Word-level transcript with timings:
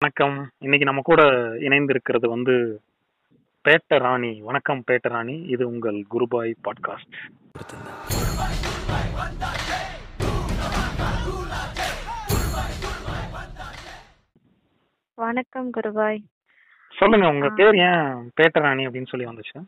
வணக்கம். 0.00 0.50
இன்னைக்கு 0.58 0.86
நம்ம 0.86 1.00
கூட 1.04 1.22
இணைந்திருக்கிறது 1.54 2.28
வந்து 2.28 2.80
பேட்ட 3.68 3.82
ராணி. 3.88 4.40
வணக்கம் 4.40 4.84
பேட்ட 4.90 4.98
ராணி. 5.02 5.42
இது 5.42 5.66
உங்கள் 5.66 6.04
குருபாய் 6.10 6.54
பாட்காஸ்ட். 6.62 7.16
வணக்கம் 15.14 15.70
குருபாய். 15.72 16.24
சொல்லுங்க 16.98 17.28
உங்க. 17.28 17.48
பேர் 17.48 17.74
ஏன் 17.74 18.30
பேட்ட 18.40 18.60
ராணி 18.60 18.86
அப்படின்னு 18.86 19.06
சொல்லி 19.06 19.26
வந்துச்சு? 19.26 19.64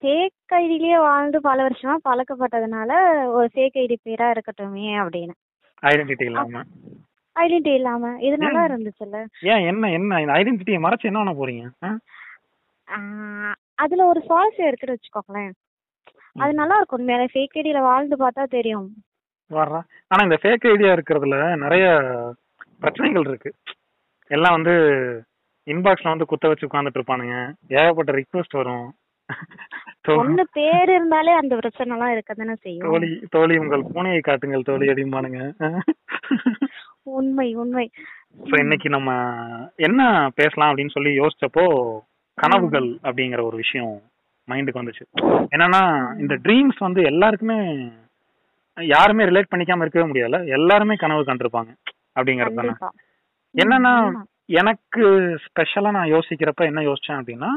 ஃபேக் 0.00 0.52
ஐடிலேயே 0.52 0.98
வாழ்ந்து 0.98 1.40
பல 1.40 1.68
வருஷமா 1.68 1.96
பழக்கப்பட்டதுனால 2.04 3.24
ஒரு 3.26 3.50
ஃபேக் 3.54 3.74
ஐடி 3.74 3.96
பேரா 4.04 4.32
இருக்கட்டுமே 4.32 4.96
அப்படின்னு. 5.00 5.32
ஐடென்டிட்டி 5.82 6.24
இல்லாம. 6.24 6.62
ஐடென்டி 7.44 7.72
இல்லாம 7.80 8.12
இது 8.26 8.36
நல்லா? 8.42 8.62
இருந்துச்சுல்ல? 8.70 9.18
ஏன்? 9.52 9.64
என்ன? 9.70 9.90
என்ன? 9.96 10.20
ஐடென்டிட்டியை 10.38 10.80
மறைச்சு 10.86 11.08
என்ன 11.10 11.22
பண்ண 11.22 11.34
போறீங்க? 11.40 11.66
அதுல 13.82 14.06
ஒரு 14.12 14.20
சுவாரஸ்யம் 14.28 14.70
இருக்குன்னு 14.70 14.96
வச்சுக்கோங்களேன். 14.96 15.52
அது 16.42 16.52
நல்லா 16.60 16.76
இருக்கும். 16.76 17.00
உண்மையாலே 17.00 17.26
ஃபேக் 17.34 17.56
ஐடியில 17.60 17.80
வாழ்ந்து 17.88 18.16
பார்த்தா 18.22 18.44
தெரியும். 18.56 18.88
வர்றா. 19.58 19.80
ஆனா 20.12 20.22
இந்த 20.26 20.38
ஃபேக் 20.42 20.70
ஐடியா 20.72 20.92
இருக்கிறதுல 20.96 21.36
நிறைய 21.64 21.86
பிரச்சனைகள் 22.82 23.28
இருக்கு. 23.30 23.52
எல்லாம் 24.36 24.56
வந்து 24.58 24.74
இன்பாக்ஸ்ல 25.66 26.12
வந்து 26.12 26.30
குத்த 26.30 26.48
வச்சு 26.48 26.68
உட்கார்ந்துட்டு 26.68 27.00
இருப்பானுங்க. 27.00 27.36
ஏகப்பட்ட 27.80 28.12
ரிக்வெஸ்ட் 28.18 28.58
வரும். 28.60 28.88
ஒண்ணு 30.20 30.44
பேர் 30.52 30.90
இருந்தாலே 30.94 31.32
அந்த 31.40 31.54
பிரச்சனை 31.56 31.96
எல்லாம் 31.96 32.14
இருக்கதானே 32.14 32.54
செய்யும். 32.64 32.86
தோழி 32.90 33.10
தோழி 33.34 33.56
உங்கள் 33.62 33.84
பூனையை 33.94 34.20
காட்டுங்கள். 34.28 34.68
தோழி 34.70 34.86
அப்படிம்பானுங்க 34.92 35.40
உண்மை 37.18 37.48
உண்மை. 37.62 37.86
ஸோ 38.48 38.54
இன்னைக்கு 38.64 38.88
நம்ம 38.88 39.10
என்ன 39.88 40.00
பேசலாம் 40.34 40.70
அப்படின்னு 40.70 40.94
சொல்லி 40.96 41.12
யோசிச்சப்போ 41.20 41.64
கனவுகள் 42.38 42.88
அப்படிங்கிற 43.06 43.40
ஒரு 43.48 43.56
விஷயம் 43.56 43.94
மைண்டுக்கு 44.48 44.82
வந்துச்சு. 44.82 45.04
என்னன்னா 45.54 45.82
இந்த 46.22 46.34
ட்ரீம்ஸ் 46.44 46.78
வந்து 46.78 47.00
எல்லாருக்குமே 47.10 47.58
யாருமே 48.76 49.28
ரிலேட் 49.30 49.52
பண்ணிக்காம 49.52 49.84
இருக்கவே 49.84 50.08
முடியல 50.10 50.38
எல்லாருமே 50.58 50.94
கனவு 50.96 51.22
கண்டிருப்பாங்க 51.30 51.72
அப்படிங்கிறது 52.18 52.60
தானே. 52.60 52.74
என்னன்னா. 53.54 53.94
எனக்கு 54.60 55.02
ஸ்பெஷலா 55.44 55.90
நான் 55.96 56.12
யோசிக்கிறப்ப 56.12 56.62
என்ன 56.68 56.80
யோசிச்சேன் 56.86 57.18
அப்படின்னா 57.20 57.50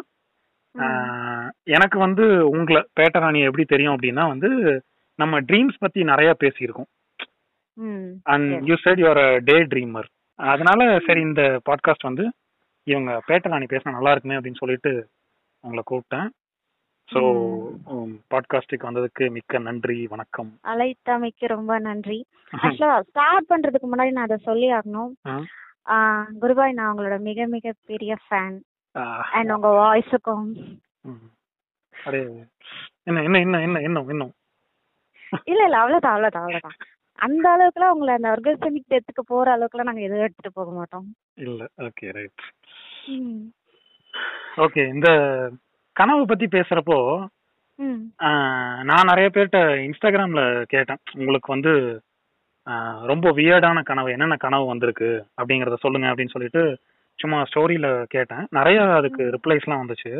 எனக்கு 1.75 1.97
வந்து 1.99 2.25
உங்களை 2.49 2.81
பேட்டராணி 2.99 3.39
எப்படி 3.47 3.63
தெரியும் 3.65 3.95
அப்படின்னா 3.95 4.23
வந்து 4.33 4.49
நம்ம 5.19 5.39
ட்ரீம்ஸ் 5.39 5.79
பத்தி 5.79 6.03
நிறைய 6.11 6.29
பேசியிருக்கோம். 6.43 6.89
And. 8.31 8.51
You 8.69 8.75
you're 9.03 9.21
a 9.25 9.29
daydreamer 9.71 10.07
அதனால 10.39 10.81
சரி 11.07 11.21
இந்த 11.29 11.43
பாட்காஸ்ட் 11.67 12.09
வந்து 12.09 12.25
இவங்க 12.87 13.11
பேட்டராணி 13.27 13.67
பேசினா 13.73 13.97
நல்லா 13.97 14.13
இருக்குமே 14.13 14.37
அப்படின்னு 14.37 14.61
சொல்லிட்டு 14.61 14.91
உங்களை 15.63 15.83
கூப்பிட்டேன். 15.91 16.29
ஸோ 17.09 17.21
பாட்காஸ்டுக்கு 18.33 18.87
வந்ததுக்கு 18.89 19.23
மிக்க 19.37 19.59
நன்றி 19.67 19.97
வணக்கம். 20.13 20.51
அழைத்தமைக்கு 20.71 21.45
ரொம்ப 21.55 21.73
நன்றி. 21.87 22.19
ஆக்சுவலா 22.53 22.99
ஸ்டார்ட் 23.09 23.49
பண்றதுக்கு 23.51 23.87
முன்னாடி 23.91 24.13
நான் 24.15 24.29
அதை 24.29 24.39
சொல்லி 24.49 24.69
ஆகணும். 24.77 25.11
குருபாய் 26.41 26.77
நான் 26.77 26.91
உங்களோட 26.91 27.15
மிக 27.29 27.47
மிக 27.55 27.73
பெரிய 27.91 28.13
ஃபேன் 28.25 28.57
அண்ட் 29.37 29.53
உங்க 29.55 29.69
வாய்ஸுக்கும் 29.81 30.47
என்ன 33.07 33.21
என்ன 33.27 33.39
என்ன 33.45 33.61
என்ன 33.67 33.81
இன்னும் 33.87 34.09
இன்னும் 34.13 34.33
இல்ல 35.51 35.61
இல்ல 35.67 35.77
அவ்வளவுதான் 35.81 36.13
அவ்வளவுதான் 36.15 36.43
அவ்வளவுதான். 36.45 36.77
அந்த 37.25 37.45
அளவுக்குலாம் 37.53 37.93
உங்களை 37.95 38.13
அந்த 38.17 38.29
ஆர்கனிக் 38.33 38.91
டெத்துக்கு 38.93 39.23
போற 39.31 39.47
அளவுக்குலாம் 39.55 39.89
நாங்க 39.89 40.03
எதுவும் 40.07 40.25
எடுத்துட்டு 40.25 40.57
போக 40.59 40.71
மாட்டோம். 40.77 41.07
இல்ல. 41.47 41.61
Okay 41.87 42.07
right. 42.17 42.43
ஓகே 44.65 44.83
இந்த 44.95 45.09
கனவு 45.95 46.23
பத்தி 46.31 46.47
பேசுறப்போ 46.57 46.97
நான் 48.89 49.09
நிறைய 49.09 49.27
பேர்கிட்ட 49.33 49.59
இன்ஸ்டாகிராம்ல 49.85 50.41
கேட்டேன். 50.73 50.99
உங்களுக்கு 51.19 51.53
வந்து 51.55 51.73
ரொம்ப 53.11 53.27
வியர்டான 53.37 53.79
கனவு 53.89 54.11
என்னென்ன 54.15 54.35
கனவு 54.43 54.65
வந்திருக்கு? 54.71 55.09
அப்படிங்கறத 55.39 55.77
சொல்லுங்க 55.85 56.07
அப்படின்னு 56.11 56.35
சொல்லிட்டு 56.35 56.63
சும்மா 57.19 57.39
ஸ்டோரியில 57.49 57.87
கேட்டேன். 58.13 58.45
நிறைய 58.57 58.79
அதுக்கு 58.99 59.23
ரிப்ளைஸ்லாம் 59.35 59.83
வந்துச்சு. 59.83 60.13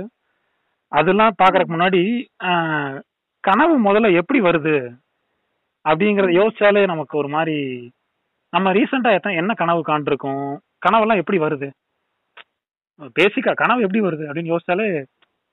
அதெல்லாம் 0.92 1.38
பாக்குறதுக்கு 1.42 1.75
முன்னாடி 1.75 2.02
கனவு 3.44 3.75
முதல்ல 3.86 4.09
எப்படி 4.22 4.42
வருது? 4.42 4.75
அப்படிங்கறத 5.85 6.33
யோசிச்சாலே 6.39 6.81
நமக்கு 6.91 7.16
ஒரு 7.21 7.29
மாதிரி 7.35 7.57
நம்ம 8.53 8.71
ரீசெண்டா 8.77 9.11
எத்தனை 9.17 9.39
என்ன 9.41 9.51
கனவு 9.61 9.81
காண்டிருக்கோம் 9.88 10.47
கனவெல்லாம் 10.85 11.21
எப்படி 11.21 11.38
வருது? 11.44 11.67
பேசிக்கா 13.17 13.51
கனவு 13.61 13.85
எப்படி 13.85 14.01
வருது? 14.05 14.23
அப்படின்னு 14.27 14.53
யோசிச்சாலே 14.53 14.88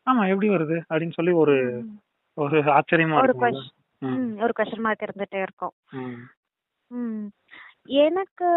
ஆமா 0.06 0.22
எப்படி 0.32 0.48
வருது? 0.54 0.76
அப்படின்னு 0.90 1.16
சொல்லி 1.18 1.32
ஒரு. 1.42 1.56
ஒரு 2.38 2.58
ஆச்சரியமா 2.76 3.16
ஒரு 3.20 3.28
இருக்கும் 3.28 3.56
ஒரு 4.42 4.52
கொஸ்டின் 4.58 4.84
மார்க் 4.84 5.06
இருந்துட்டே 5.06 5.40
இருக்கும். 5.46 5.74
எனக்கு 8.04 8.50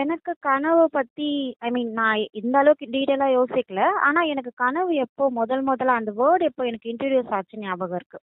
எனக்கு 0.00 0.32
கனவு 0.48 0.82
பத்தி 0.96 1.28
ஐ 1.66 1.68
மீன் 1.76 1.92
நான் 1.92 2.26
இந்த 2.40 2.54
அளவுக்கு 2.58 2.86
டீடைலா 2.94 3.28
யோசிக்கல. 3.36 3.80
ஆனா 4.06 4.20
எனக்கு 4.32 4.52
கனவு 4.64 4.90
எப்போ 5.04 5.24
முதல் 5.38 5.64
முதல்ல 5.70 5.96
அந்த 6.00 6.12
வேர்ட் 6.20 6.44
எப்போ 6.48 6.64
எனக்கு 6.70 6.90
இன்ட்ரடியூஸ் 6.92 7.32
ஆச்சு 7.38 7.62
ஞாபகம் 7.64 7.98
இருக்கு. 8.00 8.20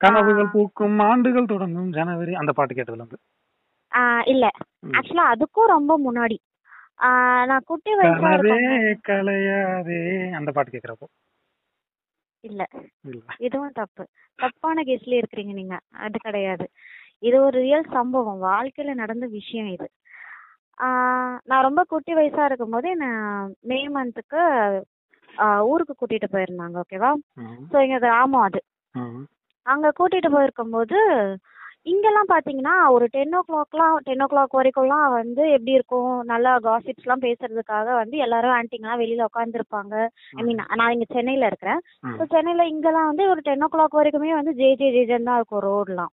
கனவுகள். 0.00 0.48
பூக்கும் 0.54 0.98
ஆண்டுகள் 1.06 1.50
தொடங்கும் 1.52 1.90
ஜனவரி 1.92 2.34
அந்த 2.34 2.52
பாட்டு 2.52 2.74
கேட்டதுல 2.74 3.02
இருந்து. 3.02 3.18
இல்ல. 4.32 4.44
ஆக்சுவலா 4.96 5.26
அதுக்கும் 5.32 5.72
ரொம்ப 5.72 5.92
முன்னாடி. 5.98 6.38
நான் 7.50 7.66
குட்டி 7.66 7.92
வயசா 7.92 8.16
கனவே 8.18 8.54
இருக்கும் 8.56 9.02
கலையாதே 9.08 9.98
அந்த 10.38 10.50
பாட்டு 10.52 10.74
கேக்குறப்போ. 10.74 11.06
இல்ல. 12.44 12.62
இதுவும் 13.38 13.76
தப்பு. 13.78 14.02
தப்பான 14.38 14.82
கேஸ்ல 14.82 15.18
இருக்கிறீங்க 15.20 15.54
நீங்க. 15.54 15.76
அது 15.98 16.18
கிடையாது. 16.18 16.66
இது 17.22 17.36
ஒரு 17.40 17.56
ரியல் 17.60 17.86
சம்பவம். 17.92 18.38
வாழ்க்கையில 18.48 18.94
நடந்த 18.94 19.26
விஷயம் 19.38 19.70
இது. 19.72 19.88
நான் 21.48 21.66
ரொம்ப 21.66 21.82
குட்டி 21.84 22.12
வயசா 22.14 22.44
இருக்கும்போது 22.44 22.86
என்ன 22.90 23.06
மே 23.62 23.80
மந்த்துக்கு 23.96 24.42
ஊருக்கு 25.68 25.94
கூட்டிட்டு 25.94 26.28
போயிருந்தாங்க 26.30 26.76
ஓகேவா. 26.84 27.10
ஸோ 27.70 27.76
எங்க 27.84 27.98
கிராமம் 27.98 28.46
அது. 28.46 28.60
அங்க 29.72 29.88
கூட்டிட்டு 29.98 30.28
போயிருக்கும்போது 30.34 30.98
இங்கெல்லாம் 31.90 32.30
பாத்தீங்கன்னா 32.32 32.74
ஒரு 32.94 33.04
டென் 33.14 33.34
ஓ 33.36 33.40
கிளாக்லாம் 33.42 33.94
டென் 34.06 34.22
ஓ 34.24 34.26
கிளாக் 34.32 34.56
வரைக்கும்லாம் 34.58 35.06
வந்து 35.12 35.42
எப்படி 35.54 35.76
இருக்கும் 35.76 36.10
நல்லா 36.32 36.52
காசிப்ஸ்லாம் 36.66 37.24
பேசுறதுக்காக 37.26 37.94
வந்து 38.00 38.16
எல்லாரும் 38.26 38.56
ஆன்ட்டிங்கெல்லாம் 38.56 39.02
வெளியில 39.02 39.28
உட்காந்துருப்பாங்க 39.28 39.94
ஐ 40.38 40.44
மீன் 40.48 40.62
நான் 40.80 40.94
இங்க 40.96 41.06
சென்னையில 41.16 41.50
இருக்கிறேன். 41.50 41.80
ஸோ 42.18 42.24
சென்னையில 42.34 42.66
இங்கெல்லாம் 42.74 43.10
வந்து 43.10 43.26
ஒரு 43.32 43.42
டென் 43.48 43.64
ஓ 43.66 43.68
கிளாக் 43.74 43.98
வரைக்குமே 44.00 44.32
வந்து 44.38 44.54
ஜே 44.60 44.70
ஜே 44.82 44.90
ஜேஜன் 44.96 45.28
தான் 45.30 45.38
இருக்கும் 45.40 45.64
ரோட்லாம். 45.68 46.12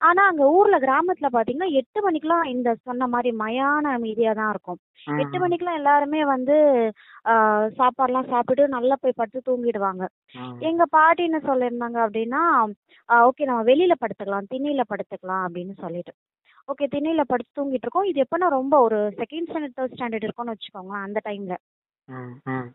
ஆனா 0.00 0.22
அங்க 0.30 0.44
ஊர்ல 0.50 0.76
கிராமத்துல 0.78 1.28
பாத்தீங்கன்னா 1.32 1.68
எட்டு 1.80 2.00
மணிக்கெல்லாம் 2.04 2.44
இந்த 2.46 2.70
சொன்ன 2.88 3.06
மாதிரி 3.06 3.30
மயான 3.36 3.92
அமைதியா 3.96 4.32
தான் 4.32 4.50
இருக்கும். 4.50 4.78
எட்டு 5.22 5.36
மணிக்கெல்லாம் 5.40 5.78
எல்லாருமே 5.80 6.20
வந்து 6.24 6.56
ஆஹ் 7.24 7.66
சாப்பாடுலாம் 7.78 8.30
சாப்பிட்டு 8.30 8.66
நல்லா 8.68 8.96
போய் 9.00 9.18
படுத்து 9.20 9.40
தூங்கிடுவாங்க. 9.48 10.04
எங்க 10.70 10.84
பாட்டி 10.96 11.24
என்ன 11.24 11.40
சொல்லியிருந்தாங்க 11.48 11.98
அப்படின்னா 12.06 12.42
ஓகே 13.08 13.44
நம்ம 13.44 13.62
வெளியில 13.62 13.94
படுத்துக்கலாம் 14.00 14.50
திண்ணையில 14.52 14.84
படுத்துக்கலாம் 14.90 15.44
அப்படின்னு 15.46 15.76
சொல்லிட்டு. 15.84 16.14
ஓகே 16.68 16.86
திண்ணையில 16.86 17.22
படுத்து 17.24 17.52
தூங்கிட்டு 17.58 17.86
இருக்கோம். 17.86 18.08
இது 18.10 18.18
எப்பன்னா 18.24 18.48
ரொம்ப 18.50 18.74
ஒரு 18.80 18.98
செகண்ட் 19.20 19.48
ஸ்டாண்டர்ட் 19.48 19.76
தேர்ட் 19.78 19.96
ஸ்டாண்டர்ட் 19.96 20.26
இருக்கும்னு 20.26 20.54
வச்சுக்கோங்களேன் 20.54 21.06
அந்த 21.08 21.20
டைம்ல. 21.24 21.54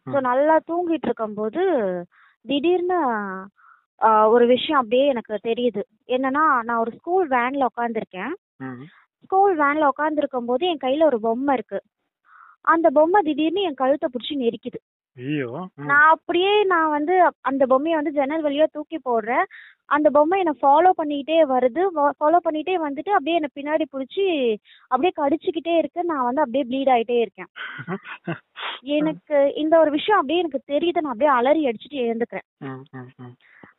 ஸோ 0.05 0.17
நல்லா 0.21 0.55
தூங்கிட்டு 0.69 1.07
இருக்கும்போது 1.07 1.61
திடீர்னு 2.45 2.97
ஆஹ் 3.09 3.45
ஒரு 4.27 4.45
விஷயம் 4.45 4.79
அப்படியே 4.79 5.07
எனக்கு 5.07 5.39
தெரியுது. 5.47 5.81
என்னன்னா 6.07 6.63
நான் 6.63 6.77
ஒரு 6.77 6.91
ஸ்கூல் 6.91 7.29
வேன்ல 7.29 7.65
உட்காந்துருக்கேன். 7.71 8.33
ஸ்கூல் 9.23 9.57
வேன்ல 9.59 9.89
உட்காந்துருக்கும் 9.89 10.45
போது 10.45 10.67
என் 10.67 10.83
கையில 10.83 11.03
ஒரு 11.03 11.19
பொம்மை 11.19 11.53
இருக்கு. 11.53 11.79
அந்த 12.65 12.89
பொம்மை 12.89 13.21
திடீர்னு 13.21 13.61
என் 13.61 13.73
கழுத்தை 13.73 14.09
பிடிச்சி 14.09 14.35
நெரிக்குது. 14.35 14.79
நான் 15.83 16.09
அப்படியே 16.09 16.63
நான் 16.63 16.89
வந்து 16.89 17.13
அந்த 17.41 17.65
பொம்மையை 17.65 17.97
வந்து 17.97 18.11
ஜன்னல் 18.11 18.43
வழியா 18.43 18.65
தூக்கி 18.71 18.99
போடுறேன். 19.09 19.45
அந்த 19.89 20.09
பொம்மை 20.09 20.39
என்னை 20.39 20.53
ஃபாலோ 20.61 20.89
பண்ணிக்கிட்டே 20.97 21.37
வருது. 21.53 21.81
ஃபாலோ 22.19 22.39
பண்ணிட்டே 22.45 22.75
வந்துட்டு 22.87 23.09
அப்படியே 23.09 23.35
என்னை 23.35 23.49
பின்னாடி 23.55 23.85
பிடிச்சி 23.93 24.25
அப்படியே 24.87 25.13
கடிச்சுக்கிட்டே 25.17 25.77
இருக்கு. 25.77 26.03
நான் 26.03 26.23
வந்து 26.23 26.41
அப்படியே 26.41 26.65
ப்ளீட் 26.69 26.93
ஆயிட்டே 26.95 27.19
இருக்கேன். 27.19 27.51
எனக்கு 28.97 29.53
இந்த 29.55 29.79
ஒரு 29.79 29.91
விஷயம் 29.91 30.19
அப்படியே 30.19 30.39
எனக்கு 30.39 30.61
தெரியுது. 30.67 31.01
நான் 31.01 31.11
அப்படியே 31.11 31.31
அலறி 31.31 31.65
அடிச்சுட்டு 31.65 32.01
எழுந்துக்கிறேன். 32.05 32.47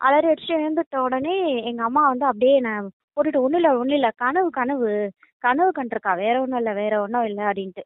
அலறி 0.01 0.27
அடிச்சுட்டு 0.31 0.59
எழுந்துட்ட 0.59 0.97
உடனே 1.05 1.35
எங்க 1.71 1.83
அம்மா 1.85 2.03
வந்து 2.09 2.27
அப்படியே 2.27 2.55
என்ன 2.61 2.73
போட்டுட்டு 3.17 3.43
ஒண்ணும் 3.45 3.61
இல்ல 3.61 3.71
ஒண்ணும் 3.79 3.99
இல்ல 3.99 4.09
கனவு 4.23 4.49
கனவு 4.53 4.91
கனவு 5.45 5.71
கண்டிருக்கா? 5.73 6.13
வேற 6.21 6.35
ஒண்ணும் 6.43 6.61
இல்ல 6.61 6.73
வேற 6.75 6.95
ஒண்ணும் 7.03 7.27
இல்ல 7.29 7.41
அப்படின்ட்டு. 7.49 7.83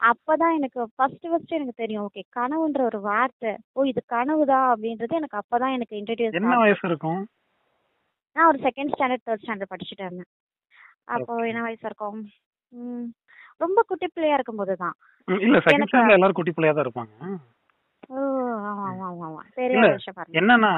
அப்பதான் 0.00 0.56
எனக்கு 0.56 0.80
ஃபர்ஸ்ட் 0.96 1.26
ஃபர்ஸ்ட் 1.30 1.54
எனக்கு 1.56 1.74
தெரியும் 1.74 2.04
ஓகே 2.06 2.22
கனவுன்ற 2.36 2.80
ஒரு 2.84 2.98
வார்த்தை 3.06 3.52
ஓ 3.76 3.84
இது 3.84 4.00
கனவுதான் 4.14 4.66
அப்படின்றது 4.72 5.18
எனக்கு 5.20 5.40
அப்பதான் 5.40 5.74
எனக்கு 5.76 5.94
இன்ட்ரடியூஸ் 6.00 6.38
என்ன 6.40 6.58
வயசு 6.62 6.84
இருக்கும்? 6.88 7.20
நான் 8.36 8.50
ஒரு 8.50 8.58
செகண்ட் 8.66 8.92
ஸ்டாண்டர்ட் 8.94 9.26
தேர்ட் 9.26 9.44
ஸ்டாண்டர்ட் 9.44 9.72
படிச்சுட்டு 9.72 10.04
இருந்தேன். 10.06 10.30
அப்போ 11.08 11.34
என்ன 11.50 11.60
வயசு 11.62 11.84
இருக்கும்? 11.88 12.20
ரொம்ப 13.60 13.78
குட்டி 13.82 14.06
பிள்ளையா 14.08 14.36
இருக்கும்போது 14.36 14.74
தான். 14.76 14.96
ம், 15.28 15.40
இல்ல 15.46 15.56
செகண்ட் 15.60 15.88
ஸ்டாண்டர்ட்ல 15.88 16.18
எல்லாரும் 16.18 16.38
குட்டி 16.38 16.52
பிள்ளையா 16.52 16.74
தான் 16.74 16.86
இருப்பாங்க. 16.86 17.12
ஓ 18.10 18.18
ஆமா 18.68 18.84
ஆமா 18.90 19.08
ஆமா 19.08 19.42
பாருங்க. 19.56 20.28
என்னன்னா 20.40 20.72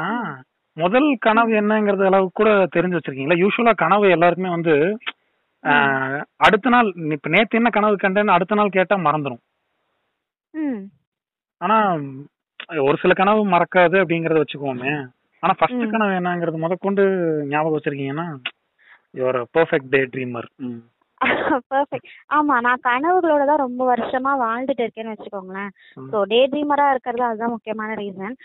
முதல் 0.76 1.08
கனவு 1.18 1.52
என்னங்கிறது 1.60 2.04
அளவுக்கு 2.08 2.38
கூட 2.40 2.50
தெரிஞ்சு 2.74 2.96
வச்சிருக்கீங்களா? 2.96 3.40
யூஸ்வலா 3.42 3.72
கனவு 3.82 4.14
எல்லாருக்குமே 4.16 4.50
வந்து 4.56 4.74
அடுத்த 6.44 6.70
நாள் 6.74 6.88
இப்ப 7.16 7.30
நேத்து 7.34 7.58
என்ன 7.60 7.70
கனவு 7.70 7.96
கண்டேன்னு 7.96 8.36
அடுத்த 8.36 8.58
நாள் 8.58 8.76
கேட்டா 8.76 8.96
மறந்துடும் 9.06 9.42
ஆனா 11.60 11.76
ஒரு 12.86 12.96
சில 13.02 13.12
கனவு 13.14 13.40
மறக்காது 13.54 13.96
அப்படிங்கறத 14.02 14.42
வச்சுக்கோமே. 14.42 14.92
ஆனா 15.42 15.52
ஃபர்ஸ்ட். 15.58 15.84
கனவு 15.92 16.16
என்னங்கிறது 16.18 16.64
முதற்கொண்டு 16.64 17.02
ஞாபகம் 17.52 17.76
வச்சிருக்கீங்கன்னா 17.76 18.26
your 19.14 19.38
perfect 19.56 19.92
day 19.94 20.00
trimmer 20.14 20.48
perfect 21.70 22.08
ஆமா 22.30 22.54
நான் 22.66 22.84
கனவுகளோட 22.86 23.42
தான் 23.46 23.62
ரொம்ப 23.64 23.82
வருஷமா 23.90 24.32
வாழ்ந்துட்டு 24.42 24.84
இருக்கேன்னு 24.84 25.14
வச்சுக்கோங்களேன். 25.14 25.70
ஸோ 26.12 26.18
டே 26.32 26.40
ட்ரீமரா 26.52 26.86
இருக்கிறது 26.92 27.24
அதுதான் 27.28 27.54
முக்கியமான 27.54 27.94
ரீசன் 27.94 28.36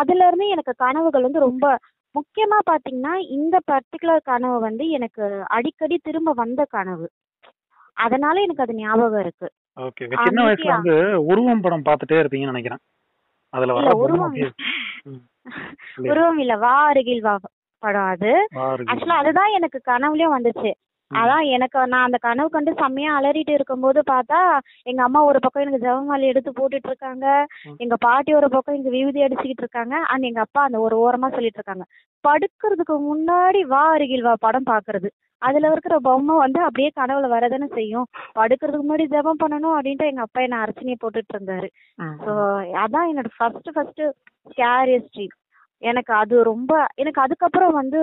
அதுல 0.00 0.26
இருந்து 0.26 0.46
எனக்கு 0.48 0.72
கனவுகள் 0.76 1.22
வந்து 1.22 1.40
ரொம்ப 1.40 1.66
முக்கியமா 2.14 2.58
பாத்தீங்கன்னா 2.66 3.14
இந்த 3.30 3.56
பர்டிகுலர் 3.66 4.22
கனவு 4.22 4.58
வந்து 4.60 4.84
எனக்கு 4.90 5.24
அடிக்கடி 5.48 5.96
திரும்ப 5.98 6.32
வந்த 6.34 6.64
கனவு 6.68 7.06
அதனால 7.96 8.36
எனக்கு 8.40 8.62
அது 8.62 8.74
ஞாபகம் 8.74 9.20
இருக்கு 9.20 9.48
ஓகே 9.76 10.04
சின்ன 10.24 10.40
வயசுல. 10.42 10.72
வந்து 10.72 10.94
உருவம் 11.26 11.62
படம் 11.62 11.84
பார்த்துட்டே 11.84 12.20
இருப்பீங்கன்னு 12.20 12.54
நினைக்கிறேன் 12.54 12.82
அதுல 13.52 13.74
வர 13.74 13.92
உருவம்? 13.96 14.34
உருவம் 16.04 16.38
இல்ல 16.38 16.54
வா 16.56 16.74
அருகில் 16.88 17.22
வா 17.22 17.34
படம் 17.82 18.08
அது. 18.08 18.32
ஆக்சுவலா 18.86 19.20
அதுதான் 19.20 19.52
எனக்கு 19.52 19.78
கனவுலயும் 19.86 20.36
வந்துச்சு. 20.36 20.70
அதான் 21.10 21.44
எனக்கு 21.54 21.78
நான் 21.92 22.06
அந்த 22.06 22.18
கனவு 22.26 22.48
கண்டு 22.48 22.72
செம்மையா 22.80 23.12
அலறிட்டு 23.18 23.52
இருக்கும்போது 23.54 24.00
பார்த்தா 24.10 24.40
எங்க 24.86 25.00
அம்மா 25.02 25.20
ஒரு 25.28 25.38
பக்கம் 25.38 25.62
எனக்கு 25.64 25.82
ஜெபமாலை 25.84 26.26
எடுத்து 26.32 26.50
போட்டுட்டு 26.58 26.88
இருக்காங்க. 26.90 27.26
எங்க 27.84 27.96
பாட்டி 28.06 28.30
ஒரு 28.40 28.48
பக்கம் 28.48 28.74
எனக்கு 28.74 28.94
விபூதி 28.96 29.24
அடிச்சுக்கிட்டு 29.26 29.64
இருக்காங்க. 29.64 29.96
அண்ட் 30.10 30.28
எங்க 30.28 30.40
அப்பா 30.46 30.62
அந்த 30.68 30.80
ஒரு 30.86 30.96
ஓரமா 31.04 31.30
சொல்லிட்டு 31.36 31.60
இருக்காங்க 31.60 31.86
படுக்கிறதுக்கு 32.24 32.94
முன்னாடி 33.08 33.60
வா 33.66 33.82
அருகில் 33.94 34.26
வா 34.28 34.34
படம் 34.40 34.70
பாக்குறது. 34.70 35.10
அதுல 35.42 35.68
இருக்கிற 35.72 35.94
பொம்மை 36.06 36.34
வந்து 36.36 36.60
அப்படியே 36.60 36.90
கனவுல 36.96 37.28
வரதானே 37.34 37.68
செய்யும். 37.76 38.06
படுக்கிறதுக்கு 38.34 38.84
முன்னாடி 38.84 39.06
ஜெபம் 39.14 39.42
பண்ணணும் 39.42 39.76
அப்படின்ட்டு 39.76 40.10
எங்க 40.10 40.22
அப்பா 40.26 40.40
என்ன 40.46 40.58
அர்ச்சனையை 40.64 40.98
போட்டுட்டு 40.98 41.34
இருந்தாரு. 41.36 41.68
ஸோ 42.24 42.32
அதான் 42.84 43.08
என்னோட 43.10 43.30
ஃபர்ஸ்ட் 43.36 43.70
ஃபர்ஸ்ட் 43.76 44.02
ஸ்கேரியஸ்ட் 44.50 45.22
எனக்கு 45.82 46.12
அது 46.12 46.34
ரொம்ப 46.44 46.72
எனக்கு 46.94 47.20
அதுக்கப்புறம் 47.20 47.74
வந்து 47.80 48.00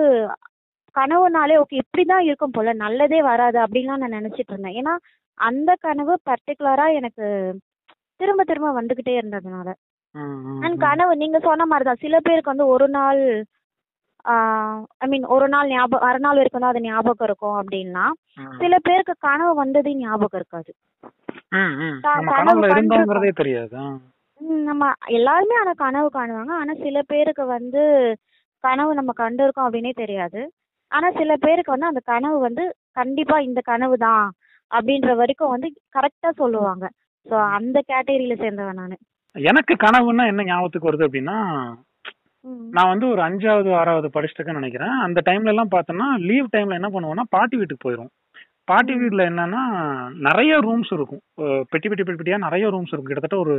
கனவுனாலே 0.94 1.56
ஓகே 1.62 1.80
இப்படிதான் 1.82 2.26
இருக்கும் 2.28 2.50
போல 2.50 2.72
நல்லதே 2.82 3.20
வராது 3.22 3.58
அப்படின்லாம் 3.64 4.02
நான் 4.02 4.16
நினைச்சிட்டு 4.18 4.52
இருந்தேன். 4.52 4.78
ஏன்னா 4.80 4.94
அந்த 5.38 5.70
கனவு 5.80 6.14
பர்டிகுலரா 6.28 6.86
எனக்கு 6.98 7.26
திரும்ப 8.20 8.42
திரும்ப 8.44 8.68
வந்துகிட்டே 8.78 9.12
இருந்ததுனால. 9.20 9.68
அண்ட். 10.64 10.76
கனவு 10.84 11.12
நீங்க 11.16 11.38
சொன்ன 11.40 11.66
மாதிரி 11.66 11.84
தான் 11.84 12.02
சில 12.04 12.16
பேருக்கு 12.20 12.52
வந்து 12.52 12.66
ஒரு 12.74 12.88
நாள் 12.96 13.22
ஐ 14.98 15.06
மீன் 15.08 15.26
ஒரு 15.34 15.46
நாள் 15.48 15.68
ஞாபகம் 15.68 16.04
மறுநாள் 16.06 16.38
வரைக்கும் 16.38 16.62
தான் 16.62 16.72
அது 16.72 16.80
ஞாபகம் 16.86 17.26
இருக்கும் 17.28 17.58
அப்படின்னா. 17.60 18.04
சில 18.60 18.74
பேருக்கு 18.86 19.14
கனவு 19.26 19.52
வந்ததே 19.54 19.92
ஞாபகம் 20.00 20.38
இருக்காது. 20.40 20.70
கனவு 22.30 22.64
தெரியாது. 22.70 22.96
நம்ம 24.68 24.82
எல்லாருமே 25.18 25.54
ஆனா 25.60 25.72
கனவு 25.84 26.08
காணுவாங்க. 26.14 26.52
ஆனா 26.60 26.74
சில 26.84 26.98
பேருக்கு 27.12 27.44
வந்து 27.56 27.82
கனவு 28.64 28.92
நம்ம 28.94 29.12
கண்டிருக்கோம் 29.18 29.66
அப்படின்னே 29.66 29.92
தெரியாது. 30.02 30.40
ஆனா 30.90 31.08
சில 31.20 31.32
பேருக்கு 31.44 31.74
வந்து 31.74 31.90
அந்த 31.90 32.00
கனவு 32.12 32.38
வந்து 32.46 32.64
கண்டிப்பா 32.98 33.36
இந்த 33.48 33.60
கனவு 33.70 33.96
தான் 34.06 34.26
அப்படின்ற 34.70 35.10
வரைக்கும் 35.20 35.52
வந்து 35.54 35.68
கரெக்டா 35.96 36.30
சொல்லுவாங்க. 36.40 36.86
சோ 37.26 37.36
அந்த 37.56 37.78
கேட்டகரியில 37.90 38.34
சேர்ந்தவன் 38.42 38.80
நானு. 38.82 38.96
எனக்கு 39.36 39.74
கனவுன்னா 39.84 40.24
என்ன 40.32 40.46
ஞாபகத்துக்கு 40.50 40.90
வருது 40.90 41.06
அப்படின்னா. 41.08 41.38
நான் 42.76 42.90
வந்து 42.92 43.06
ஒரு 43.12 43.20
அஞ்சாவது 43.26 43.70
ஆறாவது 43.80 44.08
படிச்சிருக்கேன்னு 44.14 44.60
நினைக்கிறேன். 44.60 44.94
அந்த 45.06 45.20
டைம்ல 45.28 45.52
எல்லாம் 45.54 45.72
பார்த்தோம்னா 45.74 46.08
லீவ் 46.28 46.52
டைம்ல 46.54 46.78
என்ன 46.80 46.90
பண்ணுவோம்னா 46.94 47.24
பாட்டி 47.36 47.56
வீட்டுக்கு 47.60 47.86
போயிடும் 47.86 48.10
பாட்டி. 48.70 48.94
வீட்ல 49.00 49.22
என்னன்னா 49.30 49.62
நிறைய 50.28 50.54
ரூம்ஸ் 50.66 50.92
இருக்கும். 50.96 51.22
பெட்டி 51.70 51.86
பெட்டி 51.88 52.04
பெட்டி 52.04 52.18
பெட்டியா 52.20 52.38
நிறைய 52.46 52.66
ரூம்ஸ் 52.74 52.92
இருக்கும். 52.92 53.10
கிட்டத்தட்ட 53.10 53.38
ஒரு 53.44 53.56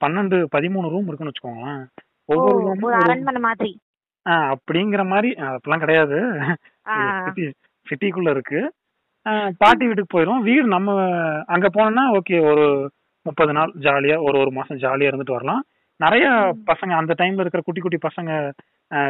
பன்னெண்டு 0.00 0.38
பதிமூணு 0.54 0.92
ரூம் 0.94 1.08
இருக்குன்னு 1.08 1.32
வச்சுக்கோங்களேன். 1.32 1.82
ஒவ்வொரு 2.34 2.58
ரூமும் 2.66 2.96
அரண்மனை 3.02 3.42
மாதிரி. 3.48 3.72
அப்படிங்கிற 4.26 5.06
மாதிரி 5.06 5.30
அப்படிலாம் 5.32 5.78
கிடையாது. 5.78 6.18
ஆ, 6.88 6.94
சிட்டி 7.24 7.44
சிட்டிக்குள்ள 7.86 8.30
இருக்கு. 8.30 8.60
பாட்டி 9.58 9.86
வீட்டுக்கு 9.86 10.18
போயிடும் 10.18 10.42
வீடு 10.42 10.66
நம்ம 10.66 10.90
அங்க 11.46 11.68
போனோம்னா 11.74 12.18
ஓகே 12.18 12.36
ஒரு 12.50 12.90
முப்பது 13.26 13.52
நாள் 13.52 13.72
ஜாலியா 13.80 14.16
ஒரு 14.22 14.38
ஒரு 14.38 14.50
மாசம் 14.50 14.76
ஜாலியா 14.76 15.08
இருந்துட்டு 15.10 15.32
வரலாம். 15.32 15.62
நிறைய 16.00 16.26
ம். 16.30 16.70
பசங்க 16.70 16.90
அந்த 16.92 17.14
டைம்ல 17.18 17.40
இருக்கிற 17.40 17.62
குட்டி 17.64 17.80
குட்டி 17.80 17.98
பசங்க 18.08 18.32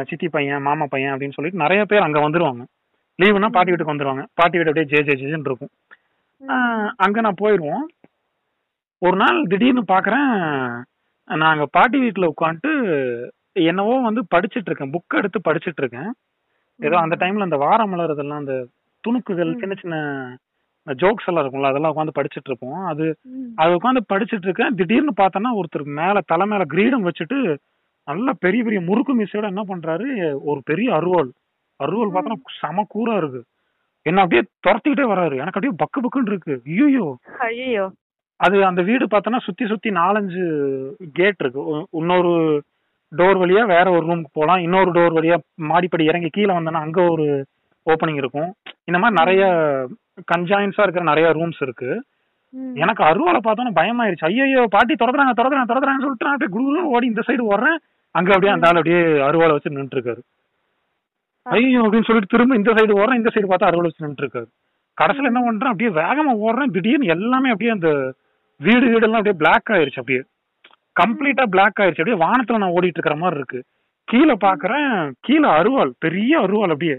சித்தி 0.03 0.27
பையன் 0.29 0.61
மாமா 0.61 0.85
பையன் 0.89 1.13
அப்படின்னு 1.13 1.31
சொல்லிட்டு 1.31 1.61
நிறைய 1.61 1.85
பேர் 1.85 2.01
அங்க 2.01 2.19
வந்துருவாங்க. 2.19 2.63
லீவுனா 3.19 3.49
பாட்டி 3.49 3.69
வீட்டுக்கு 3.69 3.93
வந்துருவாங்க. 3.93 4.25
பாட்டி 4.33 4.57
வீடு 4.57 4.69
அப்படியே 4.69 5.01
ஜே 5.03 5.13
ஜே 5.13 5.25
ஜேன்னு 5.25 5.45
இருக்கும். 5.45 5.69
ம். 6.41 6.93
அங்க 6.97 7.21
நான் 7.21 7.41
போயிடுவோம் 7.41 7.85
ஒரு 9.01 9.17
நாள் 9.17 9.43
திடீர்னு 9.43 9.83
பாக்குறேன் 9.87 10.29
நான் 11.25 11.51
அங்க 11.53 11.65
பாட்டி 11.71 11.99
வீட்டுல 12.01 12.29
உட்காந்துட்டு 12.35 12.71
என்னவோ 13.71 13.95
வந்து 14.07 14.21
படிச்சிட்டு 14.35 14.69
இருக்கேன் 14.69 14.93
புக் 14.93 15.17
எடுத்து 15.19 15.39
படிச்சிட்டு 15.47 15.81
இருக்கேன் 15.83 16.09
ஏதோ 16.79 16.97
அந்த 16.97 17.15
டைம்ல 17.19 17.47
அந்த 17.47 17.57
வார 17.57 17.79
மலர் 17.85 18.13
இதெல்லாம் 18.15 18.41
அந்த 18.43 18.55
துணுக்குகள். 19.03 19.51
சின்ன 19.61 19.75
சின்ன 19.81 19.95
ஜோக்ஸ் 20.87 21.27
எல்லாம் 21.29 21.43
இருக்கும்ல 21.43 21.71
அதெல்லாம் 21.71 21.93
உட்காந்து 21.93 22.17
படிச்சிட்டு 22.17 22.49
இருப்போம் 22.51 22.83
அது. 22.85 23.05
அது 23.55 23.77
உட்காந்து 23.77 24.01
படிச்சிட்டு 24.13 24.47
இருக்கேன் 24.49 24.75
திடீர்னு 24.75 25.13
பார்த்தோன்னா 25.21 25.51
ஒருத்தர் 25.59 25.85
மேல 25.99 26.21
தலை 26.25 26.47
மேல 26.47 26.63
கிரீடம் 26.63 27.07
வச்சுட்டு 27.07 27.39
நல்ல 28.07 28.33
பெரிய 28.33 28.63
பெரிய 28.63 28.81
முறுக்கு 28.81 29.13
மீசையோட 29.15 29.47
என்ன 29.53 29.63
பண்றாரு 29.67 30.07
ஒரு 30.41 30.61
பெரிய 30.63 30.89
அருவாள். 30.93 31.29
அருவாள் 31.79 32.13
பார்த்தோன்னா 32.13 32.41
செம 32.59 32.85
கூரா 32.95 33.15
இருக்கு. 33.17 33.41
என்ன 34.05 34.21
அப்படியே 34.21 34.43
துரத்திக்கிட்டே 34.65 35.05
வராரு. 35.13 35.35
எனக்கு 35.43 35.57
அப்படியே 35.59 35.75
பக்கு 35.83 35.99
பக்குன்னு 36.03 36.31
இருக்கு. 36.33 36.55
ஐயோ 36.65 37.07
ஐயோ 37.39 37.85
அது 38.39 38.65
அந்த 38.65 38.81
வீடு 38.81 39.05
பார்த்தோன்னா 39.05 39.39
சுத்தி 39.39 39.65
சுத்தி 39.67 39.89
நாலஞ்சு 39.89 40.43
கேட் 41.13 41.39
இருக்கு. 41.39 41.61
இன்னொரு 41.91 42.33
டோர் 43.11 43.39
வழியா 43.41 43.63
வேற 43.75 43.85
ஒரு 43.91 44.03
ரூமுக்கு 44.07 44.37
போகலாம் 44.37 44.63
இன்னொரு 44.65 44.91
டோர் 44.97 45.15
வழியா 45.17 45.37
மாடிப்படி 45.71 46.03
இறங்கி 46.09 46.29
கீழே 46.37 46.51
வந்தோன்னா 46.53 46.81
அங்க 46.85 46.99
ஒரு 47.13 47.25
ஓப்பனிங் 47.87 48.21
இருக்கும். 48.21 48.49
இந்த 48.89 48.97
மாதிரி 48.99 49.19
நிறைய 49.21 49.43
கன்ஜாயின்ஸா 50.31 50.85
இருக்கிற 50.85 51.03
நிறைய 51.11 51.27
ரூம்ஸ் 51.37 51.61
இருக்கு. 51.65 51.89
எனக்கு 52.83 53.01
அருவாளை 53.09 53.39
பார்த்தோன்னா 53.43 53.73
பயமாயிருச்சு. 53.79 54.27
ஐயோ 54.29 54.63
பாட்டி 54.75 54.93
திறந்துறாங்க 54.93 55.33
திறந்துறாங்க 55.39 55.69
திறந்துறாங்கன்னு 55.71 56.05
சொல்லிட்டு 56.05 56.27
நான் 56.27 56.35
அப்படியே 56.35 56.53
குரு 56.57 56.93
ஓடி 56.95 57.05
இந்த 57.11 57.23
சைடு 57.27 57.43
ஓடுறேன். 57.53 57.79
அங்க 58.15 58.29
அப்படியே 58.33 58.53
அந்த 58.53 58.67
ஆள் 58.67 58.79
அப்படியே 58.79 59.01
அருவாளை 59.29 59.53
வச்சு 59.55 59.71
நின்றுட்டு 59.71 59.97
இருக்காரு 59.97 60.21
ஐயோ 61.45 61.81
அப்படின்னு 61.85 62.07
சொல்லிட்டு 62.07 62.33
திரும்ப 62.33 62.55
இந்த 62.59 62.71
சைடு 62.77 62.99
ஓடுறேன் 63.01 63.19
இந்த 63.21 63.31
சைடு 63.33 63.49
பார்த்தா 63.49 63.69
அருவாளை 63.69 63.89
வச்சு 63.89 64.03
நின்றுட்டு 64.05 64.25
இருக்காரு 64.25 64.49
கடைசியில 64.97 65.29
என்ன 65.31 65.41
பண்றேன் 65.45 65.71
அப்படியே 65.71 65.91
வேகமா 66.01 66.31
ஓடுறேன். 66.45 66.71
திடீர்னு 66.75 67.13
எல்லாமே 67.15 67.51
அப்படியே 67.53 67.73
அந்த 67.75 67.89
வீடு 68.59 68.85
வீடெல்லாம் 68.91 69.19
அப்படியே 69.21 69.39
பிளாக் 69.41 69.71
ஆயிருச்சு 69.75 70.01
அப்படியே. 70.01 70.21
கம்ப்ளீட்டா 70.99 71.43
பிளாக் 71.45 71.79
ஆயிருச்சு. 71.79 72.01
அப்படியே 72.01 72.19
வானத்துல 72.25 72.57
நான் 72.57 72.69
ஓடிட்டு 72.69 72.97
இருக்கிற 72.97 73.15
மாதிரி 73.15 73.37
இருக்கு. 73.37 73.59
கீழே 74.07 74.35
பாக்குறேன். 74.45 75.11
கீழே 75.19 75.49
அருவாள். 75.49 75.91
பெரிய 75.99 76.39
அருவாள் 76.39 76.73
அப்படியே. 76.73 76.97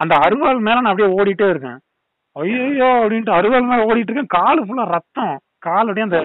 அந்த 0.00 0.14
அருவாள் 0.16 0.58
மேல 0.58 0.80
நான் 0.80 0.92
அப்படியே 0.92 1.16
ஓடிட்டே 1.18 1.48
இருக்கேன். 1.48 1.78
ஐயோ 2.36 2.88
அப்படின்ட்டு 3.02 3.36
அருவாள் 3.36 3.68
மேல 3.68 3.84
ஓடிட்டு 3.84 4.10
இருக்கேன் 4.10 4.34
காலு 4.36 4.62
ஃபுல்லா 4.62 4.84
ரத்தம். 4.86 5.36
கால் 5.58 5.88
அப்படியே 5.88 6.06
அந்த. 6.06 6.18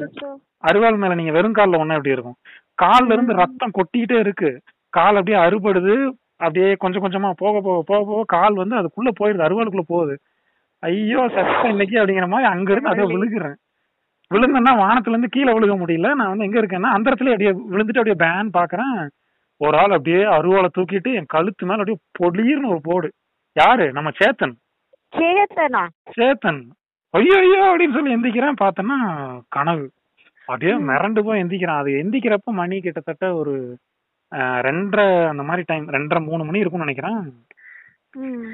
அருவாள் 0.67 0.97
மேல 0.97 1.13
நீங்க 1.15 1.31
வெறும் 1.31 1.55
கால்ல 1.55 1.77
ஒண்ணா 1.77 1.95
எப்படி 1.95 2.11
இருக்கும்? 2.11 2.37
கால்ல 2.81 3.13
இருந்து. 3.13 3.33
ரத்தம் 3.33 3.75
கொட்டிக்கிட்டே 3.77 4.19
இருக்கு. 4.19 4.49
கால் 4.89 5.15
அப்படியே 5.15 5.37
அறுபடுது. 5.43 5.95
அப்படியே 6.37 6.75
கொஞ்சம் 6.75 7.03
கொஞ்சமா 7.03 7.31
போக 7.37 7.61
போக 7.61 7.81
போக 7.85 8.03
போக 8.05 8.23
கால் 8.27 8.53
வந்து 8.53 8.75
அதுக்குள்ள 8.75 9.11
போயிருது. 9.19 9.45
அருவாளுக்குள்ள 9.47 9.85
போகுது. 9.87 10.15
ஐயோ 10.79 11.29
சத்தம் 11.29 11.69
இன்னைக்கு 11.69 11.95
அப்படிங்கிற 11.97 12.27
மாதிரி 12.27 12.49
அங்க 12.51 12.71
இருந்து 12.71 12.89
அப்படியே 12.89 13.15
விழுகுறேன். 13.15 13.57
விழுந்தேன்னா 14.31 14.73
வானத்துல 14.83 15.15
இருந்து 15.15 15.35
கீழே 15.35 15.51
விழுக 15.53 15.73
முடியல. 15.81 16.09
நான் 16.19 16.31
வந்து 16.33 16.47
எங்க 16.47 16.57
இருக்கேன்னா 16.61 16.91
அந்த 16.97 17.05
இடத்துல 17.09 17.33
அப்படியே 17.33 17.51
விழுந்துட்டு 17.71 18.01
அப்படியே 18.01 18.19
பேன் 18.23 18.51
பாக்குறேன். 18.59 18.99
ஒரு 19.61 19.75
ஆள் 19.77 19.95
அப்படியே 19.97 20.21
அருவாளை 20.37 20.69
தூக்கிட்டு 20.77 21.13
என் 21.13 21.31
கழுத்து 21.35 21.65
மேல 21.65 21.83
அப்படியே 21.83 21.99
பொடிர்னு 22.19 22.71
ஒரு 22.73 22.81
போடு. 22.83 23.09
யாரு? 23.55 23.85
நம்ம 23.91 24.09
சேத்தன். 24.19 24.53
சேத்தனா? 25.13 25.81
சேத்தன். 26.17 26.61
ஐயோ 27.13 27.37
ஐயோ 27.37 27.61
அப்படின்னு 27.71 27.97
சொல்லி 27.97 28.15
எந்திக்கிறேன். 28.15 28.59
பார்த்தேன்னா 28.63 28.97
கனவு. 29.47 29.85
அப்படியே. 30.45 30.73
மிரண்டு 30.89 31.21
போய் 31.23 31.41
எந்திக்கிறான். 31.43 31.81
அது 31.83 31.91
எந்திக்கிறப்ப 32.03 32.53
மணி 32.59 32.79
கிட்டத்தட்ட 32.81 33.25
ஒரு 33.35 33.53
ரெண்டரை 34.67 35.05
அந்த 35.27 35.43
மாதிரி 35.43 35.63
டைம் 35.67 35.87
ரெண்டரை 35.89 36.21
மூணு 36.25 36.43
மணி 36.43 36.59
இருக்கும்னு 36.59 36.87
நினைக்கிறேன். 36.87 37.19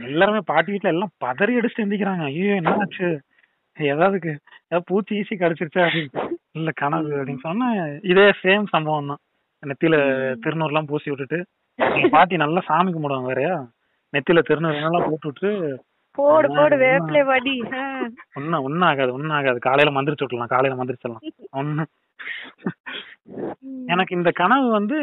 எல்லாருமே 0.10 0.40
பாட்டி 0.46 0.72
வீட்டுல 0.72 0.94
எல்லாம் 0.96 1.14
பதறி 1.26 1.54
அடிச்சுட்டு 1.58 1.86
எந்திக்கிறாங்க. 1.86 2.24
ஐயோ 2.24 2.56
என்ன 2.56 2.74
ஆச்சு 2.80 3.08
ஏதாவதுக்கு 3.78 4.32
ஏதாவது 4.68 4.86
பூச்சி 4.86 5.14
ஈசி 5.20 5.36
கடிச்சிருச்சா 5.36 5.82
அப்படின்னு. 5.86 6.36
இல்ல 6.52 6.72
கனவு 6.76 7.10
அப்படின்னு 7.18 7.46
சொன்னா 7.48 7.68
இதே 8.12 8.28
சேம் 8.44 8.66
சம்பவம் 8.70 9.08
தான். 9.08 9.22
நெத்தியில. 9.64 9.98
திருநூறு 10.44 10.72
எல்லாம் 10.72 10.90
பூசி 10.92 11.10
விட்டுட்டு 11.10 11.40
பாட்டி 12.10 12.36
நல்லா 12.36 12.62
சாமி 12.66 12.92
கும்பிடுவாங்க 12.92 13.30
வேறயா 13.32 13.56
நெத்தியில 14.14 14.42
திருநூறு 14.50 14.76
எல்லாம் 14.76 15.10
போட்டு 15.10 15.28
விட்டு 15.30 15.50
போடு 16.18 16.48
போடு 16.56 16.76
வேப்பிலை 16.78 17.26
வடி. 17.26 17.56
ஒன்னும் 18.34 18.64
ஒன்னும் 18.68 18.88
ஆகாது 18.90 19.14
ஒன்னும் 19.14 19.36
ஆகாது. 19.38 19.60
காலையில 19.60 19.92
மந்திரிச்சு 19.98 20.26
விட்டுலாம் 20.26 20.54
காலையில 20.54 20.78
மந்திரிச்சிடலாம். 20.80 21.26
ஒண்ணு. 21.60 21.84
எனக்கு 23.88 24.16
இந்த 24.16 24.32
கனவு 24.32 24.68
வந்து 24.70 24.98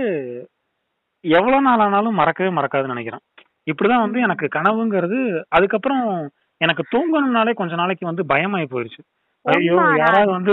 எவ்வளவு 1.21 1.62
நாள் 1.62 1.78
ஆனாலும் 1.78 2.19
மறக்கவே 2.21 2.50
மறக்காதுன்னு 2.57 2.95
நினைக்கிறேன். 2.95 3.23
இப்படிதான் 3.71 4.04
வந்து 4.07 4.21
எனக்கு 4.21 4.47
கனவுங்கிறது 4.54 5.45
அதுக்கப்புறம் 5.49 6.04
எனக்கு 6.61 6.82
தூங்கணும்னாலே 6.92 7.52
கொஞ்ச 7.52 7.75
நாளைக்கு 7.75 8.04
வந்து 8.06 8.23
பயமாயி 8.25 8.66
போயிருச்சு 8.70 9.02
ஐயோ 9.44 9.76
யாராவது 9.99 10.30
வந்து. 10.30 10.52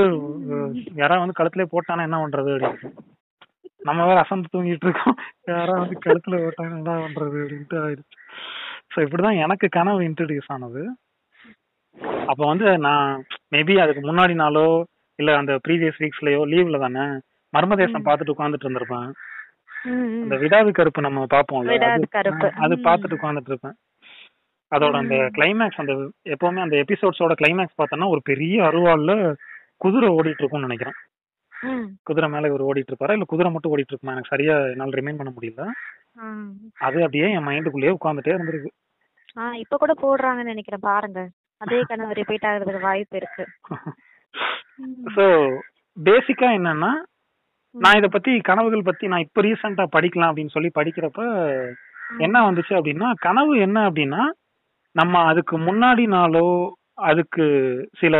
யாராவது 0.95 1.23
வந்து 1.23 1.37
கழுத்துல 1.39 1.65
போட்டானா 1.65 2.05
என்ன 2.07 2.17
பண்றது 2.21 2.51
அப்படின்னு. 2.59 2.89
நம்ம 3.81 4.05
வேற 4.05 4.17
அசந்து 4.23 4.51
தூங்கிட்டு 4.53 4.85
இருக்கோம். 4.85 5.15
யாராவது 5.47 5.81
வந்து 5.83 5.97
கழுத்துல 5.99 6.37
போட்டாங்க 6.41 6.75
என்ன 6.77 6.95
பண்றது 6.99 7.37
அப்படின்ட்டு 7.43 7.77
ஆயிடுச்சு. 7.83 8.17
ஸோ 8.93 8.97
இப்படிதான் 9.05 9.41
எனக்கு 9.45 9.67
கனவு 9.69 10.01
இன்ட்ரடியூஸ் 10.09 10.51
ஆனது. 10.51 10.81
அப்ப 12.27 12.41
வந்து 12.45 12.77
நான் 12.77 13.07
மேபி 13.51 13.75
அதுக்கு 13.81 14.01
முன்னாடி 14.01 14.33
நாளோ 14.33 14.65
இல்ல 15.19 15.31
அந்த 15.37 15.53
ப்ரீவியஸ் 15.67 16.01
வீக்ஸ்லயோ 16.03 16.41
லீவ்ல 16.51 16.79
தானே 16.79 17.05
மர்மதேசம். 17.53 18.05
பார்த்துட்டு 18.05 18.35
உட்காந்துட்டு 18.35 18.65
இருந்திருப்பேன். 18.67 19.09
அந்த 20.23 20.35
விடாது 20.35 20.71
கருப்பு 20.71 21.01
நம்ம 21.01 21.25
பார்ப்போம்ல 21.33 21.77
அது-. 22.63 22.83
பார்த்துட்டு 22.87 23.17
உட்காந்துட்டு 23.19 23.51
இருப்பேன். 23.53 23.75
அதோட 24.71 24.95
அந்த. 25.03 25.15
கிளைமேக்ஸ் 25.37 25.81
அந்த 25.83 25.93
எப்பவுமே 26.33 26.61
அந்த 26.65 26.75
எபிசோட்ஸோட 26.83 27.33
கிளைமேக்ஸ் 27.41 27.79
பார்த்தோன்னா 27.79 28.07
ஒரு 28.13 28.21
பெரிய 28.29 28.57
அருவாள்ல 28.69 29.13
குதிரை 29.83 30.09
ஓடிட்டு 30.17 30.41
இருக்கும்னு 30.41 30.67
நினைக்கிறேன். 30.67 30.97
குதிரை 32.07 32.27
மேல 32.33 32.49
இவர் 32.51 32.67
ஓடிட்டு 32.69 32.91
இருப்பாரா 32.91 33.15
இல்ல 33.15 33.25
குதிரை 33.31 33.49
மட்டும் 33.53 33.73
ஓடிட்டு 33.73 33.91
இருக்குமா 33.93 34.13
எனக்கு 34.15 34.33
சரியா 34.33 34.53
என்னால 34.73 34.97
ரிமைன் 34.99 35.19
பண்ண 35.19 35.31
முடியல. 35.35 35.65
அது 36.87 36.97
அப்படியே 37.05 37.27
என் 37.35 37.47
மைண்டுக்குள்ளேயே 37.47 37.95
உட்காந்துட்டே 37.97 38.33
இருந்திருக்கு. 38.35 38.71
ஆ 39.37 39.51
இப்ப 39.63 39.77
கூட 39.81 39.93
போடுறாங்கன்னு 40.01 40.53
நினைக்கிறேன் 40.53 40.87
பாருங்க. 40.89 41.19
அதே 41.61 41.79
கனவு 41.91 42.17
ரிப்பீட் 42.19 42.47
ஆகுறதுக்கு 42.49 42.87
வாய்ப்பு 42.87 43.17
இருக்கு. 43.21 43.43
ஸோ 45.15 45.25
பேசிக்கா 45.97 46.49
என்னன்னா 46.57 46.91
நான் 47.75 47.97
இத 47.99 48.07
பத்தி 48.13 48.31
கனவுகள் 48.49 48.87
பத்தி 48.87 49.05
நான் 49.11 49.25
இப்ப 49.25 49.41
ரீசெண்டா 49.45 49.83
படிக்கலாம் 49.95 50.31
அப்படின்னு 50.31 50.55
சொல்லி 50.55 50.69
படிக்கிறப்ப 50.79 51.21
என்ன 52.25 52.37
வந்துச்சு 52.47 52.73
அப்படின்னா 52.77 53.09
கனவு 53.25 53.53
என்ன 53.65 53.77
அப்படின்னா 53.89 54.21
நம்ம 54.95 55.23
அதுக்கு 55.23 55.55
முன்னாடி 55.57 56.05
நாளோ 56.07 56.47
அதுக்கு 57.09 57.45
சில 57.99 58.15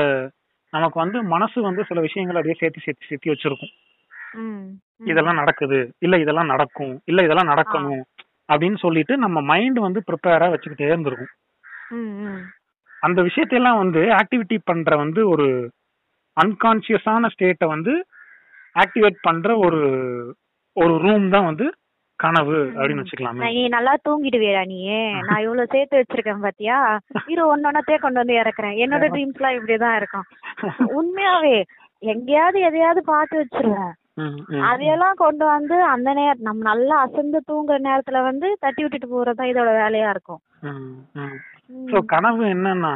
நமக்கு 0.74 0.98
வந்து 1.00 1.18
மனசு 1.24 1.62
வந்து 1.62 1.82
சில 1.86 2.00
விஷயங்களை 2.02 2.38
அப்படியே 2.40 2.60
சேர்த்து 2.60 2.84
சேர்த்து 2.84 3.08
சேர்த்து 3.08 3.34
வச்சிருக்கும். 3.34 3.74
இதெல்லாம் 5.02 5.40
நடக்குது. 5.42 5.80
இல்ல 6.00 6.16
இதெல்லாம் 6.18 6.52
நடக்கும். 6.54 6.94
இல்ல 7.06 7.24
இதெல்லாம் 7.24 7.52
நடக்கணும். 7.54 8.04
அப்படின்னு 8.50 8.78
சொல்லிட்டு 8.78 9.14
நம்ம 9.18 9.42
மைண்ட் 9.42 9.80
வந்து 9.80 10.00
ப்ரிப்பேரா 10.08 10.48
வச்சுக்கிட்டே 10.54 10.88
இருந்திருக்கும். 10.92 11.34
அந்த 13.02 13.20
விஷயத்தையெல்லாம் 13.22 13.82
வந்து 13.84 14.02
ஆக்டிவிட்டி 14.20 14.58
பண்ற 14.64 14.96
வந்து 14.96 15.22
ஒரு 15.30 15.48
அன்கான்சியஸான 16.38 17.30
ஸ்டேட்டை 17.34 17.68
வந்து 17.68 17.94
ஆக்டிவேட் 18.76 19.18
பண்ற 19.22 19.58
ஒரு 19.58 19.82
ஒரு 20.76 20.94
ரூம் 20.98 21.26
தான் 21.30 21.46
வந்து 21.46 21.66
கனவு 22.24 22.58
அப்படின்னு 22.76 23.04
வச்சுக்கலாமே. 23.04 23.48
நீ 23.58 23.64
நல்லா 23.76 23.94
தூங்கிடுவியா 24.08 24.62
நீ. 24.72 24.80
நான் 25.28 25.44
இவ்வளவு 25.46 25.72
சேர்த்து 25.74 26.00
வச்சிருக்கேன் 26.00 26.46
பாத்தியா? 26.46 26.78
இரு 27.34 27.44
ஒன்னொன்னத்தே 27.54 27.98
கொண்டு 28.04 28.22
வந்து 28.22 28.36
இறக்குறேன். 28.42 28.76
என்னோட 28.84 29.08
ட்ரீம்ஸ் 29.14 29.40
எல்லாம் 29.40 29.58
இப்படிதான் 29.58 29.98
இருக்கும். 30.00 30.28
உண்மையாவே 31.00 31.56
எங்கேயாவது 32.14 32.60
எதையாவது 32.70 33.02
பார்த்து 33.14 33.42
வச்சிருவேன். 33.42 33.92
அதையெல்லாம் 34.70 35.18
கொண்டு 35.24 35.44
வந்து 35.46 35.76
அந்த 35.94 36.10
நேரம் 36.20 36.46
நம்ம 36.48 36.64
நல்லா 36.70 36.96
அசந்து 37.06 37.40
தூங்குற 37.50 37.78
நேரத்துல 37.88 38.22
வந்து 38.30 38.48
தட்டி 38.64 38.82
விட்டுட்டு 38.84 39.10
போறதுதான் 39.12 39.52
இதோட 39.52 39.72
வேலையா 39.84 40.10
இருக்கும். 40.16 40.42
ஸோ 41.92 42.00
கனவு 42.14 42.44
என்னன்னா 42.56 42.94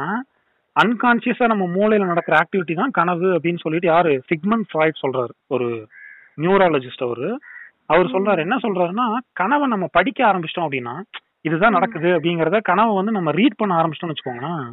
அன்கான்சியஸா 0.76 1.46
நம்ம 1.52 1.66
மூளையில 1.76 2.06
நடக்கிற 2.10 2.34
ஆக்டிவிட்டி 2.40 2.74
தான் 2.80 2.96
கனவு 2.98 3.28
அப்படின்னு 3.36 3.62
சொல்லிட்டு 3.62 3.88
யாரு? 3.92 4.12
சிக்மண்ட் 4.30 4.68
ஃப்ராய்ட் 4.70 5.02
சொல்றாரு. 5.04 5.32
ஒரு 5.54 5.68
நியூராலஜிஸ்ட் 6.38 7.06
அவரு. 7.06 7.28
அவர் 7.90 8.12
சொல்றாரு 8.14 8.40
என்ன 8.44 8.56
சொல்றாருன்னா 8.56 9.06
கனவை 9.32 9.66
நம்ம 9.68 9.86
படிக்க 9.92 10.20
ஆரம்பிச்சிட்டோம் 10.30 10.66
அப்படின்னா 10.66 10.94
இதுதான் 11.44 11.76
நடக்குது 11.76 12.08
அப்படிங்கறத 12.16 12.58
கனவை 12.62 12.92
வந்து 12.94 13.12
நம்ம 13.12 13.30
ரீட் 13.30 13.60
பண்ண 13.60 13.72
ஆரம்பிச்சிட்டோம்னு 13.80 14.14
வச்சுக்கோங்களேன். 14.14 14.64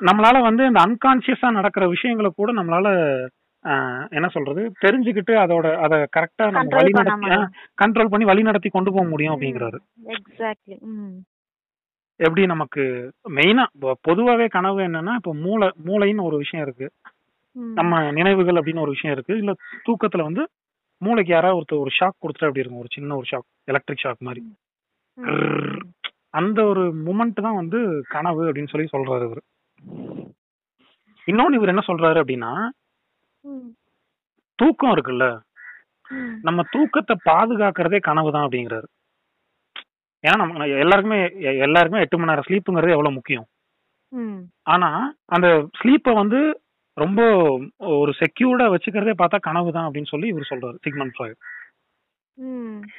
நம்மளால 0.00 0.36
வந்து 0.40 0.62
இந்த 0.66 0.80
அன்கான்சியஸா 0.86 1.48
நடக்கிற 1.50 1.84
விஷயங்களை 1.88 2.30
கூட 2.30 2.52
நம்மளால 2.52 2.88
என்ன 4.10 4.26
சொல்றது 4.28 4.62
தெரிஞ்சுக்கிட்டு 4.84 5.34
அதோட 5.42 5.66
அத 5.84 5.94
கரெக்டா 6.16 6.46
நம்ம 6.50 6.76
வழி 6.78 6.92
நடத்தி. 6.98 7.30
கண்ட்ரோல் 7.82 8.10
பண்ணி 8.12 8.26
வழி 8.30 8.42
நடத்தி 8.42 8.68
கொண்டு 8.68 8.90
போக 8.92 9.04
முடியும் 9.12 9.34
அப்படிங்கிறாரு. 9.34 9.78
எப்படி 12.20 12.42
நமக்கு 12.46 12.82
மெயினா 13.36 13.64
பொதுவாவே 14.08 14.46
கனவு 14.48 14.80
என்னன்னா 14.80 15.14
இப்ப 15.20 15.34
மூளை 15.44 15.68
மூளைன்னு 15.86 16.26
ஒரு 16.28 16.36
விஷயம் 16.36 16.64
இருக்கு. 16.66 16.88
நம்ம 17.78 18.02
நினைவுகள் 18.10 18.60
அப்படின்னு 18.60 18.84
ஒரு 18.84 18.94
விஷயம் 18.96 19.14
இருக்கு. 19.16 19.34
இல்ல 19.42 19.52
தூக்கத்துல 19.86 20.26
வந்து 20.28 20.44
மூளைக்கு 21.06 21.32
யாராவது 21.34 21.58
ஒருத்தர் 21.58 21.82
ஒரு 21.84 21.92
ஷாக் 21.98 22.20
கொடுத்துட்டு 22.22 22.48
அப்படி 22.48 22.62
இருக்கும் 22.62 22.82
ஒரு 22.82 22.90
சின்ன 22.96 23.16
ஒரு 23.20 23.26
ஷாக் 23.30 23.48
எலக்ட்ரிக் 23.70 24.04
ஷாக் 24.04 24.26
மாதிரி. 24.28 24.42
அந்த 26.38 26.58
ஒரு 26.70 26.82
மூமெண்ட் 27.06 27.44
தான் 27.46 27.58
வந்து 27.60 27.78
கனவு 28.14 28.42
அப்படின்னு 28.48 28.72
சொல்லி 28.72 28.88
சொல்றாரு 28.94 29.26
இவர் 29.28 29.42
இன்னொன்னு 31.28 31.58
இவர் 31.58 31.72
என்ன 31.72 31.84
சொல்றாரு 31.88 32.18
அப்படின்னா. 32.22 32.52
தூக்கம் 34.58 34.94
இருக்குல்ல. 34.94 35.26
நம்ம 36.46 36.60
தூக்கத்தை 36.74 37.14
பாதுகாக்கிறதே 37.30 37.98
கனவு 38.08 38.34
தான் 38.34 38.46
அப்படிங்கிறாரு 38.46 38.88
ஏன்னா 40.24 40.36
நம்ம 40.40 40.66
எல்லாருக்குமே 40.82 41.18
எல்லாருக்குமே 41.64 42.02
எட்டு 42.02 42.18
மணி 42.18 42.30
நேரம் 42.30 42.46
ஸ்லீப்புங்கிறது 42.48 42.96
எவ்வளவு 42.96 43.16
முக்கியம். 43.16 43.46
ஆனா 44.72 44.88
அந்த 45.34 45.48
ஸ்லீப்பை 45.78 46.12
வந்து 46.20 46.40
ரொம்ப 46.96 47.20
ஒரு 47.94 48.12
செக்யூர்டா 48.20 48.66
வச்சுக்கிறதே 48.72 49.14
பார்த்தா 49.16 49.38
கனவு 49.46 49.70
தான் 49.72 49.86
அப்படின்னு 49.86 50.12
சொல்லி 50.12 50.26
இவர் 50.28 50.50
சொல்றாரு 50.50 50.76
சிக்மன் 50.84 51.14
ஃப்ராய்ட். 51.14 51.38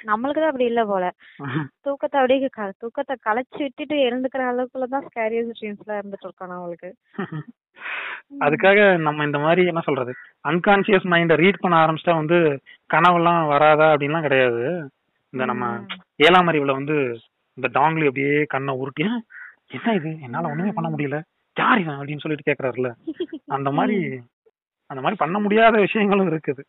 நம்மளுக்கு 0.09 0.41
தான் 0.41 0.51
அப்படி 0.51 0.67
இல்ல 0.69 0.81
போல. 0.89 1.05
தூக்கத்தை 1.85 2.17
அப்படியே 2.19 2.49
தூக்கத்தை 2.81 3.15
கலைச்சு 3.25 3.59
விட்டுட்டு 3.61 3.95
எழுந்துக்கிற 4.07 4.43
அளவுக்குள்ள 4.51 4.87
தான் 4.93 5.05
ஸ்கேரியஸ் 5.07 5.51
ட்ரீம்ஸ்ல 5.57 5.97
இருந்துட்டு 5.99 6.27
இருக்கோம் 6.27 6.51
நம்மளுக்கு 6.53 6.89
அதுக்காக 8.45 8.77
நம்ம 9.05 9.25
இந்த 9.27 9.39
மாதிரி 9.43 9.61
என்ன 9.71 9.81
சொல்றது? 9.87 10.11
அன்கான்சியஸ் 10.45 11.09
மைண்ட 11.11 11.33
ரீட் 11.41 11.61
பண்ண 11.63 11.75
ஆரம்பிச்சிட்டா 11.81 12.15
வந்து 12.19 12.37
கனவெல்லாம் 12.89 13.41
வராதா 13.51 13.87
அப்படின்லாம் 13.93 14.25
கிடையாது. 14.27 14.63
இந்த 15.33 15.43
நம்ம 15.51 15.65
ஏழாம் 16.19 16.49
அறிவுல 16.51 16.75
வந்து 16.77 16.95
இந்த 17.57 17.67
டாங்லி 17.75 18.07
அப்படியே 18.09 18.33
கண்ணை 18.53 18.73
உருட்டி 18.79 19.03
"ஆ, 19.05 19.13
என்ன 19.73 19.93
இது? 19.99 20.11
என்னால 20.25 20.49
ஒண்ணுமே 20.51 20.71
பண்ண 20.77 20.89
முடியல. 20.89 21.17
யார் 21.57 21.81
இவன் 21.81 21.97
அப்படின்னு 21.97 22.23
சொல்லிட்டு 22.23 22.47
கேக்குறாருல்ல? 22.49 22.89
அந்த 23.55 23.69
மாதிரி 23.77 23.97
அந்த 24.89 24.99
மாதிரி 25.01 25.17
பண்ண 25.17 25.37
முடியாத 25.39 25.75
விஷயங்களும் 25.79 26.31
இருக்குது. 26.31 26.63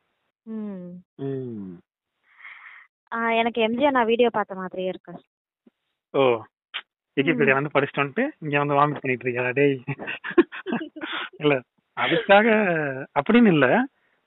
எனக்கு 3.40 3.61
எம்ஜிஆர் 3.66 3.97
நான் 3.97 4.11
வீடியோ 4.11 4.28
பார்த்த 4.31 4.55
மாதிரியே 4.55 4.88
இருக்கு. 4.88 5.12
ஓ. 6.14 6.23
விக்கிபீடியா 7.16 7.57
வந்து 7.59 7.75
படிச்சுட்டு 7.75 8.02
வந்துட்டு 8.02 8.25
இங்க 8.45 8.57
வந்து 8.59 8.78
வாமிட் 8.78 9.02
பண்ணிட்டு 9.02 9.25
இருக்கியா? 9.26 9.52
டேய். 9.59 9.76
இல்ல 11.43 11.55
அதுக்காக 11.97 12.47
அப்படின்னு 13.19 13.52
இல்ல. 13.55 13.66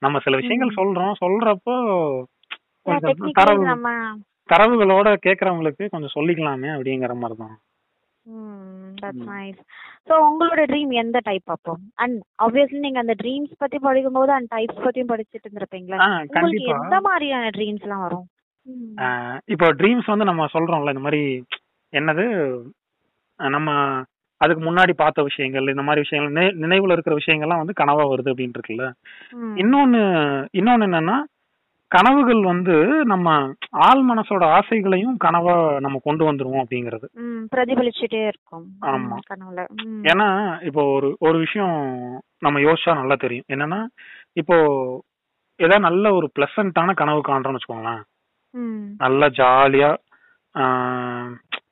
நம்ம 0.02 0.20
சில 0.20 0.38
விஷயங்கள் 0.38 0.78
சொல்றோம். 0.80 1.14
சொல்றப்போ 1.22 1.76
தரவு 3.40 3.66
தரவுகளோட 4.50 5.08
கேக்குறவங்களுக்கு 5.26 5.84
கொஞ்சம் 5.90 6.16
சொல்லிக்கலாமே 6.16 6.70
அப்படிங்கிற 6.76 7.14
மாதிரி 7.16 7.38
தான் 7.38 7.58
தட்ஸ் 9.02 9.30
நைஸ் 9.30 9.60
சோ 10.10 10.12
உங்களோட 10.12 10.60
ட்ரீம் 10.60 10.94
எந்த 10.94 11.20
டைப் 11.24 11.42
அப்போ? 11.46 11.78
அண்ட் 11.96 12.22
ஆப்வியஸ்லி 12.44 12.80
நீங்க 12.80 13.00
அந்த 13.00 13.16
ட்ரீம்ஸ் 13.24 13.52
பத்தி 13.58 13.80
படிக்கும்போது 13.80 14.32
அந்த 14.32 14.56
டைப்ஸ் 14.56 14.82
பத்தியும் 14.84 15.08
படிச்சிட்டு 15.08 15.46
இருந்திருப்பீங்களா? 15.50 15.98
உங்களுக்கு 16.24 16.64
எந்த 16.82 17.02
மாதிரியான 17.02 17.50
ட்ரீம்ஸ் 17.50 17.82
எல்லாம் 17.82 18.02
வரும்? 18.02 18.28
இப்போ 19.46 19.74
ட்ரீம்ஸ் 19.74 20.06
வந்து 20.06 20.26
நம்ம 20.26 20.46
சொல்றோம்ல 20.54 20.88
இந்த 20.88 21.00
மாதிரி 21.00 21.44
என்னது? 21.92 22.62
நம்ம 23.38 24.02
அதுக்கு 24.38 24.74
முன்னாடி 24.74 24.94
பார்த்த 24.94 25.24
விஷயங்கள் 25.24 25.68
இந்த 25.68 25.82
மாதிரி 25.82 26.02
விஷயங்கள் 26.02 26.44
நினை- 26.44 26.58
நினைவுல 26.58 26.92
இருக்கிற 26.92 27.16
விஷயங்கள்லாம் 27.16 27.66
வந்து 27.66 27.74
கனவா 27.80 28.08
வருது 28.08 28.30
அப்படின்னு 28.30 28.54
இருக்குல்ல. 28.58 28.92
இன்னொன்னு 29.56 30.02
இன்னொன்னு 30.58 30.86
என்னன்னா 30.86 31.24
கனவுகள் 31.94 32.42
வந்து 32.44 32.76
நம்ம 33.06 33.28
ஆள் 33.88 34.02
மனசோட 34.10 34.44
ஆசைகளையும் 34.58 35.16
கனவா 35.26 35.80
நம்ம 35.80 36.00
கொண்டு 36.04 36.24
வந்துருவோம் 36.32 36.64
அப்படிங்கிறது. 36.64 37.08
பிரதிபலிச்சுட்டே 37.56 38.22
இருக்கும். 38.28 38.66
ஆமா. 38.82 39.18
கனவுல. 39.30 39.62
ஏன்னா 40.10 40.28
இப்போ 40.64 40.84
ஒரு 40.98 41.16
ஒரு 41.20 41.38
விஷயம் 41.38 41.78
நம்ம 42.40 42.60
யோசிச்சா 42.60 42.94
நல்லா 42.94 43.16
தெரியும். 43.16 43.48
என்னன்னா 43.54 43.80
இப்போ 44.34 44.58
ஏதாவது 45.56 45.86
நல்ல 45.88 46.14
ஒரு 46.14 46.32
பிளசண்டான 46.40 46.94
கனவு 46.94 47.22
காண்றோம்னு 47.28 47.60
வச்சுக்கோங்களேன். 47.60 48.04
நல்லா 48.98 49.28
ஜாலியா 49.40 49.92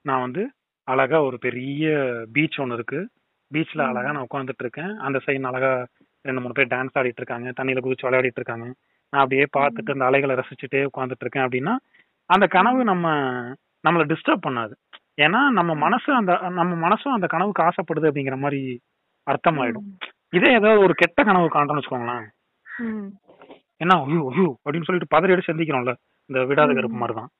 நான் 0.01 0.23
வந்து 0.25 0.43
அழகா 0.87 1.17
ஒரு 1.23 1.37
பெரிய 1.45 1.85
பீச் 2.33 2.59
ஒன்று 2.59 2.73
இருக்கு. 2.73 2.99
பீச்ல. 3.51 3.81
அழகா 3.91 4.11
நான் 4.11 4.27
உட்காந்துட்டு 4.31 4.63
இருக்கேன். 4.65 4.91
அந்த 5.07 5.19
சைடு 5.25 5.49
அழகா 5.51 5.71
ரெண்டு 6.27 6.41
மூணு 6.41 6.53
பேர் 6.53 6.71
டான்ஸ் 6.75 6.97
ஆடிட்டு 6.99 7.21
இருக்காங்க. 7.21 7.49
தண்ணியில 7.59 7.81
குதிச்சு 7.85 8.07
விளையாடிட்டு 8.07 8.39
இருக்காங்க. 8.41 8.67
நான் 9.13 9.23
அப்படியே 9.23 9.45
பார்த்துட்டு 9.57 9.95
அந்த 9.95 10.05
அலைகளை 10.05 10.33
ரசிச்சுட்டே 10.35 10.81
உட்காந்துட்டு 10.89 11.23
இருக்கேன் 11.25 11.45
அப்படின்னா 11.47 11.73
அந்த 12.29 12.45
கனவு 12.47 12.79
நம்ம 12.83 13.07
நம்மள 13.83 14.03
டிஸ்டர்ப் 14.11 14.45
பண்ணாது. 14.47 14.73
ஏன்னா 15.17 15.39
நம்ம 15.49 15.71
மனசு 15.75 16.09
அந்த 16.13 16.31
நம்ம 16.49 16.73
மனசும் 16.85 17.15
அந்த 17.15 17.27
கனவுக்கு 17.27 17.61
ஆசைப்படுது 17.63 18.09
அப்படிங்கிற 18.09 18.37
மாதிரி 18.37 18.61
அர்த்தமாயிடும். 19.27 19.87
இதே 20.29 20.49
ஏதாவது 20.51 20.83
ஒரு 20.83 20.93
கெட்ட 20.93 21.19
கனவு 21.23 21.47
காண்றோம்னு 21.47 21.81
வச்சுக்கோங்களேன். 21.81 22.25
என்ன 23.81 23.95
ஐயோ 24.05 24.21
ஐயோ 24.31 24.47
அப்படின்னு 24.65 24.87
சொல்லிட்டு 24.87 25.13
பதறி 25.15 25.33
அடிச்சு 25.33 25.51
சந்திக்கிறோம்ல 25.51 25.93
இந்த 26.29 26.39
விடாத. 26.49 26.71
கருப்பு 26.77 27.01
மாதிரி 27.01 27.15
தான் 27.19 27.31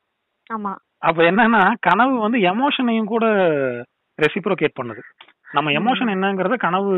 ஆமா. 0.50 0.72
அப்ப 1.00 1.20
என்னன்னா 1.32 1.62
கனவு 1.80 2.14
வந்து 2.18 2.40
எமோஷனையும் 2.52 3.12
கூட 3.14 3.26
ரெசிப்ரோகேட் 4.20 4.80
பண்ணுது. 4.80 5.02
நம்ம. 5.48 5.72
எமோஷன் 5.72 6.14
என்னங்கறத 6.16 6.56
கனவு 6.58 6.94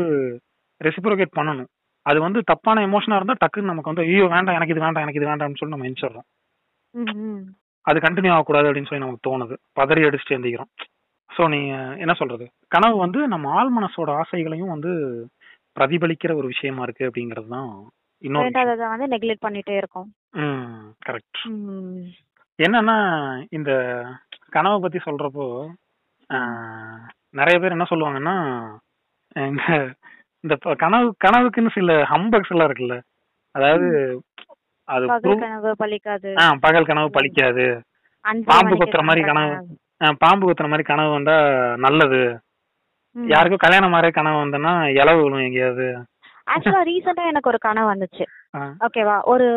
ரெசிப்ரோகேட் 0.80 1.36
பண்ணணும். 1.38 1.70
அது 2.06 2.18
வந்து 2.26 2.40
தப்பான 2.50 2.82
எமோஷனா 2.88 3.16
இருந்தா 3.18 3.36
டக்குன்னு 3.40 3.70
நமக்கு 3.70 3.92
வந்து 3.92 4.06
ஐயோ 4.08 4.26
வேண்டாம் 4.34 4.56
எனக்கு 4.58 4.74
இது 4.74 4.84
வேண்டாம் 4.84 5.04
எனக்கு 5.04 5.20
இது 5.20 5.30
வேண்டாம்னு 5.30 5.58
சொல்லி 5.60 5.74
நம்ம 5.74 5.88
எந்திரிச்சிடுறோம். 5.88 6.28
அது 7.84 7.98
கண்டினியூ 8.06 8.32
ஆகக்கூடாது 8.34 8.68
அப்படின்னு 8.68 8.90
சொல்லி 8.90 9.04
நமக்கு 9.04 9.26
தோணுது. 9.28 9.54
பதறி 9.78 10.06
அடிச்சுட்டு 10.06 10.36
எந்திக்கிறோம். 10.36 10.72
ஸோ 11.30 11.42
நீங்க 11.54 11.74
என்ன 12.04 12.12
சொல்றது? 12.20 12.46
கனவு 12.74 12.96
வந்து 13.04 13.20
நம்ம 13.34 13.52
ஆள் 13.58 13.70
மனசோட 13.76 14.10
ஆசைகளையும் 14.22 14.72
வந்து 14.74 14.92
பிரதிபலிக்கிற 15.76 16.32
ஒரு 16.40 16.46
விஷயமா 16.54 16.84
இருக்கு 16.86 17.08
அப்படிங்கிறது 17.08 17.48
தான் 17.56 17.70
இன்னொரு 18.22 18.50
வந்து 18.92 19.12
நெக்லெக்ட் 19.12 19.46
பண்ணிட்டே 19.46 19.76
இருக்கோம். 19.80 20.08
ம் 20.40 20.88
கரெக்ட் 21.06 21.40
என்னன்னா 22.58 22.96
இந்த 23.56 23.70
கனவை 24.54 24.78
பத்தி 24.80 24.98
சொல்றப்போ 25.04 25.46
நிறைய 27.38 27.56
பேர் 27.58 27.74
என்ன 27.76 27.86
சொல்லுவாங்கன்னா 27.90 28.34
இந்த 29.34 29.62
இந்த 30.44 30.54
கனவு 30.82 31.06
கனவுக்குன்னு 31.24 31.76
சில 31.76 31.94
ஹம்பக்ஸ் 32.12 32.52
எல்லாம் 32.54 32.68
இருக்குல்ல. 32.68 32.96
அதாவது 33.54 33.88
அது 34.88 35.06
பகல் 35.12 35.40
கனவு 35.42 35.70
பலிக்காது 35.82 36.30
ஆ, 36.40 36.44
பகல் 36.64 36.88
கனவு 36.88 37.08
பலிக்காது 37.16 37.66
அஞ்சு 38.24 38.46
பாம்பு 38.50 38.74
கொத்துற 38.80 39.02
மாதிரி 39.08 39.22
கனவு. 39.28 39.52
பாம்பு 40.22 40.44
குத்துற 40.46 40.68
மாதிரி 40.70 40.84
கனவு 40.84 41.10
வந்தா 41.16 41.36
நல்லது. 41.84 42.20
யாருக்கும் 43.16 43.64
கல்யாணம் 43.64 43.94
மாதிரி 43.94 44.10
கனவு 44.12 44.38
வந்தனா 44.42 44.72
இலவு 44.98 45.20
விழும் 45.22 45.46
எங்கேயாவது. 45.46 45.86
ஆக்சுவலா 46.46 46.82
ரீசெண்டா 46.88 47.24
எனக்கு 47.30 47.50
ஒரு 47.52 47.58
கனவு 47.58 47.88
வந்துச்சு. 47.92 48.24
ஓகேவா 48.86 49.16
ஒரு 49.32 49.48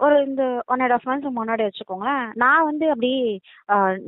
ஒரு 0.00 0.16
இந்த 0.26 0.42
ஒன் 0.66 0.82
அண்ட் 0.82 0.94
ஆஃப் 0.96 1.06
மந்த்ஸ் 1.08 1.38
முன்னாடி 1.38 1.62
வச்சுக்கோங்களேன். 1.64 2.26
நான் 2.34 2.66
வந்து 2.68 2.84
அப்படி 2.90 3.10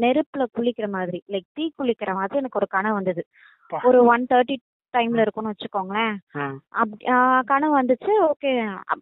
நெருப்புல 0.03 0.45
குளிக்கிற 0.57 0.87
மாதிரி 0.89 1.19
லைக் 1.33 1.49
தீ 1.55 1.65
குளிக்கிற 1.79 2.11
மாதிரி 2.15 2.41
எனக்கு 2.43 2.61
ஒரு 2.61 2.69
கனவு 2.77 2.99
வந்தது. 2.99 3.23
ஒரு 3.71 3.99
ஒன் 4.07 4.25
தேர்ட்டி 4.31 4.57
டைம்ல 4.95 5.25
இருக்கும்னு 5.25 5.53
வச்சுக்கோங்களேன். 5.53 6.15
கனவு 7.51 7.73
வந்துச்சு 7.79 8.13
ஓகே. 8.31 8.53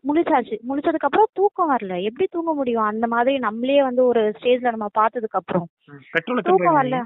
முழிச்சாச்சு 0.08 0.56
முழிச்சதுக்கு 0.68 1.08
அப்புறம் 1.08 1.32
தூக்கம் 1.38 1.72
வரல. 1.72 1.96
எப்படி 2.08 2.26
தூங்க 2.26 2.52
முடியும்? 2.60 2.88
அந்த 2.92 3.06
மாதிரி 3.06 3.34
நம்மளே 3.46 3.80
வந்து 3.88 4.04
ஒரு 4.04 4.22
ஸ்டேஜ்ல 4.38 4.74
நம்ம 4.76 4.88
பார்த்ததுக்கு 5.00 5.40
அப்புறம் 5.42 5.66
தூக்கம் 6.50 6.78
வரல. 6.80 7.00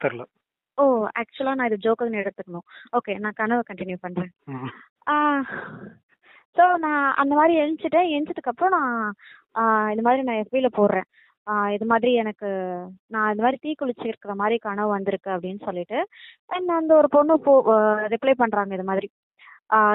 தெரியல. 0.00 0.26
ஓ 0.78 0.84
ஆக்சுவலா 1.20 1.54
நான் 1.58 1.68
இது 1.70 1.84
ஜோக்குன்னு 1.86 2.20
எடுத்துக்கணும். 2.22 2.66
ஓகே 2.98 3.14
நான் 3.24 3.38
கனவை 3.40 3.62
கண்டினியூ 3.70 3.98
பண்றேன். 4.04 4.30
ஸோ 6.56 6.64
நான் 6.84 7.02
அந்த 7.22 7.32
மாதிரி 7.38 7.54
எழுந்துட்டேன் 7.62 8.12
எழுந்ததுக்கு 8.14 8.52
அப்புறம் 8.52 8.74
நான் 8.76 9.90
இது 9.92 10.02
மாதிரி 10.06 10.22
நான் 10.28 10.40
எஃபில 10.44 10.68
போடுறேன். 10.78 11.06
இது 11.74 11.84
மாதிரி 11.86 12.10
எனக்கு 12.22 12.48
நான் 13.10 13.30
இது 13.32 13.42
மாதிரி 13.42 13.58
தீ 13.60 13.70
குளிச்சிருக்கிற 13.74 14.34
மாதிரி 14.36 14.56
கனவு 14.58 14.90
வந்திருக்கு 14.90 15.30
அப்படின்னு 15.30 15.62
சொல்லிட்டு 15.64 15.98
அண்ட் 16.50 16.70
அந்த 16.76 16.92
ஒரு 16.96 17.08
பொண்ணு 17.08 17.34
போ 17.40 17.54
ரிப்ளை 18.12 18.34
பண்றாங்க 18.36 18.74
இது 18.74 18.86
மாதிரி. 18.90 19.08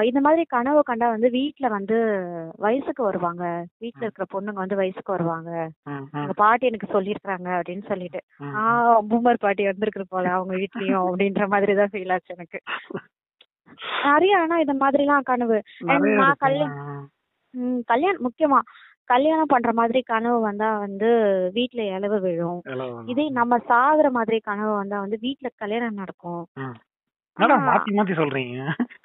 இந்த 0.06 0.20
மாதிரி 0.20 0.42
கனவு 0.46 0.80
கண்டா 0.82 1.06
வந்து 1.10 1.28
வீட்ல 1.30 1.66
வந்து 1.68 1.96
வயசுக்கு 2.58 3.02
வருவாங்க. 3.02 3.42
வீட்ல 3.82 4.04
இருக்கிற 4.04 4.26
பொண்ணுங்க 4.34 4.60
வந்து 4.62 4.76
வயசுக்கு 4.76 5.10
வருவாங்க. 5.12 5.50
எங்க 6.18 6.34
பாட்டி 6.36 6.66
எனக்கு 6.66 6.88
சொல்லியிருக்காங்க 6.94 7.48
அப்படின்னு 7.58 7.84
சொல்லிட்டு. 7.88 8.20
ம். 8.40 8.54
ஆ 8.56 8.62
பூமர் 9.10 9.42
பாட்டி 9.42 9.66
வந்திருக்கு 9.66 10.06
போல 10.08 10.32
அவங்க 10.36 10.54
வீட்லயும் 10.54 11.02
அப்படின்ற 11.02 11.46
மாதிரி 11.54 11.74
தான் 11.74 11.92
ஃபீல் 11.92 12.14
ஆச்சு 12.16 12.36
எனக்கு. 12.36 12.60
நிறைய 14.06 14.34
ஆனா 14.40 14.56
இந்த 14.58 14.74
மாதிரிலாம் 14.80 15.28
கனவு. 15.28 15.56
நான். 15.88 16.36
கல்யாணம் 16.40 17.04
கல்யாணம் 17.88 18.24
முக்கியமா 18.24 18.58
கல்யாணம் 19.08 19.46
பண்ற 19.46 19.70
மாதிரி 19.72 20.00
கனவு 20.04 20.38
வந்தா 20.40 20.78
வந்து 20.78 21.08
வீட்ல 21.52 21.82
இலவு 21.96 22.18
விழும். 22.20 22.60
இதே 23.06 23.26
நம்ம 23.38 23.58
சாகுற 23.68 24.10
மாதிரி 24.10 24.38
கனவு 24.42 24.72
வந்தா 24.72 24.98
வந்து 25.00 25.18
வீட்ல 25.20 25.48
கல்யாணம் 25.56 26.00
நடக்கும். 26.00 26.42
மாத்தி 27.64 27.90
மாத்தி 27.96 28.14
சொல்றீங்க? 28.16 28.60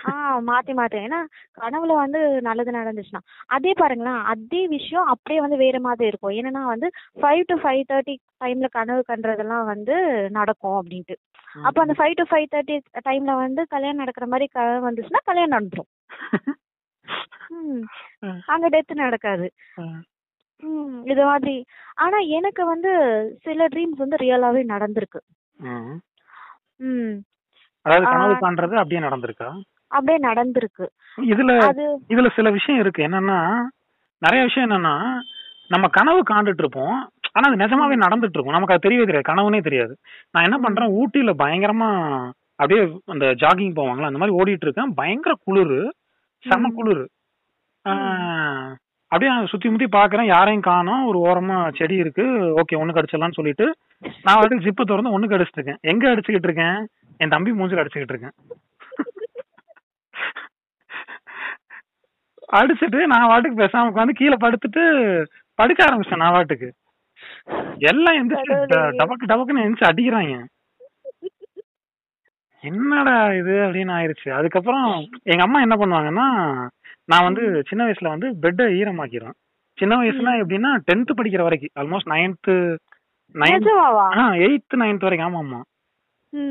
ஆ 0.07 0.11
மாத்தி 0.41 0.73
மாத்தி. 0.73 0.97
ஏன்னா 1.01 1.19
கனவுல 1.57 1.95
வந்து 1.95 2.19
நல்லது 2.41 2.71
நடந்துச்சுன்னா. 2.71 3.21
அதே 3.47 3.71
பாருங்களேன் 3.73 4.21
அதே 4.25 4.61
விஷயம் 4.67 5.05
அப்படியே 5.05 5.39
வந்து 5.41 5.57
வேற 5.57 5.79
மாதிரி 5.79 6.07
இருக்கும். 6.07 6.35
என்னன்னா 6.39 6.63
வந்து 6.65 6.89
ஃபைவ் 7.19 7.43
டு 7.47 7.55
ஃபைவ் 7.55 7.83
தேர்ட்டி 7.91 8.15
டைம்ல 8.41 8.69
கனவு 8.71 9.03
கண்டதெல்லாம் 9.03 9.65
வந்து 9.65 9.97
நடக்கும் 10.31 10.79
அப்படின்ட்டு. 10.79 11.17
அப்போ 11.63 11.79
அந்த 11.81 11.93
ஃபைவ் 11.93 12.13
டு 12.13 12.25
ஃபைவ் 12.29 12.47
தேர்ட்டி 12.53 12.77
டைம்ல 13.05 13.35
வந்து 13.37 13.61
கல்யாணம் 13.67 14.01
நடக்கிற 14.03 14.27
மாதிரி 14.27 14.47
கனவு 14.51 14.87
வந்துச்சுன்னா 14.89 15.23
கல்யாணம் 15.23 15.55
நடந்துரும். 15.57 15.89
ம். 17.53 17.83
அங்க 18.45 18.69
டெத் 18.69 18.93
நடக்காது. 18.95 19.47
ம். 19.77 19.99
ம் 20.63 21.01
இது 21.05 21.25
மாதிரி. 21.25 21.55
ஆனா 21.95 22.17
எனக்கு 22.17 22.65
வந்து 22.65 22.91
சில 23.43 23.67
ட்ரீம்ஸ் 23.67 23.97
வந்து 23.97 24.15
ரியலாவே 24.15 24.63
நடந்திருக்கு. 24.65 25.19
ம். 25.59 25.95
ம். 26.83 27.15
அதாவது 27.85 28.07
ஆ. 28.07 28.11
கனவு 28.11 28.33
காண்றது 28.41 28.75
அப்படியே 28.75 29.01
நடந்திருக்கா? 29.01 29.49
அப்படியே 29.87 30.29
நடந்திருக்கு. 30.29 30.85
இதுல 31.17 31.53
அது 31.61 31.83
இதுல 32.09 32.35
சில 32.35 32.49
விஷயம் 32.49 32.79
இருக்கு. 32.79 33.03
என்னன்னா 33.03 33.39
நிறைய 34.21 34.43
விஷயம் 34.43 34.69
என்னன்னா 34.69 34.95
நம்ம 35.71 35.87
கனவு 35.87 36.23
காண்டுட்டு 36.29 36.59
இருப்போம் 36.59 36.95
ஆனா 37.33 37.47
அது 37.47 37.57
நிஜமாவே 37.57 37.95
நடந்துட்டு 37.97 38.35
இருக்கும் 38.35 38.51
நமக்கு 38.51 38.73
அது 38.73 38.85
தெரியவே 38.87 39.05
தெரியாது. 39.05 39.29
கனவுனே 39.29 39.61
தெரியாது. 39.61 39.93
நான் 40.31 40.43
என்ன 40.43 40.57
பண்றேன்? 40.59 40.91
ஊட்டியில 40.91 41.33
பயங்கரமா 41.37 41.89
அப்படியே 42.59 42.81
அந்த 43.05 43.25
ஜாகிங் 43.41 43.75
போவாங்களா 43.75 44.05
அந்த 44.05 44.19
மாதிரி 44.19 44.37
ஓடிட்டு 44.37 44.61
இருக்கேன் 44.61 44.93
பயங்கர 44.93 45.33
குளிரு. 45.43 45.79
செம. 46.43 46.69
குளிரு. 46.75 47.03
ஆஹ், 47.85 48.69
அப்படியே 49.11 49.45
சுத்தி 49.45 49.69
முத்தி 49.69 49.87
பாக்குறேன். 49.97 50.25
யாரையும் 50.25 50.61
காணோம். 50.61 51.05
ஒரு 51.05 51.19
ஓரமா 51.25 51.75
செடி 51.77 51.95
இருக்கு. 51.95 52.25
ஓகே 52.59 52.75
ஒண்ணு 52.75 52.97
கடிச்சிடலாம்னு 52.97 53.33
சொல்லிட்டு 53.33 53.65
நான் 54.23 54.37
வாட்டுக்கு 54.37 54.65
ஜிப்பு 54.65 54.83
திறந்து 54.83 55.15
ஒண்ணு 55.15 55.31
கடிச்சிட்டு 55.31 55.57
இருக்கேன் 55.57 55.81
எங்க 55.81 56.15
அடிச்சுக்கிட்டு 56.15 56.49
இருக்கேன் 56.49 56.77
என் 57.17 57.29
தம்பி 57.29 57.51
மூஞ்சில 57.51 57.81
அடிச்சுக்கிட்டு 57.83 58.15
இருக்கேன் 58.15 58.35
அடிச்சிட்டு 62.53 63.05
நான் 63.05 63.29
வாட்டுக்கு 63.29 63.61
பேசாம 63.63 63.89
உட்காந்து 63.91 64.09
கீழே 64.09 64.37
படுத்துட்டு 64.41 64.81
படுக்க 65.59 65.85
ஆரம்பிச்சேன் 65.85 66.15
நான் 66.15 66.33
வாட்டுக்கு. 66.33 66.69
எல்லாம் 67.89 68.17
எந்திரிச்சு. 68.19 68.55
டபக்கு 68.99 69.29
டபக்குன்னு 69.31 69.63
எந்திரிச்சு 69.65 69.89
அடிக்கிறாங்க 69.91 70.35
என்னடா 72.63 73.33
இது 73.33 73.53
அப்படின்னு 73.65 73.93
ஆயிருச்சு. 73.97 74.29
அதுக்கப்புறம் 74.31 74.87
எங்க 75.23 75.43
அம்மா 75.43 75.59
என்ன 75.61 75.75
பண்ணுவாங்கன்னா 75.75 76.27
நான் 77.09 77.27
வந்து 77.27 77.43
சின்ன 77.69 77.81
வயசுல 77.85 78.13
வந்து 78.13 78.27
பெட்டை 78.43 78.65
ஈரமாக்கிடுவேன் 78.79 79.37
சின்ன 79.77 79.93
வயசுல 79.95 80.31
எப்படின்னா 80.41 80.71
டென்த் 80.87 81.17
படிக்கிற 81.19 81.43
வரைக்கும் 81.43 81.73
almost 81.79 82.11
ninth 82.13 82.55
ninth 83.35 83.69
eighth 84.41 84.75
ninth 84.81 85.05
வரைக்கும். 85.05 85.27
ஆமா 85.29 85.41
ஆமா. 85.43 85.59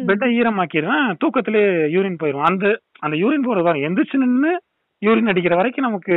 பெட்டை 0.08 0.28
ஈரமாக்கிடுவேன் 0.38 1.06
தூக்கத்திலே 1.20 1.62
யூரின் 1.94 2.20
போயிடும் 2.22 2.48
அந்த 2.48 2.66
அந்த 3.00 3.14
யூரின் 3.16 3.46
போறது 3.46 3.66
பாருங்க 3.66 3.88
எந்திரிச்சு 3.88 4.22
நின்னு 4.24 4.50
யூரின் 5.02 5.30
அடிக்கிற 5.32 5.54
வரைக்கும் 5.56 5.86
நமக்கு 5.88 6.14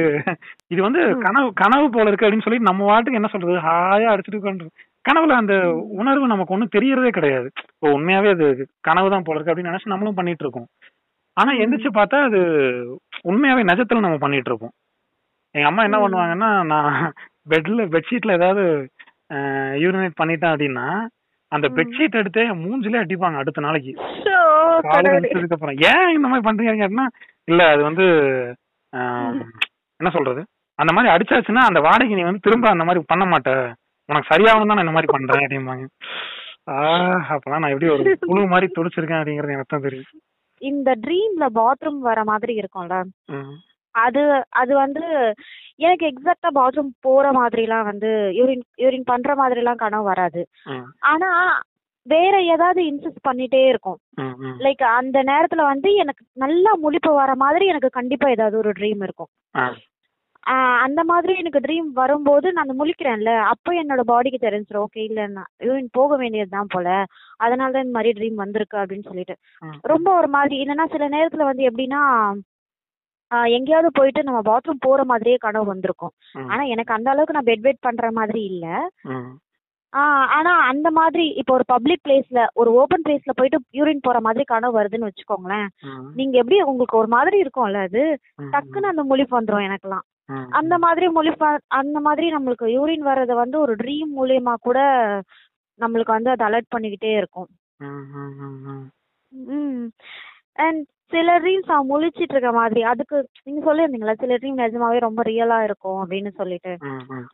இது 0.74 0.80
வந்து. 0.82 1.02
கனவு 1.26 1.50
கனவு 1.62 1.86
போல 1.90 2.10
இருக்கு 2.10 2.26
அப்படின்னு 2.26 2.46
சொல்லி 2.48 2.60
நம்ம 2.70 2.88
வாட்டுக்கு 2.90 3.20
என்ன 3.22 3.30
சொல்றது? 3.34 3.56
ஹாயா 3.68 4.10
அடிச்சுட்டு 4.14 4.42
உட்காந்து 4.42 4.68
கனவுல 5.06 5.32
அந்த 5.34 5.56
உணர்வு 5.92 6.28
நமக்கு 6.28 6.54
ஒண்ணும் 6.54 6.74
தெரியறதே 6.76 7.10
கிடையாது. 7.10 7.48
இப்போ 7.74 7.88
உண்மையாவே 7.98 8.30
அது 8.30 8.48
கனவு 8.82 9.10
தான் 9.10 9.24
போல 9.24 9.40
இருக்கு 9.40 9.54
அப்படின்னு 9.54 9.72
நினைச்சு 9.72 9.86
நம்மளும் 9.86 10.14
பண்ணிட்டு 10.14 10.44
இருக்கோம். 10.44 10.68
ஆனா. 11.38 11.52
எந்திரிச்சு 11.54 11.90
பார்த்தா 11.94 12.22
அது 12.22 12.40
உண்மையாவே 13.24 13.64
நிஜத்துல 13.64 14.00
நம்ம 14.00 14.18
பண்ணிட்டு 14.18 14.50
இருக்கோம். 14.50 14.74
எங்க 15.56 15.68
அம்மா 15.68 15.84
என்ன. 15.84 15.98
பண்ணுவாங்கன்னா 15.98 16.64
நான் 16.64 17.14
பெட்ல 17.50 17.86
பெட்ஷீட்ல 17.88 18.32
ஏதாவது 18.32 18.64
யூரினேட் 19.84 20.20
பண்ணிட்டேன் 20.22 20.54
அப்படின்னா 20.54 20.86
அந்த. 21.52 21.68
பெட்ஷீட் 21.70 22.20
எடுத்தே 22.22 22.44
என் 22.50 22.64
மூஞ்சிலே 22.64 23.04
அடிப்பாங்க 23.04 23.36
அடுத்த 23.36 23.62
நாளைக்கு. 23.62 23.92
காலையில 24.86 25.48
அப்புறம். 25.52 25.78
ஏன் 25.92 26.14
இந்த 26.16 26.28
மாதிரி 26.28 26.48
பண்றீங்க 26.48 26.76
கேட்டா 26.78 27.06
இல்ல 27.48 27.68
அது 27.70 27.84
வந்து 27.84 28.06
என்ன 30.00 30.10
சொல்றது? 30.12 30.42
அந்த 30.80 30.94
மாதிரி 30.94 31.14
அடிச்சாச்சுன்னா 31.14 31.64
அந்த 31.70 31.80
வாடகை 31.80 32.16
நீ 32.16 32.22
வந்து 32.22 32.40
திரும்ப 32.40 32.70
அந்த 32.70 32.84
மாதிரி 32.84 33.04
பண்ண 33.08 33.26
மாட்ட. 33.26 33.52
உனக்கு 34.10 34.32
சரியாகணும் 34.32 34.70
தான் 34.70 34.78
நான் 34.78 34.86
இந்த 34.86 34.96
மாதிரி 34.96 35.14
பண்றேன் 35.14 35.46
அப்படிம்பாங்க. 35.46 35.86
ஆஹ் 36.74 37.24
அப்பெல்லாம் 37.34 37.64
நான் 37.64 37.74
எப்படி 37.74 37.90
ஒரு 37.94 38.04
புழு 38.24 38.42
மாதிரி 38.48 38.68
துடிச்சிருக்கேன் 38.76 39.22
அப்படிங்கறது 39.22 39.56
எனக்கு 39.56 39.74
தான் 39.74 39.86
தெரியும் 39.88 40.22
இந்த 40.62 40.90
ட்ரீம்ல 41.06 41.46
பாத்ரூம் 41.60 42.00
வர 42.02 42.20
மாதிரி 42.24 42.54
இருக்கும்ல. 42.62 42.98
அது 43.96 44.22
அது 44.52 44.74
வந்து 44.76 45.02
எனக்கு 45.78 46.06
எக்ஸாக்டா 46.06 46.50
பாத்ரூம் 46.56 46.92
போற 47.02 47.26
மாதிரிலாம் 47.32 47.86
வந்து 47.86 48.10
யூரின் 48.38 48.64
யூரின் 48.80 49.10
பண்ற 49.12 49.32
மாதிரிலாம் 49.36 49.82
கனவு 49.84 50.04
வராது. 50.04 50.42
ஆனா 51.12 51.30
வேற 52.06 52.36
ஏதாவது 52.54 52.82
இன்சிஸ்ட் 52.84 53.28
பண்ணிட்டே 53.28 53.62
இருக்கும். 53.68 54.00
லைக் 54.66 54.84
அந்த 54.94 55.18
நேரத்துல 55.24 55.64
வந்து 55.64 55.90
எனக்கு 55.96 56.24
நல்லா 56.38 56.72
முழிப்பு 56.82 57.12
வர 57.14 57.32
மாதிரி 57.36 57.66
எனக்கு 57.66 57.90
கண்டிப்பா 57.90 58.30
ஏதாவது 58.30 58.58
ஒரு 58.58 58.72
ட்ரீம் 58.72 59.04
இருக்கும். 59.04 59.32
அந்த 60.86 61.02
மாதிரி 61.04 61.34
எனக்கு 61.38 61.60
ட்ரீம் 61.60 61.90
வரும்போது 61.94 62.48
நான் 62.48 62.64
அந்த 62.64 62.76
முழிக்கிறேன்ல 62.80 63.32
அப்போ 63.52 63.72
என்னோட 63.82 64.02
பாடிக்கு 64.08 64.40
தெரிஞ்சிடும் 64.40 64.84
ஓகே 64.84 65.02
இல்ல 65.04 65.28
நான் 65.30 65.50
யூரின் 65.64 65.90
போக 65.94 66.16
வேண்டியதுதான் 66.18 66.72
போல 66.74 66.88
அதனால 67.40 67.72
தான் 67.72 67.86
இந்த 67.86 67.98
மாதிரி 67.98 68.12
ட்ரீம் 68.18 68.42
வந்திருக்கு 68.42 68.78
அப்படின்னு 68.82 69.10
சொல்லிட்டு. 69.10 69.36
ரொம்ப 69.92 70.08
ஒரு 70.20 70.30
மாதிரி 70.34 70.56
இல்லைன்னா 70.62 70.88
சில 70.94 71.08
நேரத்துல 71.10 71.48
வந்து 71.48 71.68
எப்படின்னா 71.70 72.02
எங்கேயாவது 73.52 73.90
போயிட்டு 73.94 74.22
நம்ம 74.24 74.40
பாத்ரூம் 74.48 74.84
போற 74.84 75.02
மாதிரியே 75.06 75.38
கனவு 75.40 75.66
வந்திருக்கும். 75.70 76.14
ஆனா 76.48 76.64
எனக்கு 76.74 76.94
அந்த 76.94 77.08
அளவுக்கு 77.12 77.38
நான் 77.38 77.50
பெட் 77.50 77.64
வெயிட் 77.64 77.86
பண்ற 77.86 78.12
மாதிரி 78.14 78.42
இல்ல 78.52 78.66
ஆனா 80.34 80.52
அந்த 80.70 80.88
மாதிரி 80.92 81.26
இப்போ 81.40 81.54
ஒரு 81.54 81.66
பப்ளிக் 81.68 82.04
பிளேஸ்ல 82.06 82.40
ஒரு 82.56 82.70
ஓபன் 82.78 83.04
பிளேஸ்ல 83.06 83.34
போயிட்டு 83.34 83.58
யூரின் 83.74 84.02
போற 84.02 84.20
மாதிரி 84.22 84.44
கனவு 84.46 84.78
வருதுன்னு 84.78 85.10
வச்சுக்கோங்களேன். 85.10 85.68
நீங்க 86.16 86.36
எப்படி 86.38 86.58
உங்களுக்கு 86.64 86.96
ஒரு 86.98 87.10
மாதிரி 87.12 87.38
இருக்கும்ல 87.44 87.84
அது. 87.88 88.04
டக்குன்னு 88.54 88.92
அந்த 88.92 89.04
முழிப்பு 89.06 89.38
வந்துரும் 89.38 89.68
எனக்கெல்லாம் 89.68 90.04
ம். 90.04 90.10
அந்த 90.52 90.78
மாதிரி 90.78 91.08
முழிப்பு 91.10 91.48
அந்த 91.74 92.00
மாதிரி 92.00 92.28
நம்மளுக்கு 92.36 92.66
யூரின் 92.76 93.06
வர்றத 93.08 93.34
வந்து 93.34 93.60
ஒரு 93.60 93.76
ட்ரீம் 93.76 94.12
மூலியமா 94.18 94.54
கூட 94.60 94.80
நம்மளுக்கு 95.80 96.16
வந்து 96.18 96.30
அது 96.30 96.44
அலர்ட் 96.46 96.74
பண்ணிக்கிட்டே 96.76 97.12
இருக்கும். 97.18 97.50
ம். 99.32 99.86
அண்ட் 100.58 100.82
சில 101.08 101.40
ட்ரீம்ஸ் 101.40 101.72
அவன் 101.72 101.90
முழிச்சிட்டு 101.90 102.34
இருக்க 102.36 102.52
மாதிரி 102.52 102.82
அதுக்கு 102.84 103.18
நீங்க 103.44 103.62
சொல்லியிருந்தீங்களா 103.68 104.16
சில 104.20 104.36
ட்ரீம் 104.36 104.62
நிஜமாவே 104.62 105.00
ரொம்ப 105.00 105.22
ரியலா 105.24 105.64
இருக்கும் 105.64 106.00
அப்படின்னு 106.04 106.32
சொல்லிட்டு. 106.34 106.72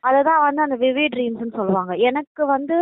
அததான் 0.09 0.41
வந்து 0.47 0.61
அந்த 0.61 0.77
விவி 0.77 1.05
ட்ரீம்ஸ்னு 1.15 1.57
சொல்லுவாங்க. 1.59 1.93
எனக்கு 2.09 2.45
வந்து 2.45 2.77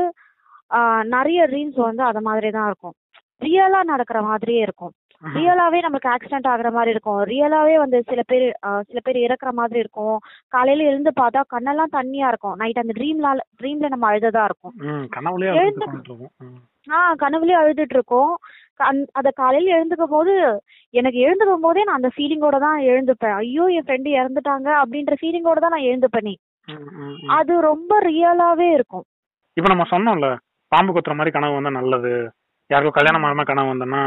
நிறைய 1.08 1.48
ட்ரீம்ஸ் 1.48 1.80
வந்து 1.82 2.04
அத 2.04 2.22
மாதிரி 2.22 2.50
தான் 2.52 2.68
இருக்கும் 2.68 2.96
ரியலா 3.42 3.84
நடக்கிற 3.84 4.20
மாதிரியே 4.22 4.62
இருக்கும். 4.62 4.94
ரியலாவே 5.24 5.82
நமக்கு 5.82 6.10
ஆக்சிடென்ட் 6.10 6.48
ஆகுற 6.48 6.72
மாதிரி 6.72 6.90
இருக்கும். 6.90 7.24
ரியலாவே 7.24 7.76
வந்து 7.76 8.04
சில 8.04 8.22
பேர் 8.28 8.58
ஆஹ், 8.68 8.82
சில 8.82 9.00
பேர் 9.04 9.16
இறக்குற 9.16 9.52
மாதிரி 9.52 9.80
இருக்கும். 9.80 10.18
காலையில 10.48 10.90
எழுந்து 10.90 11.12
பார்த்தா 11.22 11.42
கண்ணெல்லாம் 11.54 11.94
தண்ணியா 11.94 12.28
இருக்கும். 12.28 12.56
நைட் 12.56 12.78
அந்த 12.78 12.94
ட்ரீம்ல 12.98 13.28
ட்ரீம்ல 13.62 13.88
நம்ம 13.88 14.12
அழுததா 14.12 14.44
இருக்கும். 14.44 14.74
ம். 14.76 15.06
கனவுலயே 15.16 15.54
எழுந்து- 15.54 15.86
அழுதுட்டு 15.86 16.30
கனவுலயே 17.16 17.80
இருக்கோம். 17.90 18.38
அத 19.12 19.32
காலையில 19.32 19.78
எழுந்துக்கும் 19.78 20.10
போது 20.10 20.34
எனக்கு 20.94 21.20
எழுந்துக்கும் 21.20 21.62
போதே 21.62 21.84
நான் 21.84 21.96
அந்த 21.96 22.10
ஃபீலிங்கோட 22.16 22.60
தான் 22.60 22.82
எழுந்துப்பேன். 22.82 23.36
ஐயோ 23.36 23.66
என் 23.68 23.84
ஃப்ரெண்டு 23.84 24.10
இறந்துட்டாங்க 24.14 24.70
அப்படின்ற 24.82 25.16
ஃபீலிங்கோட 25.22 25.60
தான் 25.60 25.70
நான் 25.70 25.88
எழுந்துப்பேனே. 25.88 26.36
அது 27.28 27.62
ரொம்ப 27.62 28.02
ரியலாவே 28.02 28.72
இருக்கும். 28.72 29.04
இப்ப 29.58 29.74
நம்ம 29.74 29.86
சொன்னோம்ல 29.92 30.30
பாம்பு 30.72 30.94
கொத்துற 30.94 31.14
மாதிரி 31.14 31.32
கனவு 31.32 31.54
வந்தா 31.54 31.70
நல்லது. 31.70 32.12
யாருக்கோ 32.70 32.90
கல்யாணம் 32.90 33.24
ஆகாம 33.24 33.44
கனவு 33.44 33.74
வந்தோம்னா 33.74 34.04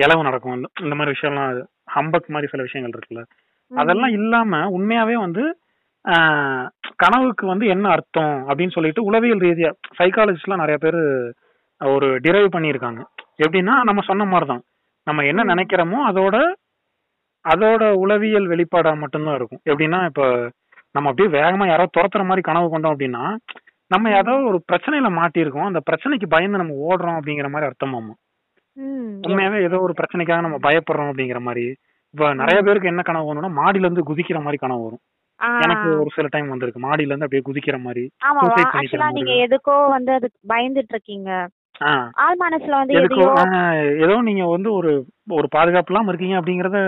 இளவு 0.00 0.22
நடக்கும். 0.22 0.54
இந்த- 0.54 0.68
இந்த 0.80 0.94
மாதிரி 0.94 1.18
விஷயம்லாம் 1.18 1.64
ஹம்பக் 1.94 2.26
மாதிரி 2.26 2.46
சில 2.46 2.62
விஷயங்கள் 2.62 3.00
இருக்குல்ல. 3.00 3.22
அதெல்லாம் 3.70 4.10
இல்லாம 4.10 4.56
உண்மையாவே 4.70 5.12
வந்து 5.12 5.58
ஆஹ், 6.08 6.68
கனவுக்கு 6.96 7.46
வந்து 7.46 7.66
என்ன 7.66 7.88
அர்த்தம் 7.88 8.48
அப்படின்னு 8.48 8.70
சொல்லிட்டு 8.70 9.02
உளவியல் 9.02 9.38
ரீதியா 9.38 9.70
சைக்காலஜிஸ்ட்லாம் 9.98 10.64
நிறைய 10.64 10.76
பேர் 10.76 11.00
ஒரு 11.92 12.18
டிரைவ் 12.20 12.46
பண்ணியிருக்காங்க. 12.46 13.02
எப்படின்னா 13.48 13.80
நம்ம 13.82 14.00
சொன்ன 14.00 14.24
மாதிரி 14.24 14.46
தான் 14.46 14.62
நம்ம 15.04 15.22
என்ன. 15.22 15.54
நினைக்கிறோமோ 15.54 15.98
அதோட 16.10 16.36
அதோட 17.44 17.92
உளவியல் 17.92 18.48
வெளிப்பாடா 18.48 18.96
மட்டும்தான் 18.96 19.34
இருக்கும். 19.34 19.60
எப்படின்னா 19.70 20.04
இப்ப 20.04 20.50
நம்ம 20.92 21.10
அப்படியே 21.10 21.40
வேகமா 21.40 21.66
யாரோ 21.66 21.88
துரத்துற 21.98 22.22
மாதிரி 22.22 22.40
கனவு 22.40 22.68
கொண்டோம் 22.70 22.98
அப்படின்னா 22.98 23.36
நம்ம 23.86 24.10
ஏதோ 24.10 24.30
ஒரு 24.30 24.64
பிரச்சனையில 24.72 25.08
மாட்டியிருக்கோம். 25.10 25.64
அந்த 25.64 25.80
பிரச்சனைக்கு 25.90 26.26
பயந்து 26.28 26.58
நம்ம 26.58 26.74
ஓடுறோம் 26.88 27.22
அப்படிங்கிற 27.22 27.50
மாதிரி 27.50 27.70
அர்த்தமாமா. 27.70 28.12
உண்மையாவே 29.24 29.58
ஏதோ 29.62 29.78
ஒரு 29.78 29.94
பிரச்சனைக்காக 30.00 30.40
நம்ம 30.40 30.58
பயப்படுறோம் 30.62 31.10
அப்படிங்கிற 31.10 31.40
மாதிரி. 31.40 31.64
இப்ப 32.14 32.34
நிறைய 32.34 32.60
பேருக்கு 32.62 32.88
என்ன 32.88 33.02
கனவு 33.02 33.28
வரும்னா 33.30 33.50
மாடியில 33.58 33.86
இருந்து 33.88 34.08
குதிக்கிற 34.10 34.38
மாதிரி 34.42 34.56
கனவு 34.56 34.84
வரும். 34.84 35.02
எனக்கு 35.60 35.88
ஒரு 36.00 36.10
சில 36.14 36.28
டைம் 36.30 36.48
வந்திருக்கு. 36.48 36.80
மாடியில 36.80 37.12
இருந்து 37.12 37.26
அப்படியே 37.26 37.46
குதிக்கிற 37.48 37.76
மாதிரி. 37.80 38.04
நீங்க 39.18 39.32
எதுக்கோ 39.46 39.76
வந்து 39.88 40.12
அதுக்கு 40.12 40.38
பயந்துட்டு 40.48 40.94
இருக்கீங்க 40.94 41.30
ஆள் 42.24 42.38
மனசுல 42.40 42.78
வந்து 42.80 42.96
ஏதோ 44.04 44.16
நீங்க 44.20 44.44
வந்து 44.46 44.70
ஒரு 44.72 44.90
ஒரு 45.30 45.48
பாதுகாப்பு 45.50 45.92
இல்லாம 45.92 46.10
இருக்கீங்க 46.10 46.36
அப்படிங்கறத 46.40 46.80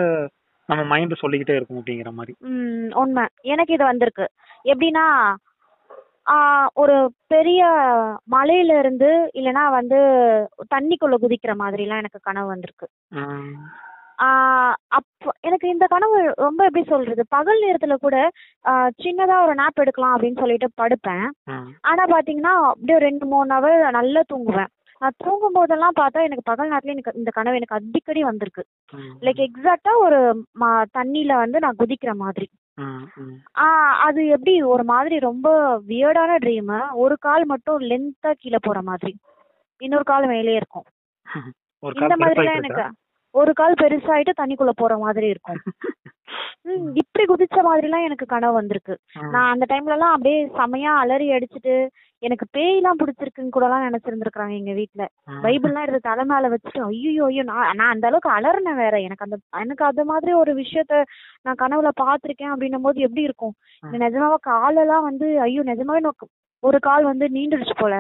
நம்ம 0.69 0.83
மைண்ட் 0.85 1.23
சொல்லிக்கிட்டே 1.23 1.57
இருக்கும் 1.57 1.79
அப்படிங்கிற 1.81 2.11
மாதிரி. 2.13 2.33
உண்மை. 2.95 3.25
எனக்கு 3.53 3.73
இது 3.75 3.85
வந்திருக்கு. 3.85 4.27
எப்படின்னா 4.65 5.05
ஒரு 6.75 7.13
பெரிய 7.27 7.67
மலையில 8.31 8.79
இருந்து 8.79 9.31
இல்லனா 9.35 9.71
வந்து 9.71 9.97
தண்ணிக்குள்ள 10.75 11.15
குதிக்கிற 11.23 11.55
மாதிரிலாம் 11.59 11.97
எனக்கு 11.97 12.19
கனவு 12.23 12.47
வந்திருக்கு. 12.47 12.89
அப்ப 14.89 15.33
எனக்கு 15.41 15.69
இந்த 15.69 15.87
கனவு 15.87 16.33
ரொம்ப 16.37 16.65
எப்படி 16.65 16.85
சொல்றது? 16.85 17.25
பகல் 17.29 17.63
நேரத்துல 17.63 17.95
கூட 17.95 18.31
சின்னதா 19.03 19.43
ஒரு 19.45 19.55
நாப் 19.55 19.81
எடுக்கலாம் 19.81 20.21
அப்படின்னு 20.21 20.39
சொல்லிட்டு 20.39 20.71
படுப்பேன். 20.83 21.29
ஆனா 21.81 22.05
பாத்தீங்கன்னா 22.05 22.63
அப்படியே 22.63 22.99
ரெண்டு 22.99 23.27
மூணு 23.27 23.55
ஹவர் 23.55 23.91
நல்லா 23.91 24.21
தூங்குவேன். 24.35 24.67
நான் 24.99 25.13
தூங்கும் 25.17 25.53
போதெல்லாம் 25.53 25.93
பார்த்தா 26.01 26.23
எனக்கு 26.23 26.43
பகல் 26.45 26.71
நேரத்துல 26.71 26.85
எனக்கு 26.85 27.13
இந்த 27.15 27.31
கனவு 27.35 27.57
எனக்கு 27.57 27.75
அடிக்கடி 27.75 28.23
வந்திருக்கு. 28.23 28.65
லைக் 29.21 29.47
எக்ஸாக்டா 29.47 29.97
ஒரு 29.99 30.45
ம- 30.61 30.85
தண்ணியில 30.99 31.35
வந்து 31.35 31.59
நான் 31.59 31.77
குதிக்கிற 31.79 32.15
மாதிரி. 32.15 32.49
ஆ 33.59 33.67
அது 34.07 34.21
எப்படி? 34.27 34.63
ஒரு 34.65 34.85
மாதிரி 34.85 35.17
ரொம்ப 35.21 35.49
வியர்டான 35.89 36.37
ட்ரீம் 36.39 36.73
ஒரு 36.97 37.17
கால் 37.19 37.45
மட்டும் 37.45 37.81
லென்த்தா 37.91 38.33
கீழே 38.35 38.59
போற 38.63 38.83
மாதிரி. 38.83 39.13
இன்னொரு 39.81 40.05
கால் 40.05 40.27
மேலே 40.27 40.55
இருக்கும். 40.55 40.87
ஒரு 41.83 41.95
இந்த 42.03 42.15
மாதிரிலாம் 42.17 42.59
எனக்கு 42.61 42.85
ஒரு 43.35 43.53
கால் 43.53 43.81
பெருசாயிட்டு 43.81 44.33
தண்ணிக்குள்ள 44.41 44.73
போற 44.77 44.97
மாதிரி 44.99 45.27
இருக்கும். 45.29 45.61
ம், 46.67 46.91
இப்படி 46.95 47.25
குதிச்ச 47.25 47.59
மாதிரிலாம் 47.63 48.05
எனக்கு 48.05 48.27
கனவு 48.27 48.53
வந்திருக்கு. 48.53 48.95
நான் 49.33 49.51
அந்த 49.53 49.65
டைம்ல 49.71 49.97
எல்லாம் 49.97 50.15
அப்படியே 50.15 50.39
செமையா 50.59 50.93
அலறி 51.01 51.27
அடிச்சிட்டு 51.33 51.75
எனக்கு 52.23 52.47
பேய்லாம் 52.57 52.99
பிடிச்சிருக்குன்னு 53.01 53.55
கூட 53.55 53.65
எல்லாம் 53.67 53.87
நினைச்சிருந்திருக்காங்க 53.87 54.55
எங்க 54.59 54.73
வீட்ல. 54.73 55.03
பைபிள்லாம் 55.45 55.85
எடுத்து 55.85 56.09
தலை 56.09 56.25
மேல 56.25 56.51
வச்சுட்டு 56.53 56.83
ஐயோ 56.89 57.25
ஐயோ 57.27 57.45
நான் 57.49 57.71
நான் 57.79 57.93
அந்த 57.95 58.07
அளவுக்கு 58.11 58.31
அலறினேன் 58.37 58.81
வேற. 58.83 58.95
எனக்கு 59.01 59.27
அந்த 59.27 59.37
எனக்கு 59.61 59.85
அந்த 59.85 60.05
மாதிரி 60.05 60.33
ஒரு 60.43 60.53
விஷயத்த 60.61 61.01
நான் 61.47 61.61
கனவுல 61.63 61.93
பாத்திருக்கேன் 62.03 62.53
அப்படின்னும் 62.55 62.87
போது 62.89 63.07
எப்படி 63.09 63.27
இருக்கும். 63.29 63.55
நிஜமாவா 64.05 64.39
காலெல்லாம் 64.53 65.09
வந்து 65.09 65.29
ஐயோ 65.47 65.65
நிஜமாவே 65.73 66.03
ஒரு 66.63 66.79
கால் 66.81 67.05
வந்து 67.05 67.27
நீண்டுடுச்சு 67.37 67.75
போல. 67.77 67.95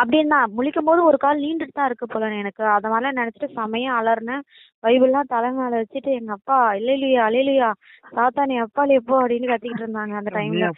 அப்படின்னு 0.00 0.32
தான் 0.34 0.54
முழிக்கும் 0.56 0.88
போது 0.88 1.00
ஒரு 1.04 1.18
கால் 1.18 1.42
நீண்டுட்டு 1.44 1.74
தான் 1.76 1.88
இருக்கு 1.88 2.06
போல 2.06 2.30
எனக்கு. 2.40 2.62
அத 2.76 2.88
மாதிரிலாம் 2.88 3.18
நினைச்சிட்டு 3.20 3.48
செமையா 3.58 3.92
அலறினேன். 3.98 4.42
பைபிள்லாம் 4.84 5.30
தலை 5.34 5.50
மேல 5.58 5.82
வச்சுட்டு 5.82 6.12
எங்க 6.12 6.32
அப்பா 6.32 6.58
இல்லையா 6.80 7.22
அலையிலையா 7.28 7.70
சாத்தானி 8.12 8.56
அப்பாலே 8.64 8.98
எப்போ 9.02 9.16
அப்படின்னு 9.22 9.52
கத்திக்கிட்டு 9.52 9.86
இருந்தாங்க 9.86 10.20
அந்த 10.20 10.32
நீ 10.32 10.36
டைம்ல. 10.40 10.68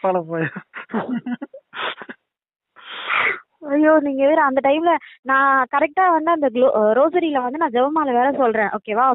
ஐயோ 3.74 3.92
நீங்க 4.06 4.22
வேற 4.30 4.40
அந்த 4.46 4.60
டைம்ல 4.68 4.92
நான் 5.30 5.66
கரெக்டா 5.74 6.04
வந்து 6.14 6.30
அந்த 6.36 6.48
ரோசரியில 7.00 7.42
வந்து 7.44 7.62
நான் 7.62 7.76
ஜெபமால 7.76 8.16
வேற 8.20 8.28
சொல்றேன். 8.40 8.72
ஓகேவா 8.78 9.06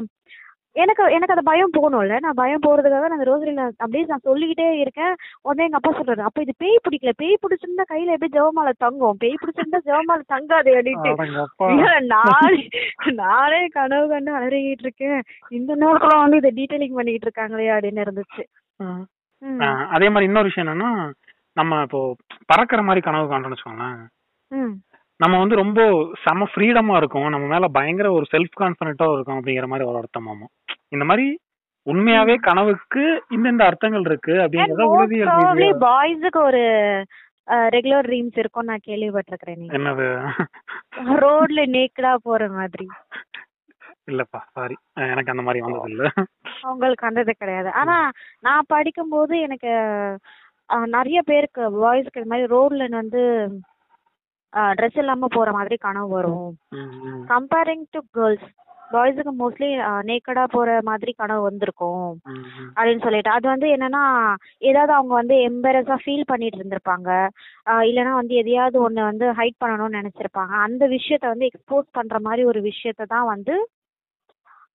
எனக்கு 0.76 1.02
எனக்கு 1.16 1.34
அந்த 1.34 1.44
பயம் 1.48 1.72
போகணும்ல. 1.76 2.16
நான் 2.24 2.38
பயம் 2.40 2.62
போறதுக்காக 2.64 3.06
நான் 3.06 3.16
அந்த 3.16 3.26
ரோசரியில 3.30 3.62
அப்படியே 3.82 4.02
நான் 4.10 4.24
சொல்லிக்கிட்டே 4.28 4.66
இருக்கேன். 4.82 5.14
உடனே 5.46 5.66
எங்க 5.66 5.78
அப்பா 5.78 5.92
சொல்றாரு 5.98 6.22
அப்ப 6.28 6.42
இது 6.44 6.52
பேய் 6.62 6.82
பிடிக்கல. 6.84 7.12
பேய் 7.22 7.40
பிடிச்சிருந்தா 7.44 7.86
கையில 7.92 8.14
எப்படி 8.16 8.32
ஜெபமால 8.36 8.72
தங்கும்? 8.84 9.18
பேய் 9.22 9.40
பிடிச்சிருந்தா 9.42 9.80
ஜெபமால 9.88 10.20
தங்காது 10.34 10.72
அப்படின்ட்டு. 10.78 11.12
நானே 12.14 12.62
நானே 13.22 13.60
கனவு 13.78 14.06
கண்டு 14.12 14.36
அலறிக்கிட்டு 14.40 14.86
இருக்கேன். 14.88 15.20
இந்த 15.58 15.70
நேரத்துல 15.84 16.22
வந்து 16.24 16.40
இதை 16.42 16.52
டீடைலிங் 16.60 16.98
பண்ணிக்கிட்டு 16.98 17.28
இருக்காங்களே 17.30 17.70
அப்படின்னு 17.76 18.04
இருந்துச்சு. 18.06 18.44
அதே 19.96 20.08
மாதிரி 20.12 20.28
இன்னொரு 20.30 20.50
விஷயம் 20.50 20.66
என்னன்னா 20.66 20.92
நம்ம 21.58 21.80
இப்போ 21.86 22.00
பறக்கிற 22.50 22.80
மாதிரி 22.88 23.00
கனவு 23.06 23.26
காண்றோம்னு 23.30 23.56
வச்சுக்கோங்களேன். 23.56 23.98
நம்ம 25.20 25.34
வந்து 25.42 25.56
ரொம்ப 25.62 25.80
செம 26.24 26.46
ஃப்ரீடமா 26.50 26.96
இருக்கும். 27.00 27.28
நம்ம 27.34 27.46
மேல 27.52 27.68
பயங்கர 27.76 28.08
ஒரு 28.18 28.26
செல்ஃப் 28.32 28.58
கான்பிடண்டா 28.60 29.06
இருக்கும் 29.16 29.38
அப்படிங்கிற 29.38 29.68
மாதிரி 29.72 29.88
ஒரு 29.90 30.00
அர்த்தமாமா 30.02 30.48
இந்த 30.96 31.06
மாதிரி 31.10 31.26
உண்மையாவே 31.86 32.34
கனவுக்கு 32.46 33.02
இந்த 33.34 33.46
இந்த 33.52 33.64
அர்த்தங்கள் 33.68 34.06
இருக்கு 34.08 34.34
அப்படிங்கறத 34.44 34.86
உளவியல் 34.94 35.82
boys-க்கு 35.86 36.40
ஒரு 36.48 36.62
ரெகுலர் 37.74 38.06
ட்ரீம்ஸ் 38.08 38.40
இருக்கும் 38.42 38.68
நான் 38.70 38.86
கேள்விப்பட்டிருக்கிறேன் 38.88 39.62
என்னது? 39.76 40.06
ரோட்ல 41.22 41.60
நேக்கடா 41.76 42.12
போற 42.26 42.48
மாதிரி. 42.56 42.86
இல்லப்பா 44.10 44.40
சாரி 44.56 44.76
எனக்கு 45.12 45.32
அந்த 45.32 45.44
மாதிரி 45.46 45.62
வந்தது 45.64 45.88
இல்ல 45.92 46.10
உங்களுக்கு 46.72 47.08
வந்தது 47.08 47.32
கிடையாது. 47.34 47.70
ஆனா 47.80 47.96
நான் 48.46 48.70
படிக்கும்போது 48.74 49.34
எனக்கு 49.46 49.72
நிறைய 50.96 51.18
பேருக்கு 51.22 51.62
பாய்ஸ்க்கு 51.82 52.22
இந்த 52.22 52.30
மாதிரி 52.32 52.52
ரோட்ல 52.54 52.88
வந்து 53.00 53.22
ட்ரெஸ் 54.78 54.98
இல்லாம 55.02 55.28
போற 55.36 55.48
மாதிரி 55.52 55.76
கனவு 55.76 56.08
வரும். 56.08 56.48
கம்பேரிங் 57.32 57.84
டு 57.90 58.00
கேர்ள்ஸ் 58.16 58.48
பாய்ஸுக்கு 58.92 59.32
மோஸ்ட்லி 59.40 59.68
நேக்கடா 60.08 60.44
போற 60.52 60.78
மாதிரி 60.88 61.12
கனவு 61.12 61.42
வந்திருக்கும். 61.42 62.06
அப்படின்னு 62.76 63.02
சொல்லிட்டு. 63.06 63.30
அது 63.30 63.46
வந்து 63.48 63.66
என்னன்னா 63.76 64.02
ஏதாவது 64.70 64.92
அவங்க 64.92 65.12
வந்து 65.14 65.36
எம்பரஸா 65.48 65.96
ஃபீல் 66.04 66.28
பண்ணிட்டு 66.30 66.60
இருந்திருப்பாங்க. 66.60 67.08
இல்லைன்னா 67.88 68.12
வந்து 68.20 68.34
எதையாவது 68.34 68.78
ஒண்ணு 68.86 69.02
வந்து 69.10 69.26
ஹைட் 69.40 69.60
பண்ணணும்னு 69.64 70.00
நினைச்சிருப்பாங்க. 70.00 70.54
அந்த 70.66 70.86
விஷயத்த 70.96 71.26
வந்து 71.32 71.50
எக்ஸ்போஸ் 71.50 71.88
பண்ற 71.98 72.20
மாதிரி 72.20 72.44
ஒரு 72.44 72.62
விஷயத்த 72.70 73.10
தான் 73.14 73.30
வந்து 73.34 73.56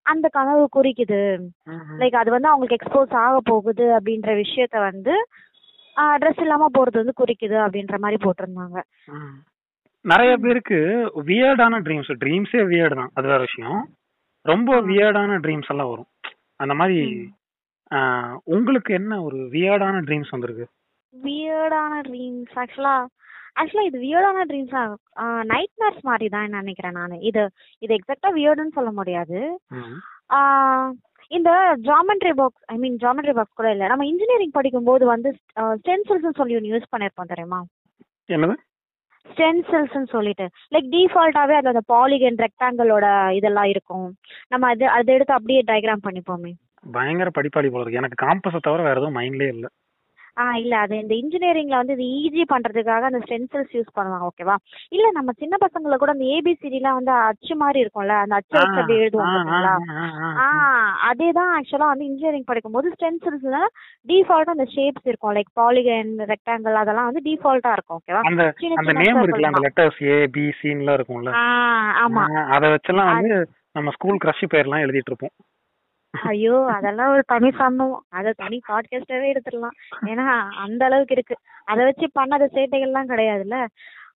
அந்த 0.06 0.28
கனவு 0.38 0.64
குறிக்குது. 0.78 1.22
லைக் 2.00 2.22
அது 2.22 2.32
வந்து 2.32 2.52
அவங்களுக்கு 2.52 2.78
எக்ஸ்போஸ் 2.80 3.14
ஆக 3.26 3.36
போகுது 3.52 3.86
அப்படின்ற 3.98 4.32
விஷயத்த 4.44 4.78
வந்து 4.90 5.14
ட்ரெஸ் 6.22 6.42
இல்லாம 6.44 6.70
போறது 6.78 7.02
வந்து 7.02 7.20
குறிக்குது 7.22 7.58
அப்படின்ற 7.66 7.98
மாதிரி 8.04 8.18
போட்டிருந்தாங்க. 8.26 8.80
நிறைய 10.06 10.32
பேருக்கு 10.44 10.80
வியர்டான 11.30 11.80
ட்ரீம்ஸ் 11.86 12.12
ட்ரீம்ஸே 12.24 12.64
வியர்டு 12.72 12.96
தான். 13.02 13.12
அது 13.18 13.26
வேற 13.32 13.42
விஷயம். 13.48 13.82
ரொம்ப 14.46 14.80
வியர்டான 14.90 15.38
ட்ரீம்ஸ் 15.46 15.72
எல்லாம் 15.74 15.92
வரும். 15.94 16.10
அந்த 16.64 16.74
மாதிரி 16.80 17.00
உங்களுக்கு 18.56 18.92
என்ன 19.00 19.14
ஒரு 19.28 19.40
வியர்டான 19.56 19.98
ட்ரீம்ஸ் 20.08 20.34
வந்திருக்கு? 20.36 20.66
வியர்டான 21.14 21.94
ட்ரீம்ஸ் 22.08 22.56
ஆக்சுவலா 22.62 22.96
ஆக்சுவலா 23.60 23.88
இது 23.90 23.98
வியர்டான 24.06 24.44
ட்ரீம்ஸ் 24.50 24.76
நைட் 25.52 25.74
மேர்ஸ் 25.82 26.02
மாதிரி 26.10 26.28
தான் 26.36 26.56
நினைக்கிறேன் 26.60 26.98
நான். 27.00 27.16
இது 27.30 27.42
இது 27.86 27.92
எக்ஸாக்டா 27.98 28.30
வியர்டுன்னு 28.38 28.78
சொல்ல 28.78 28.92
முடியாது. 29.00 29.40
இந்த 31.28 31.76
geometry 31.82 32.34
box 32.34 32.64
I 32.66 32.78
mean 32.78 32.96
geometry 32.96 33.34
box 33.34 33.56
கூட 33.56 33.72
இல்ல. 33.72 33.88
நம்ம 33.88 34.06
இன்ஜினியரிங் 34.06 34.52
படிக்கும்போது 34.52 35.06
வந்து 35.06 35.36
ஸ்டென்சில்ஸ் 35.60 36.38
சொல்லி 36.38 36.56
ஒன்று 36.56 36.74
யூஸ் 36.74 36.92
பண்ணிருப்போம் 36.96 37.32
தெரியுமா? 37.34 37.66
என்னது? 38.28 38.56
ஸ்டென்சில்ஸ்னு 39.34 40.08
சொல்லிட்டு. 40.08 40.50
லைக் 40.72 40.90
டிஃபால்ட்டாவே 40.96 41.56
அது 41.60 41.72
அந்த 41.74 41.82
பாலிகன் 41.94 42.46
ரெக்டாங்கிளோட 42.46 43.32
இதெல்லாம் 43.32 43.64
இருக்கும். 43.64 44.14
நம்ம 44.48 44.68
அது 44.68 44.88
அதை 44.88 45.14
எடுத்து 45.14 45.34
அப்படியே 45.34 45.62
டயக்ராம் 45.68 46.06
பண்ணிப்போமே. 46.08 46.52
பயங்கர 46.92 47.30
படிப்பாளி 47.30 47.70
போல 47.72 47.84
இருக்கு. 47.84 48.02
எனக்கு 48.02 48.26
காம்பஸை 48.26 48.60
தவிர 48.60 48.84
வேற 48.84 48.92
எதுவும் 48.92 49.16
மைண்ட்லயே 49.16 49.48
இல்ல. 49.48 49.68
ஆ 50.38 50.46
இல்ல. 50.62 50.76
அது 50.84 50.96
இந்த 51.02 51.14
இன்ஜினியரிங்ல 51.22 51.80
வந்து 51.80 51.96
இது 51.96 52.06
ஈஸி 52.20 52.44
பண்றதுக்காக 52.52 53.10
அந்த 53.10 53.20
ஸ்டென்சில்ஸ் 53.26 53.76
யூஸ் 53.76 53.92
பண்ணுவாங்க 53.98 54.30
ஓகேவா 54.30 54.56
இல்ல 54.92 55.08
நம்ம 55.18 55.32
சின்ன 55.42 55.56
பசங்களை 55.64 55.98
கூட 55.98 56.12
அந்த 56.16 56.26
ஏபிசிடிலாம் 56.36 56.98
வந்து 57.00 57.14
அச்சு 57.24 57.56
மாதிரி 57.56 57.82
இருக்கும்ல 57.84 58.16
அந்த 58.24 58.36
அச்சு 58.40 58.56
வச்சு 58.56 58.80
அப்படி 58.80 58.98
எழுதுவோம் 59.00 59.30
பாத்தீங்களா? 59.30 59.74
ஆ 60.40 60.48
அதேதான் 61.10 61.52
ஆக்சுவலா 61.58 61.92
வந்து 61.92 62.08
இன்ஜினியரிங் 62.10 62.50
படிக்கும்போது 62.50 62.94
ஸ்டென்சில்ஸ்ல 62.96 63.60
டிஃபால்ட்டா 64.08 64.56
அந்த 64.58 64.68
ஷேப்ஸ் 64.76 65.08
இருக்கும். 65.10 65.36
லைக் 65.38 65.52
பாலிகன் 65.62 66.14
ரெக்டாங்கிள் 66.34 66.82
அதெல்லாம் 66.84 67.10
வந்து 67.10 67.26
டிஃபால்ட்டா 67.30 67.74
இருக்கும் 67.74 68.00
ஓகேவா 68.00 68.24
அந்த 68.32 68.44
அந்த 68.82 68.94
நேம் 69.02 69.22
இருக்குல்ல 69.22 69.52
அந்த 69.52 69.60
தான். 69.60 69.68
லெட்டர்ஸ் 69.68 70.02
ஏ 70.10 70.20
பி 70.36 70.46
சின்லாம் 70.62 70.98
இருக்கும்ல? 71.00 71.34
ஆ 71.38 71.46
ஆமா. 72.04 72.26
அத 72.56 72.64
வச்செல்லாம் 72.76 73.12
வந்து 73.14 73.38
நம்ம 73.76 73.92
ஸ்கூல் 73.92 74.22
கிரஷ் 74.24 74.46
பேர்லாம் 74.52 74.84
எழுதிட்டு 74.86 75.12
இருப்போம். 75.12 75.36
ஐயோ 76.14 76.66
அதெல்லாம் 76.66 77.12
ஒரு 77.12 77.24
தனி 77.26 77.52
சம்பவம். 77.52 78.06
அத 78.10 78.34
தனி 78.38 78.62
பாட்காஸ்டாவே 78.68 79.32
எடுத்துடலாம். 79.34 79.78
ஏன்னா 80.02 80.50
அந்த 80.56 80.86
அளவுக்கு 80.86 81.14
இருக்கு. 81.14 81.36
அத 81.64 81.84
வச்சு 81.84 82.10
பண்ணாத 82.20 82.48
சேட்டைகள்லாம் 82.54 83.10
கிடையாதுல்ல. 83.10 83.66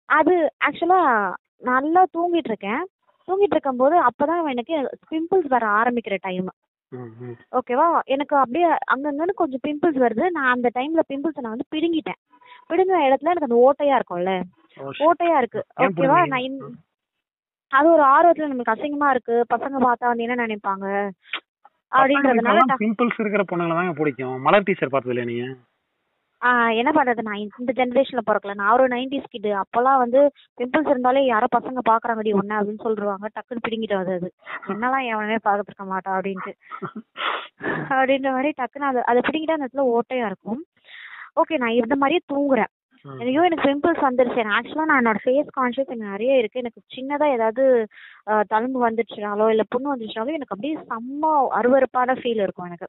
அது 0.04 0.52
ஆக்சுவலா 0.66 1.34
நல்லா 1.58 2.04
தூங்கிட்டு 2.18 2.52
இருக்கேன். 2.52 2.84
தூங்கிட்டு 3.28 3.56
இருக்கும்போது 3.56 4.02
அப்பதான் 4.02 4.48
எனக்கு 4.48 4.90
பிம்பிள்ஸ் 5.10 5.48
வர 5.48 5.66
ஆரம்பிக்கிற 5.66 6.16
டைம். 6.20 6.48
ஓகேவா 7.52 8.00
எனக்கு 8.04 8.36
அப்படியே 8.36 8.66
அங்கங்கன்னு 8.94 9.34
கொஞ்சம் 9.34 9.60
பிம்பிள்ஸ் 9.68 10.02
வருது. 10.02 10.30
நான் 10.30 10.50
அந்த 10.50 10.70
டைம்ல 10.74 11.00
பிம்பிள்ஸ் 11.08 11.40
நான் 11.40 11.56
வந்து 11.56 11.72
பிடுங்கிட்டேன். 11.74 12.20
பிடுங்கின 12.68 13.00
இடத்துல 13.08 13.32
எனக்கு 13.32 13.48
அந்த 13.48 13.58
ஓட்டையா 13.66 13.98
இருக்கும்ல. 13.98 14.40
ஓட்டையா 14.98 15.36
இருக்கு. 15.36 15.64
ஓகேவா? 15.80 16.26
நான் 16.26 16.74
அது 17.68 17.90
ஒரு 17.92 18.02
ஆர்வத்துல 18.02 18.46
நமக்கு 18.46 18.72
அசிங்கமா 18.72 19.10
இருக்கு. 19.10 19.44
பசங்க 19.54 19.76
பார்த்தா 19.78 20.06
வந்து 20.06 20.22
என்ன 20.22 20.46
நினைப்பாங்க? 20.46 21.10
அப்படின்றதுனால 22.00 22.58
பிம்பிள்ஸ் 22.82 23.20
இருக்கிற 23.22 23.44
பொண்ணுங்களை 23.52 23.78
தாங்க 23.78 23.94
பிடிக்கும். 24.00 24.36
மலர் 24.48 24.68
டீச்சர் 24.68 24.94
பார்த்தது 24.94 25.14
இல்லையா 25.14 25.30
நீங்க. 25.32 25.56
என்ன 26.80 26.90
பண்றது? 26.96 27.22
நான் 27.26 27.42
இந்த 27.60 27.72
ஜெனரேஷன்ல 27.78 28.22
பிறக்கல. 28.28 28.54
நான் 28.58 28.72
ஒரு 28.74 28.84
நைன்டிஸ் 28.94 29.30
கிட் 29.32 29.48
அப்பெல்லாம் 29.60 30.00
வந்து 30.02 30.20
பிம்பிள்ஸ் 30.60 30.90
இருந்தாலே 30.92 31.22
யாரோ 31.26 31.46
பசங்க 31.56 31.82
பாக்குறாங்கடி 31.90 32.32
ஒண்ணு 32.40 32.54
அப்படின்னு 32.56 32.84
சொல்லிருவாங்க. 32.86 33.26
டக்குன்னு 33.36 33.64
பிடிங்கிட்டு 33.66 33.98
வந்தது 34.00 34.16
அது 34.16 34.30
என்னலாம் 34.74 35.06
எவனே 35.12 35.38
பார்த்துட்டு 35.46 35.72
இருக்க 35.72 35.86
மாட்டான் 35.92 36.16
அப்படின்ட்டு. 36.18 36.52
அப்படின்ற 37.98 38.28
மாதிரி 38.36 38.52
டக்குன்னு 38.60 38.90
அது 38.90 39.02
அதை 39.12 39.22
பிடிங்கிட்டு 39.28 39.56
அந்த 39.56 39.68
இடத்துல 39.68 39.86
ஓட்டையா 39.96 40.26
இருக்கும். 40.30 40.60
ஓகே 41.40 41.56
நான் 41.62 41.78
இந்த 41.82 41.96
மாதிரியே 42.02 42.22
தூங்குறேன். 42.34 42.72
ஐயோ 43.22 43.42
எனக்கு 43.48 43.66
பிம்பிள்ஸ் 43.68 44.06
வந்துருச்சு. 44.06 44.42
ஆக்சுவலா 44.56 44.86
நான் 44.90 45.00
என்னோட 45.02 45.20
ஃபேஸ் 45.24 45.50
கான்ஷியஸ் 45.58 45.90
எனக்கு 45.90 46.12
நிறைய 46.12 46.38
இருக்கு. 46.40 46.62
எனக்கு 46.62 46.80
சின்னதா 46.96 47.26
ஏதாவது 47.36 47.64
தழும்பு 48.52 48.78
வந்துருச்சுனாலோ 48.86 49.46
இல்ல 49.54 49.64
புண்ணு 49.74 49.92
வந்துருச்சுனாலோ 49.92 50.36
எனக்கு 50.38 50.54
அப்படியே 50.54 50.76
செம்ம 50.90 51.32
அருவருப்பான 51.58 52.16
ஃபீல் 52.20 52.42
இருக்கும் 52.44 52.68
எனக்கு. 52.70 52.88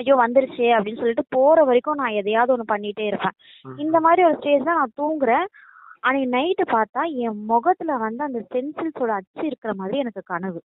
ஐயோ 0.00 0.14
வந்துருச்சே 0.22 0.68
அப்படின்னு 0.76 1.00
சொல்லிட்டு 1.02 1.24
போற 1.36 1.64
வரைக்கும் 1.70 2.00
நான் 2.02 2.18
எதையாவது 2.20 2.54
ஒண்ணு 2.54 2.72
பண்ணிட்டே 2.72 3.06
இருப்பேன். 3.10 3.36
இந்த 3.84 3.96
மாதிரி 4.00 4.22
ஒரு 4.28 4.36
ஸ்டேஜ் 4.38 4.68
தான் 4.68 4.80
நான் 4.80 4.98
தூங்குறேன். 5.00 5.46
அன்னைக்கு 6.06 6.28
நைட்டு 6.36 6.64
பார்த்தா 6.76 7.00
என் 7.24 7.40
முகத்துல 7.52 7.96
வந்து 8.04 8.22
அந்த 8.26 8.40
பென்சில்ஸோட 8.54 9.10
அச்சு 9.20 9.44
இருக்கிற 9.46 9.72
மாதிரி 9.74 9.98
எனக்கு 9.98 10.22
கனவு. 10.32 10.60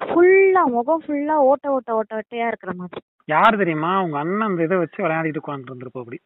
ஃபுல்லா 0.00 0.62
முகம் 0.76 1.02
ஃபுல்லா 1.04 1.36
ஓட்ட 1.50 1.66
ஓட்ட 1.76 1.90
ஓட்ட 1.94 2.18
ஓட்டையா 2.20 2.46
இருக்கிற 2.46 2.72
மாதிரி. 2.72 3.00
யார் 3.28 3.60
தெரியுமா? 3.62 3.92
உங்க 4.04 4.18
அண்ணன் 4.18 4.48
அந்த 4.48 4.66
இதை 4.68 4.76
வச்சு 4.82 5.04
விளையாடிட்டு 5.04 5.42
உட்காந்துட்டு 5.42 5.72
இருந்திருப்போம் 5.72 6.04
அப்படி. 6.04 6.20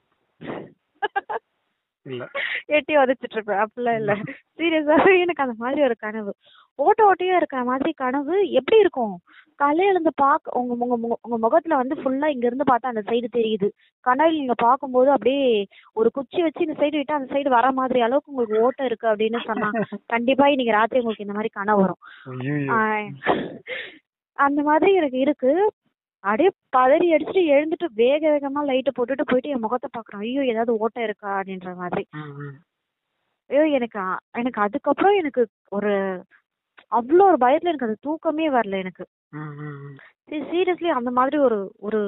எட்டி 2.69 2.95
உதச்சிட்டு 2.97 3.37
இருப்பேன் 3.37 3.61
அப்படிலாம் 3.61 3.99
இல்ல. 3.99 4.13
சீரியஸாவே 4.59 5.13
எனக்கு 5.21 5.43
அந்த 5.43 5.55
மாதிரி 5.59 5.81
ஒரு 5.83 5.97
கனவு. 5.97 6.33
ஓட்ட 6.79 7.01
ஓட்டையா 7.05 7.37
இருக்கிற 7.37 7.65
மாதிரி 7.65 7.91
கனவு 7.95 8.51
எப்படி 8.51 8.79
இருக்கும்? 8.79 9.15
காலையில 9.61 9.91
எழுந்து 9.91 10.13
பாக்க 10.15 10.59
உங்க 10.61 10.73
உங்க 10.87 10.97
உங்க- 11.19 11.39
முகத்துல 11.39 11.77
வந்து 11.77 11.95
ஃபுல்லா 11.95 12.27
இங்க 12.27 12.47
இருந்து 12.47 12.65
பார்த்தா 12.65 12.93
அந்த 12.93 13.03
சைடு 13.03 13.29
தெரியுது. 13.37 13.69
கனவில் 14.07 14.39
நீங்க 14.39 14.57
பாக்கும்போது 14.63 15.09
அப்படியே 15.09 15.45
ஒரு 15.95 16.11
குச்சி 16.11 16.43
வச்சு 16.43 16.67
இந்த 16.67 16.77
சைடு 16.81 16.97
விட்டா 16.97 17.19
அந்த 17.19 17.31
சைடு 17.35 17.49
வர 17.49 17.71
மாதிரி 17.73 18.01
அளவுக்கு 18.01 18.33
உங்களுக்கு 18.33 18.63
ஓட்டை 18.63 18.87
இருக்கு 18.87 19.09
அப்படின்னு 19.09 19.41
சொன்னா 19.45 19.69
கண்டிப்பா 20.15 20.47
இன்னைக்கு 20.49 20.73
ராத்திரி 20.73 21.01
உங்களுக்கு 21.01 21.27
இந்த 21.27 21.35
மாதிரி 21.35 21.53
கனவு 21.55 21.83
வரும். 21.83 22.03
அந்த 24.39 24.63
மாதிரி 24.63 24.93
எனக்கு 24.95 25.19
இருக்கு. 25.19 25.51
அப்படியே 26.25 26.51
பதறி 26.77 27.07
அடிச்சுட்டு 27.15 27.43
எழுந்துட்டு 27.55 27.87
வேக 28.03 28.23
வேகமா 28.35 28.61
லைட்டை 28.69 28.93
போட்டுட்டு 28.93 29.25
போயிட்டு 29.31 29.53
என் 29.55 29.65
முகத்தை 29.65 29.89
பாக்குறேன் 29.91 30.23
ஐயோ 30.27 30.45
ஏதாவது 30.53 30.73
ஓட்டை 30.79 31.03
இருக்கா 31.09 31.31
அப்படின்ற 31.39 31.73
மாதிரி. 31.83 32.05
ஐயோ 33.51 33.65
எனக்கு 33.79 33.99
எனக்கு 34.35 34.61
அதுக்கப்புறம் 34.67 35.17
எனக்கு 35.21 35.43
ஒரு 35.71 35.93
அவ்வளோ 36.93 37.25
ஒரு 37.31 37.39
பயத்துல 37.45 37.71
எனக்கு 37.73 37.89
அது 37.89 38.05
தூக்கமே 38.07 38.47
வரல 38.57 38.81
எனக்கு. 38.85 39.05
சீரியஸ்லி 40.51 40.91
அந்த 40.99 41.11
மாதிரி 41.11 41.39
ஒரு 41.47 41.59
ஒரு 41.87 42.01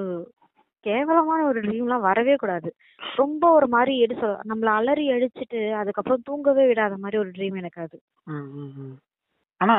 கேவலமான 0.87 1.40
ஒரு 1.50 1.59
ட்ரீம்லாம் 1.64 2.07
வரவே 2.09 2.35
கூடாது. 2.37 2.68
ரொம்ப 3.16 3.44
ஒரு 3.50 3.66
மாதிரி 3.68 3.92
எடு 4.05 4.14
சொல் 4.20 4.38
நம்மள 4.50 4.70
அலறி 4.79 5.05
அடிச்சிட்டு 5.14 5.61
அதுக்கப்புறம் 5.81 6.24
தூங்கவே 6.29 6.64
விடாத 6.68 6.96
மாதிரி 7.05 7.18
ஒரு 7.22 7.31
ட்ரீம் 7.38 7.59
எனக்கு 7.62 7.81
அது. 7.81 7.98
ஆனா 9.61 9.76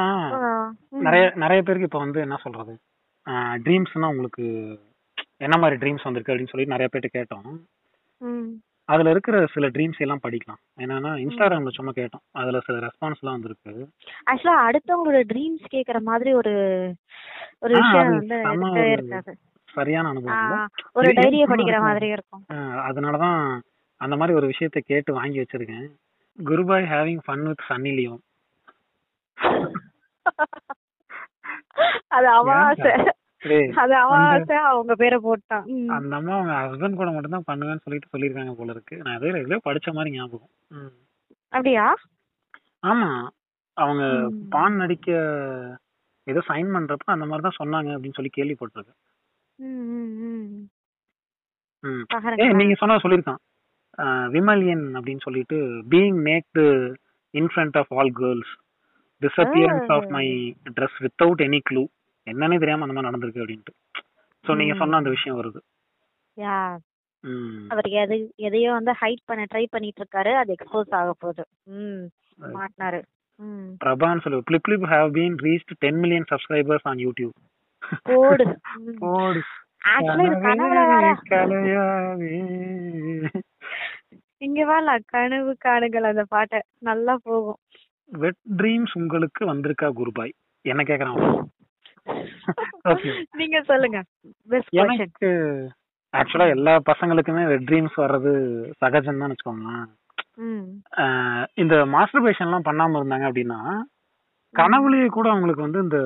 நிறைய 1.08 1.26
நிறைய 1.44 1.62
பேருக்கு 1.62 1.90
இப்ப 1.90 2.02
வந்து 2.06 2.20
என்ன 2.26 2.38
சொல்றது? 2.46 2.76
ட்ரீம்ஸ்னா 3.66 4.12
உங்களுக்கு 4.14 4.46
என்ன 5.46 5.56
மாதிரி 5.58 5.80
ட்ரீம்ஸ் 5.82 6.06
வந்திருக்கு 6.06 6.34
அப்படின்னு 6.34 6.52
சொல்லி 6.52 6.72
நிறைய 6.74 6.88
பேர்ட்ட 6.92 7.10
கேட்டோம். 7.18 7.50
அதுல 8.90 9.12
இருக்கிற 9.14 9.38
சில 9.54 9.66
ட்ரீம்ஸ் 9.76 10.04
எல்லாம் 10.04 10.22
படிக்கலாம். 10.26 10.60
என்னன்னா 10.84 11.12
இன்ஸ்டாகிராம்ல 11.24 11.72
சும்மா 11.78 11.92
கேட்டோம். 11.98 12.24
அதுல 12.40 12.60
சில 12.68 12.78
ரெஸ்பான்ஸ் 12.86 13.22
எல்லாம் 13.22 13.38
வந்திருக்கு. 13.38 13.74
ஆக்சுவலா 14.30 14.56
அடுத்தவங்களோட 14.68 15.22
ட்ரீம்ஸ் 15.32 15.66
கேக்குற 15.76 16.00
மாதிரி 16.10 16.34
ஒரு 16.34 16.54
ஒரு 17.64 17.74
விஷயம் 17.80 19.36
சரியான 19.70 20.10
அனுபவம் 20.10 20.70
ஒரு 20.98 21.10
டைரிய 21.18 21.46
படிக்கிற? 21.52 21.80
மாதிரி 21.88 22.08
இருக்கும். 22.16 22.44
அதனாலதான் 22.90 23.42
அந்த 24.02 24.16
மாதிரி 24.16 24.38
ஒரு 24.40 24.48
விஷயத்தை 24.54 24.82
கேட்டு 24.82 25.12
வாங்கி 25.14 25.42
வச்சிருக்கேன். 25.42 25.88
Gurubai 26.40 26.88
having 26.94 27.22
fun 27.28 27.46
with 27.50 27.68
Sunny 27.70 27.92
Leone 28.00 28.24
அது 32.08 32.28
அவன் 32.28 32.56
ஆசை 32.56 32.92
அது 32.92 33.96
அந்த- 33.96 33.98
ஆசை 34.00 34.56
அவங்க 34.56 34.96
பேரை 34.96 35.20
போட்டான். 35.24 35.88
அந்த 35.88 36.16
அம்மா 36.16 36.38
அவங்க 36.38 36.54
ஹஸ்பண்ட் 36.54 36.96
கூட 36.96 37.12
மட்டும் 37.12 37.44
தான் 37.44 37.58
பண்ணுவேன்னு 37.58 37.80
சொல்லிட்டு 37.82 38.18
சொல்லியிருக்காங்க 38.18 38.54
போல 38.54 38.72
இருக்கு. 38.72 38.98
நான் 38.98 39.16
எதையோ 39.16 39.36
எதுலயோ 39.36 39.58
படிச்ச 39.66 39.94
மாதிரி 39.94 40.16
ஞாபகம். 40.16 40.50
அப்படியா? 41.50 41.96
ஆமா. 42.88 43.28
அவங்க. 43.74 44.30
பான் 44.50 44.76
நடிக்க 44.76 45.12
ஏதோ 46.24 46.42
சைன் 46.48 46.74
பண்றப்ப 46.76 47.06
அந்த 47.06 47.26
மாதிரி 47.26 47.50
தான் 47.50 47.68
சொன்னாங்க 47.68 47.88
அப்படின்னு 47.88 48.14
சொல்லி 48.14 48.30
கேள்விப்பட்டிருக்கேன். 48.38 48.96
நீங்க 52.56 52.74
சொன்ன 52.74 52.96
சொல்லியிருக்கான். 52.96 53.36
விமலியன் 54.30 54.96
அப்படின்னு 54.96 55.20
சொல்லிட்டு 55.20 55.84
being 55.90 56.18
mocked 56.26 56.94
in 57.30 57.48
front 57.56 57.78
of 57.78 57.94
all 57.94 58.12
girls 58.12 58.56
disappearance 59.22 59.92
of 59.92 60.08
my 60.08 60.58
dress 60.80 61.00
without 61.00 61.24
any 61.24 61.60
clue 61.70 61.86
என்னன்னே 62.28 62.60
தெரியாம 62.60 62.86
அந்த 62.86 62.94
மாதிரி 62.94 63.08
நடந்திருக்கு 63.08 63.44
அப்படின்ட்டு. 63.44 63.72
சோ 64.46 64.56
நீங்க. 64.56 64.74
சொன்ன 64.74 64.96
அந்த 64.96 65.10
விஷயம் 65.10 65.40
வருது. 65.40 65.60
யா. 66.38 66.78
அவர் 67.68 67.88
எது 67.88 68.34
எதையோ 68.36 68.72
வந்து 68.72 68.92
ஹைட் 68.92 69.20
பண்ண 69.26 69.46
ட்ரை 69.54 69.66
பண்ணிட்டு 69.70 70.04
இருக்காரு 70.04 70.34
அது 70.34 70.54
எக்ஸ்போஸ் 70.54 70.90
ஆக 70.90 71.14
போகுது. 71.20 71.46
ம். 71.64 72.08
மாட்டினாரு. 72.54 73.02
ம். 73.36 73.76
பிரபான்னு 73.86 74.22
சொல்லு. 74.22 74.44
Blip 74.52 74.62
blip 74.68 74.70
have 74.70 75.12
been 75.12 75.36
reached 75.42 75.72
ten 75.78 75.96
million 75.96 76.26
subscribers 76.30 76.82
on 76.84 76.98
YouTube 76.98 77.32
வேற 78.06 78.56
கலையாவே 81.30 82.42
இங்க 84.38 84.66
வேல 84.66 85.00
கனவு 85.06 85.58
காணுங்கள் 85.66 86.02
அந்த 86.02 86.24
பாட்டை. 86.24 86.62
நல்லா 86.80 87.18
போகும். 87.24 87.58
வெட் 88.10 88.42
ட்ரீம்ஸ் 88.60 88.94
உங்களுக்கு 89.02 89.42
வந்திருக்கா 89.52 89.88
குருபாய்? 90.00 90.34
என்ன 90.66 90.84
கேக்குறான். 90.90 91.20
நீங்க 93.40 93.58
சொல்லுங்க. 93.72 94.00
எனக்கு 94.84 95.30
ஆக்சுவலா 96.14 96.48
எல்லா 96.56 96.74
பசங்களுக்குமே 96.90 97.44
வெட் 97.52 97.66
ட்ரீம்ஸ் 97.70 97.96
வர்றது 98.04 98.32
சகஜம் 98.82 99.22
தான் 99.22 99.32
வச்சுக்கோங்களேன் 99.34 99.88
இந்த 101.62 101.76
மாஸ்டர்பேஷன் 101.96 102.48
எல்லாம் 102.48 102.68
பண்ணாம 102.68 103.00
இருந்தாங்க 103.00 103.26
அப்படின்னா 103.30 103.60
கனவுலயே 104.56 105.08
கூட 105.16 105.28
அவங்களுக்கு 105.32 105.66
வந்து 105.66 105.80
இந்த 105.86 106.00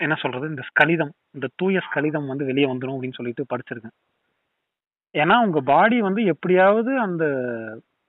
என்ன 0.00 0.14
சொல்றது 0.22 0.46
இந்த 0.52 0.64
ஸ்கலிதம் 0.70 1.12
இந்த 1.36 1.46
தூய 1.60 1.80
ஸ்கலிதம் 1.86 2.30
வந்து 2.30 2.48
வெளியே 2.48 2.66
வந்துரும் 2.70 2.96
அப்படின்னு 2.96 3.18
சொல்லிட்டு 3.18 3.50
படிச்சிருக்கேன். 3.52 3.96
ஏன்னா 5.14 5.36
உங்க 5.46 5.60
பாடி 5.70 5.98
வந்து 6.06 6.22
எப்படியாவது 6.32 6.92
அந்த 7.06 7.24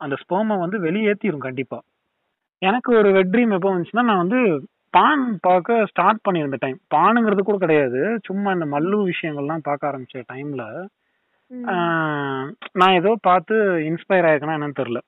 அந்த 0.01 0.15
ஸ்போமை 0.23 0.55
வந்து 0.63 0.79
வெளியேத்திரும் 0.87 1.45
கண்டிப்பா. 1.47 1.79
எனக்கு 2.61 2.89
ஒரு 2.99 3.09
வெட் 3.15 3.31
ட்ரீம் 3.33 3.55
எப்போ 3.55 3.69
வந்துச்சுன்னா 3.73 4.03
நான் 4.09 4.23
வந்து 4.23 4.39
பான் 4.95 5.23
பார்க்க 5.47 5.85
ஸ்டார்ட் 5.89 6.23
பண்ணியிருந்த 6.25 6.57
டைம் 6.61 6.77
பானுங்கிறது 6.95 7.41
கூட 7.43 7.57
கிடையாது. 7.63 7.99
சும்மா 8.27 8.49
இந்த 8.57 8.67
மல்லு 8.75 8.97
விஷயங்கள்லாம் 9.11 9.67
பார்க்க 9.67 9.89
ஆரம்பிச்ச 9.89 10.23
டைம்ல 10.31 10.63
நான் 12.79 12.97
ஏதோ 12.99 13.11
பார்த்து 13.27 13.55
இன்ஸ்பயர் 13.89 14.27
ஆயிருக்கேனா 14.29 14.57
என்னன்னு 14.57 14.79
தெரியல. 14.79 15.01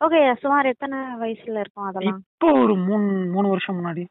ஓகே 0.00 0.20
சுமார் 0.42 0.70
எத்தனை 0.72 0.98
வயசுல 1.22 1.62
இருக்கும் 1.62 1.88
அதெல்லாம்? 1.88 2.20
இப்போ 2.34 2.48
ஒரு 2.62 2.74
மூணு 2.88 3.06
மூணு 3.34 3.46
வருஷம் 3.52 3.76
முன்னாடி. 3.78 4.04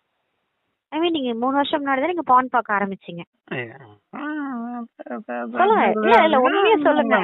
ஐ 0.91 0.99
மீன் 1.01 1.15
நீங்க 1.15 1.31
மூணு 1.41 1.55
வருஷம் 1.57 1.81
முன்னாடி 1.81 2.01
தான் 2.03 2.11
நீங்க 2.13 2.25
பான் 2.31 2.53
பார்க்க 2.53 2.77
ஆரம்பிச்சீங்க. 2.77 3.23
சொல்லுங்க. 5.59 5.83
இல்ல, 5.97 6.15
இல்ல, 6.27 6.37
உண்மையா 6.45 6.77
சொல்லுங்க. 6.87 7.17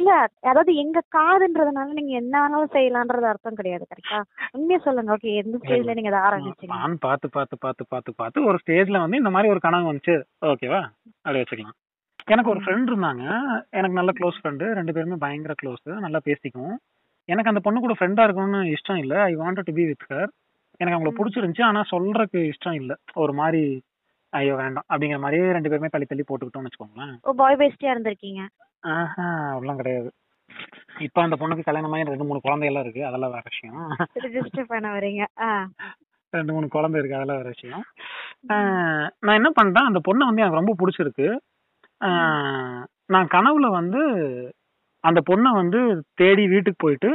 இல்ல 0.00 0.10
அதாவது 0.50 0.72
எங்க 0.82 0.98
காதுன்றதுனால 1.16 1.94
நீங்க 1.98 2.12
என்ன 2.20 2.34
வேணாலும் 2.42 2.74
செய்யலான்றது 2.76 3.30
அர்த்தம் 3.30 3.58
கிடையாது 3.60 3.84
கரெக்டா 3.90 4.18
உண்மையா 4.56 4.80
சொல்லுங்க. 4.86 5.16
ஓகே 5.16 5.34
எந்த 5.42 5.60
ஸ்டேஜ்ல 5.62 5.96
நீங்க 5.98 6.12
அதை 6.12 6.22
ஆரம்பிச்சீங்க? 6.28 6.72
நான் 6.76 6.96
பார்த்து 7.06 7.28
பார்த்து 7.36 7.56
பார்த்து 7.64 7.86
பார்த்து 7.94 8.18
பார்த்து 8.22 8.46
ஒரு 8.50 8.60
ஸ்டேஜ்ல 8.64 9.02
வந்து 9.04 9.20
இந்த 9.22 9.32
மாதிரி 9.36 9.52
ஒரு 9.54 9.62
கனவு 9.66 9.90
வந்துச்சு. 9.90 10.16
ஓகேவா 10.52 10.82
அப்படி 11.24 11.40
வச்சுக்கலாம். 11.42 11.78
எனக்கு 12.34 12.52
ஒரு 12.54 12.60
ஃப்ரெண்ட் 12.64 12.90
இருந்தாங்க. 12.92 13.24
எனக்கு 13.78 13.98
நல்ல 14.00 14.12
க்ளோஸ் 14.20 14.40
ஃப்ரெண்டு 14.40 14.68
ரெண்டு 14.80 14.94
பேருமே 14.96 15.22
பயங்கர 15.24 15.54
க்ளோஸ் 15.62 15.84
நல்லா 16.06 16.20
பேசிக்குவோம். 16.28 16.78
எனக்கு 17.28 17.50
அந்த 17.52 17.60
பொண்ணு 17.66 17.78
கூட 17.84 17.94
ஃப்ரெண்டா 17.98 18.24
இருக்கணும்னு 18.26 18.60
இஷ்டம் 18.74 19.00
இல்ல. 19.04 19.14
I 19.30 19.32
wanted 19.42 19.68
to 19.68 19.74
be 19.78 19.84
with 19.90 20.06
her 20.10 20.30
எனக்கு 20.76 20.98
அவங்கள. 20.98 21.14
பிடிச்சிருந்துச்சு. 21.18 21.64
ஆனா 21.64 21.80
சொல்றதுக்கு 21.90 22.52
இஷ்டம் 22.52 22.78
இல்ல. 22.80 22.92
ஒரு 23.14 23.32
மாதிரி 23.40 23.62
ஐயோ 24.32 24.54
வேண்டாம். 24.54 24.86
அப்படிங்கிற 24.92 25.18
மாதிரியே 25.20 25.52
ரெண்டு 25.56 25.70
பேருமே 25.70 25.88
தள்ளி 25.90 26.06
தள்ளி 26.06 26.24
போட்டுக்கிட்டோம்னு 26.28 26.68
வச்சுக்கோங்களேன். 26.68 27.16
ஓ 27.22 27.32
பாய் 27.40 27.60
பெஸ்டியா 27.60 27.92
இருந்திருக்கீங்க. 27.94 28.42
ஆஹா 28.94 29.26
அப்படிலாம் 29.56 29.80
கிடையாது. 29.82 30.10
இப்ப 30.98 31.22
அந்த 31.22 31.36
பொண்ணுக்கு 31.40 31.66
கல்யாணமாகி 31.68 32.08
ரெண்டு 32.10 32.24
மூணு 32.24 32.40
குழந்தையெல்லாம் 32.40 32.84
இருக்கு. 32.86 33.06
அதெல்லாம் 33.06 33.34
வேற 33.34 33.42
விஷயம். 33.50 33.80
ரிஜிஸ்டர் 34.24 34.70
பண்ண 34.72 34.88
வரீங்க. 34.98 35.24
ரெண்டு 36.32 36.52
மூணு 36.52 36.66
குழந்தை 36.68 36.96
இருக்கு. 37.00 37.18
அதெல்லாம் 37.18 37.40
வேற 37.40 37.50
விஷயம். 37.54 37.84
நான் 39.26 39.36
என்ன 39.38 39.50
பண்ணிட்டேன் 39.50 39.90
அந்த 39.90 40.00
பொண்ணை 40.08 40.24
வந்து 40.28 40.42
எனக்கு 40.42 40.60
ரொம்ப 40.60 40.74
பிடிச்சிருக்கு. 40.82 41.28
நான் 43.14 43.32
கனவுல 43.34 43.66
வந்து 43.70 44.00
அந்த 45.04 45.20
பொண்ணை 45.30 45.50
வந்து 45.60 45.80
தேடி 46.14 46.44
வீட்டுக்கு 46.48 46.84
போயிட்டு 46.84 47.10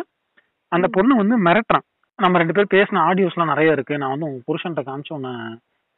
அந்த. 0.72 0.88
பொண்ணு 0.92 1.14
வந்து 1.22 1.36
மிரட்டுறான். 1.48 1.88
நம்ம 2.24 2.38
ரெண்டு 2.38 2.54
பேரும் 2.56 2.76
பேசின 2.76 3.02
ஆடியோஸ்லாம் 3.08 3.52
நிறைய 3.54 3.76
இருக்கு. 3.76 4.00
நான் 4.02 4.14
வந்து 4.14 4.28
உங்க 4.30 4.42
புருஷன்ட்ட 4.48 4.82
காமிச்சு 4.88 5.16
உன்னை 5.18 5.34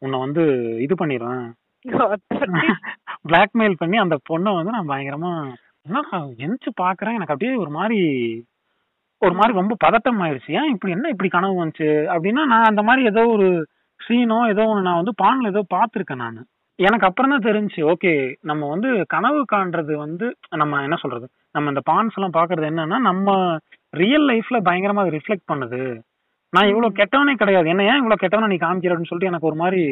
உன்னை 0.01 0.17
வந்து 0.19 0.43
இது 0.85 0.95
பண்ணிடுவேன் 1.01 1.45
பிளாக்மெயில் 3.25 3.75
பண்ணி 3.81 3.97
அந்த 4.03 4.15
பொண்ணை 4.29 4.51
வந்து 4.57 4.75
நான் 4.75 4.91
பயங்கரமா 4.91 5.31
என்ன 5.85 6.01
எந்திச்சு 6.45 6.71
பாக்குறேன். 6.81 7.15
எனக்கு 7.17 7.33
அப்படியே 7.33 7.53
ஒரு 7.63 7.71
மாதிரி 7.77 7.99
ஒரு 9.21 9.35
மாதிரி 9.39 9.53
ரொம்ப 9.59 9.73
பதட்டம் 9.85 10.21
ஆயிடுச்சு. 10.23 10.49
ஏன் 10.59 10.71
இப்படி 10.73 10.93
என்ன 10.95 11.09
இப்படி 11.09 11.29
கனவு 11.29 11.61
வந்துச்சு? 11.61 11.89
அப்படின்னா 12.13 12.43
நான் 12.53 12.69
அந்த 12.71 12.81
மாதிரி 12.81 13.03
ஏதோ 13.11 13.21
ஒரு 13.35 13.47
சீனோ 13.99 14.39
ஏதோ 14.53 14.63
ஒன்று 14.69 14.87
நான் 14.87 15.01
வந்து 15.01 15.13
பான்ல 15.23 15.51
ஏதோ 15.53 15.61
பார்த்துருக்கேன் 15.75 16.23
நான். 16.25 16.39
எனக்கு 16.79 17.07
அப்புறம் 17.09 17.33
தான் 17.33 17.47
தெரிஞ்சு 17.49 17.81
ஓகே 17.93 18.13
நம்ம 18.41 18.67
வந்து 18.67 18.89
கனவு 19.07 19.41
காண்றது 19.53 19.93
வந்து 20.05 20.25
நம்ம 20.61 20.81
என்ன 20.81 20.97
சொல்றது? 21.03 21.25
நம்ம 21.51 21.71
இந்த 21.73 21.83
பான்ஸ் 21.91 22.17
எல்லாம் 22.17 22.37
பாக்குறது 22.39 22.65
என்னன்னா 22.71 22.99
நம்ம 23.09 23.35
ரியல் 23.93 24.25
லைஃப்ல 24.31 24.59
பயங்கரமா 24.69 25.03
ரிஃப்ளெக்ட் 25.17 25.49
பண்ணுது. 25.51 25.81
நான் 26.53 26.71
இவ்வளவு 26.71 26.97
கெட்டவனே 26.97 27.35
கிடையாது. 27.35 27.67
என்ன 27.73 27.85
ஏன் 27.91 28.01
இவ்வளவு 28.01 28.23
கெட்டவன 28.23 28.51
நீ 28.51 28.57
காமிக்கிற 28.63 28.93
அப்படின்னு 28.93 29.11
சொல்லிட்டு 29.11 29.31
எனக்கு 29.33 29.51
ஒரு 29.51 29.59
மாதிரி 29.61 29.83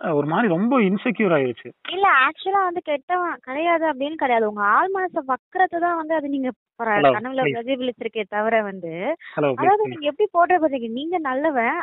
ஒரு 0.00 0.26
மாதிரி 0.30 0.48
ரொம்ப 0.54 0.74
இன்செக்யூர் 0.88 1.32
ஆயிருச்சு. 1.36 1.68
இல்ல 1.94 2.06
ஆக்சுவலா 2.24 2.60
வந்து 2.66 2.82
கெட்டவன் 2.88 3.40
கிடையாது 3.46 3.84
அப்படின்னு 3.90 4.16
கிடையாது. 4.20 4.44
உங்க 4.50 4.62
ஆள் 4.76 4.90
மனச 4.96 5.22
வக்கறத 5.30 5.80
தான் 5.84 5.98
வந்து 6.00 6.14
அது 6.18 6.28
நீங்க 6.34 6.50
கனவுல. 7.14 7.44
பிரதிபலிச்சிருக்கே 7.54 8.24
தவிர 8.34 8.60
வந்து. 8.68 8.92
அதாவது 9.38 9.88
நீங்க 9.92 10.06
எப்படி 10.10 10.26
போட்டு 10.36 10.60
பாத்தீங்க 10.64 10.90
நீங்க 10.98 11.18
நல்லவன் 11.26 11.80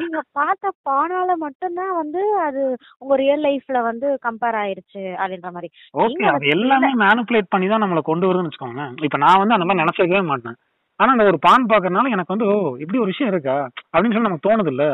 நீங்க 0.00 0.20
பார்த்த 0.38 0.72
பானால 0.88 1.36
மட்டும்தான் 1.44 1.92
வந்து 2.02 2.22
அது 2.46 2.62
உங்க 3.02 3.16
ரியல் 3.22 3.44
லைஃப்ல 3.48 3.80
வந்து 3.90 4.06
கம்பேர் 4.28 4.60
ஆயிருச்சு 4.62 5.04
அப்படின்ற 5.20 5.50
மாதிரி. 5.56 5.70
ஓகே 6.04 6.30
அது 6.34 6.54
எல்லாமே 6.56 6.92
மேனிபுலேட் 7.04 7.52
பண்ணி 7.56 7.68
தான் 7.72 7.84
நம்மளை 7.84 8.04
கொண்டு 8.10 8.28
வருதுன்னு 8.30 8.50
வச்சுக்கோங்களேன். 8.50 8.94
இப்ப 9.08 9.20
நான் 9.26 9.42
வந்து 9.42 9.58
அந்த 9.58 9.68
மாதிரி 9.68 9.84
நினைச்சிருக்கவே 9.84 10.24
மாட்டேன். 10.32 10.58
ஆனா 11.00 11.10
அந்த 11.14 11.24
ஒரு 11.30 11.38
பான் 11.38 11.70
பாக்குறதுனால 11.70 12.12
எனக்கு 12.14 12.34
வந்து 12.34 12.46
ஓ 12.46 12.54
இப்படி 12.82 12.98
ஒரு 12.98 13.12
விஷயம் 13.12 13.32
இருக்கா? 13.32 13.56
அப்படின்னு 13.92 14.14
சொல்லி 14.14 14.28
நமக்கு 14.28 14.48
தோணுது 14.48 14.72
இல்ல 14.74 14.84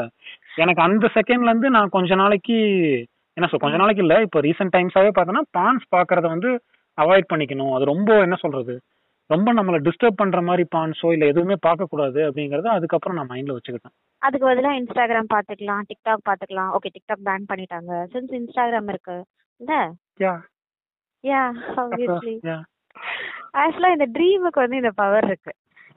எனக்கு 0.57 0.83
அந்த 0.83 1.07
செகண்ட்ல 1.17 1.53
இருந்து 1.53 1.69
நான் 1.77 1.95
கொஞ்ச 1.97 2.15
நாளைக்கு 2.23 2.57
என்ன 3.37 3.47
சொல் 3.49 3.65
கொஞ்ச 3.65 3.77
நாளைக்கு 3.77 4.03
இல்ல 4.05 4.15
இப்ப 4.23 4.41
ரீசெண்ட் 4.41 4.75
டைம்ஸாவே 4.77 5.11
பார்த்தோன்னா 5.11 5.45
பான்ஸ் 5.59 5.85
பாக்குறத 5.95 6.27
வந்து 6.29 6.51
அவாய்ட் 6.99 7.31
பண்ணிக்கணும். 7.31 7.75
அது 7.77 7.85
ரொம்ப 7.85 8.11
என்ன 8.25 8.37
சொல்றது 8.43 8.75
ரொம்ப 9.31 9.51
நம்மள 9.53 9.77
டிஸ்டர்ப் 9.87 10.19
பண்ற 10.21 10.39
மாதிரி 10.43 10.65
பான்ஸோ 10.75 11.11
இல்ல 11.13 11.25
எதுவுமே 11.27 11.57
பார்க்க 11.67 11.91
கூடாது 11.93 12.21
அப்படிங்கறத 12.27 12.69
அதுக்கப்புறம் 12.73 13.17
நான் 13.19 13.31
மைண்ட்ல 13.31 13.57
வச்சுக்கிட்டேன். 13.57 13.95
அதுக்கு 14.23 14.45
பதிலா 14.47 14.73
இன்ஸ்டாகிராம் 14.81 15.33
பாத்துக்கலாம் 15.33 15.87
டிக்டாக் 15.91 16.27
பாத்துக்கலாம் 16.29 16.73
ஓகே 16.77 16.91
டிக்டாக் 16.97 17.27
பேன் 17.29 17.49
பண்ணிட்டாங்க. 17.51 17.93
சின்ஸ் 18.13 18.35
இன்ஸ்டாகிராம் 18.41 18.91
இருக்கு 18.95 19.17
இல்ல? 19.61 19.73
யா 20.21 20.35
யா 21.25 21.43
ஆப்வியஸ்லி 21.81 22.35
யா 22.51 22.59
ஆக்சுவலா 23.55 23.93
இந்த 23.97 24.07
ட்ரீமுக்கு 24.17 24.65
வந்து 24.65 24.81
இந்த 24.83 24.93
பவர் 25.01 25.27
இருக்கு. 25.31 25.53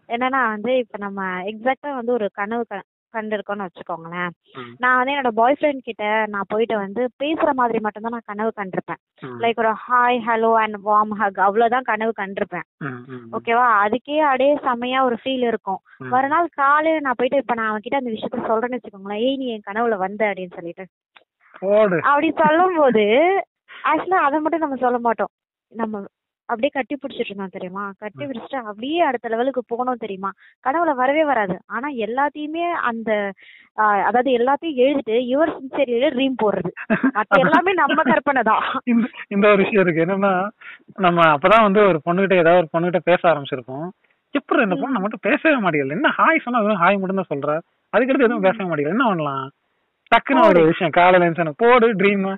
என்னன்னா 0.09 0.41
வந்து 0.49 0.71
இப்ப 0.77 0.97
நம்ம 0.97 1.21
எக்ஸாக்டா 1.51 1.91
வந்து 1.95 2.13
ஒரு 2.13 2.27
கனவு 2.33 2.65
கண்டிருக்கோம்னு 3.13 3.65
வச்சுக்கோங்களேன். 3.65 4.31
நான் 4.77 4.97
வந்து 4.97 5.11
என்னோட 5.13 5.31
பாய் 5.37 5.55
ஃப்ரெண்ட் 5.57 5.85
கிட்ட 5.85 6.05
நான் 6.25 6.49
போயிட்டு 6.49 6.75
வந்து 6.77 7.01
பேசுற 7.23 7.49
மாதிரி 7.53 7.79
மட்டும்தான் 7.79 8.15
நான் 8.15 8.29
கனவு 8.31 8.51
கண்டிருப்பேன். 8.57 8.99
லைக் 9.43 9.61
ஒரு 9.63 9.71
hi 9.85 10.17
hello 10.27 10.49
and 10.63 10.77
warm 10.87 11.13
hug 11.21 11.39
அவ்வளவுதான் 11.39 11.87
கனவு 11.91 12.13
கண்டிருப்பேன். 12.21 12.65
ஓகேவா 13.37 13.67
அதுக்கே 13.83 14.17
அப்படியே 14.29 14.55
செமையா 14.67 15.01
ஒரு 15.01 15.17
ஃபீல் 15.23 15.45
இருக்கும். 15.51 15.79
மறுநாள் 16.13 16.49
காலையில 16.61 17.03
நான் 17.05 17.17
போயிட்டு 17.17 17.41
இப்ப 17.43 17.53
நான் 17.53 17.71
அவன்கிட்ட 17.71 18.01
அந்த 18.01 18.13
விஷயத்த 18.15 18.49
சொல்றேன்னு 18.49 18.79
வச்சுக்கோங்களேன். 18.79 19.23
ஏய் 19.27 19.39
நீ 19.43 19.47
என் 19.47 19.67
கனவுல 19.69 19.97
வந்த 20.05 20.21
அப்படின்னு 20.25 20.57
சொல்லிட்டு. 20.57 20.85
போடு. 21.61 21.97
அப்படி 22.01 22.29
சொல்லும் 22.43 22.77
போது 22.77 23.05
ஆக்சுவலா 23.91 24.25
அதை 24.27 24.39
மட்டும் 24.39 24.65
நம்ம 24.65 24.75
சொல்ல 24.75 24.99
மாட்டோம். 24.99 25.31
நம்ம 25.71 26.03
அப்படியே 26.49 26.71
கட்டி 26.71 26.95
பிடிச்சிட்டு 26.95 27.31
இருந்தோம் 27.31 27.53
தெரியுமா? 27.53 27.83
கட்டி 28.01 28.23
பிடிச்சிட்டு 28.23 28.57
அப்படியே 28.63 28.99
அடுத்த 29.01 29.29
லெவலுக்கு 29.29 29.61
போனோம் 29.71 30.01
தெரியுமா? 30.01 30.29
கனவுல 30.63 30.91
வரவே 30.95 31.23
வராது. 31.25 31.55
ஆனா 31.69 31.87
எல்லாத்தையுமே 32.05 32.65
அந்த 32.85 33.11
ஆஹ், 33.77 34.01
அதாவது 34.05 34.29
எல்லாத்தையும் 34.31 34.77
எழுதிட்டு 34.81 35.15
யுவர் 35.29 35.49
சின்சியர்ல 35.55 36.09
ட்ரீம் 36.13 36.37
போடுறது. 36.41 36.69
மத்த 37.15 37.39
எல்லாமே 37.41 37.71
நம்ம 37.75 38.03
கற்பனை 38.05 38.41
தான். 38.43 38.61
இந்த 39.33 39.45
ஒரு 39.49 39.61
விஷயம் 39.63 39.83
இருக்கு. 39.83 40.03
என்னன்னா 40.05 40.31
நம்ம 40.99 41.25
அப்பதான் 41.33 41.65
வந்து 41.65 41.81
ஒரு 41.89 41.99
பொண்ணுகிட்ட 42.05 42.35
ஏதாவது 42.39 42.61
ஒரு 42.61 42.69
பொண்ணுகிட்ட 42.73 43.01
பேச 43.09 43.21
ஆரம்பிச்சிருப்போம். 43.31 43.87
எப்படி 44.35 44.63
இந்த 44.63 44.75
பொண்ணு 44.75 44.95
நம்மகிட்ட 44.95 45.19
பேசவே 45.27 45.57
மாட்டேங்குது. 45.57 45.97
என்ன 45.97 46.11
ஹாய் 46.17 46.43
சொன்னா 46.45 46.61
ஹாய் 46.79 46.99
மட்டும் 47.01 47.21
தான் 47.21 47.31
சொல்ற. 47.33 47.51
அதுக்கடுத்து 47.93 48.27
எதுவும் 48.27 48.47
பேசவே 48.47 48.65
மாட்டேங்குது. 48.65 48.95
என்ன 48.95 49.07
பண்ணலாம்? 49.09 49.45
டக்குன்னு 50.05 50.47
ஒரு 50.47 50.65
விஷயம் 50.65 50.91
காலையில 50.91 51.31
எழுந்துச்சு 51.31 51.51
போடு 51.57 51.93
ட்ரீம் 51.93 52.37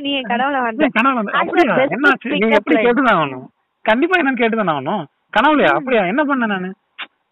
நீ 0.00 0.20
கனவுல 0.20 0.62
வந்து 0.62 0.86
கனவுல 0.86 1.14
வந்து 1.14 1.32
அப்படியா? 1.32 1.74
என்னாச்சு? 1.76 2.28
நீங்க 2.28 2.46
எப்படி. 2.46 2.84
கேட்டுதான் 2.84 3.14
ஆகணும். 3.14 3.46
கண்டிப்பா 3.82 4.20
என்னன்னு 4.20 4.36
கேட்டுதான் 4.36 4.76
ஆகணும். 4.76 5.04
கனவுலையா? 5.40 5.66
அப்படியா? 5.66 6.04
என்ன 6.04 6.24
பண்ண 6.24 6.46
நானு? 6.46 6.74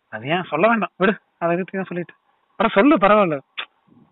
அது 0.09 0.29
ஏன் 0.29 0.43
சொல்ல 0.43 0.69
வேண்டாம். 0.69 0.89
விடு 0.97 1.19
அதை 1.39 1.57
பத்தி 1.57 1.79
தான் 1.79 1.87
சொல்லிட்டு. 1.89 2.15
அப்புறம் 2.57 2.73
சொல்லு 2.75 2.97
பரவாயில்ல. 2.97 3.39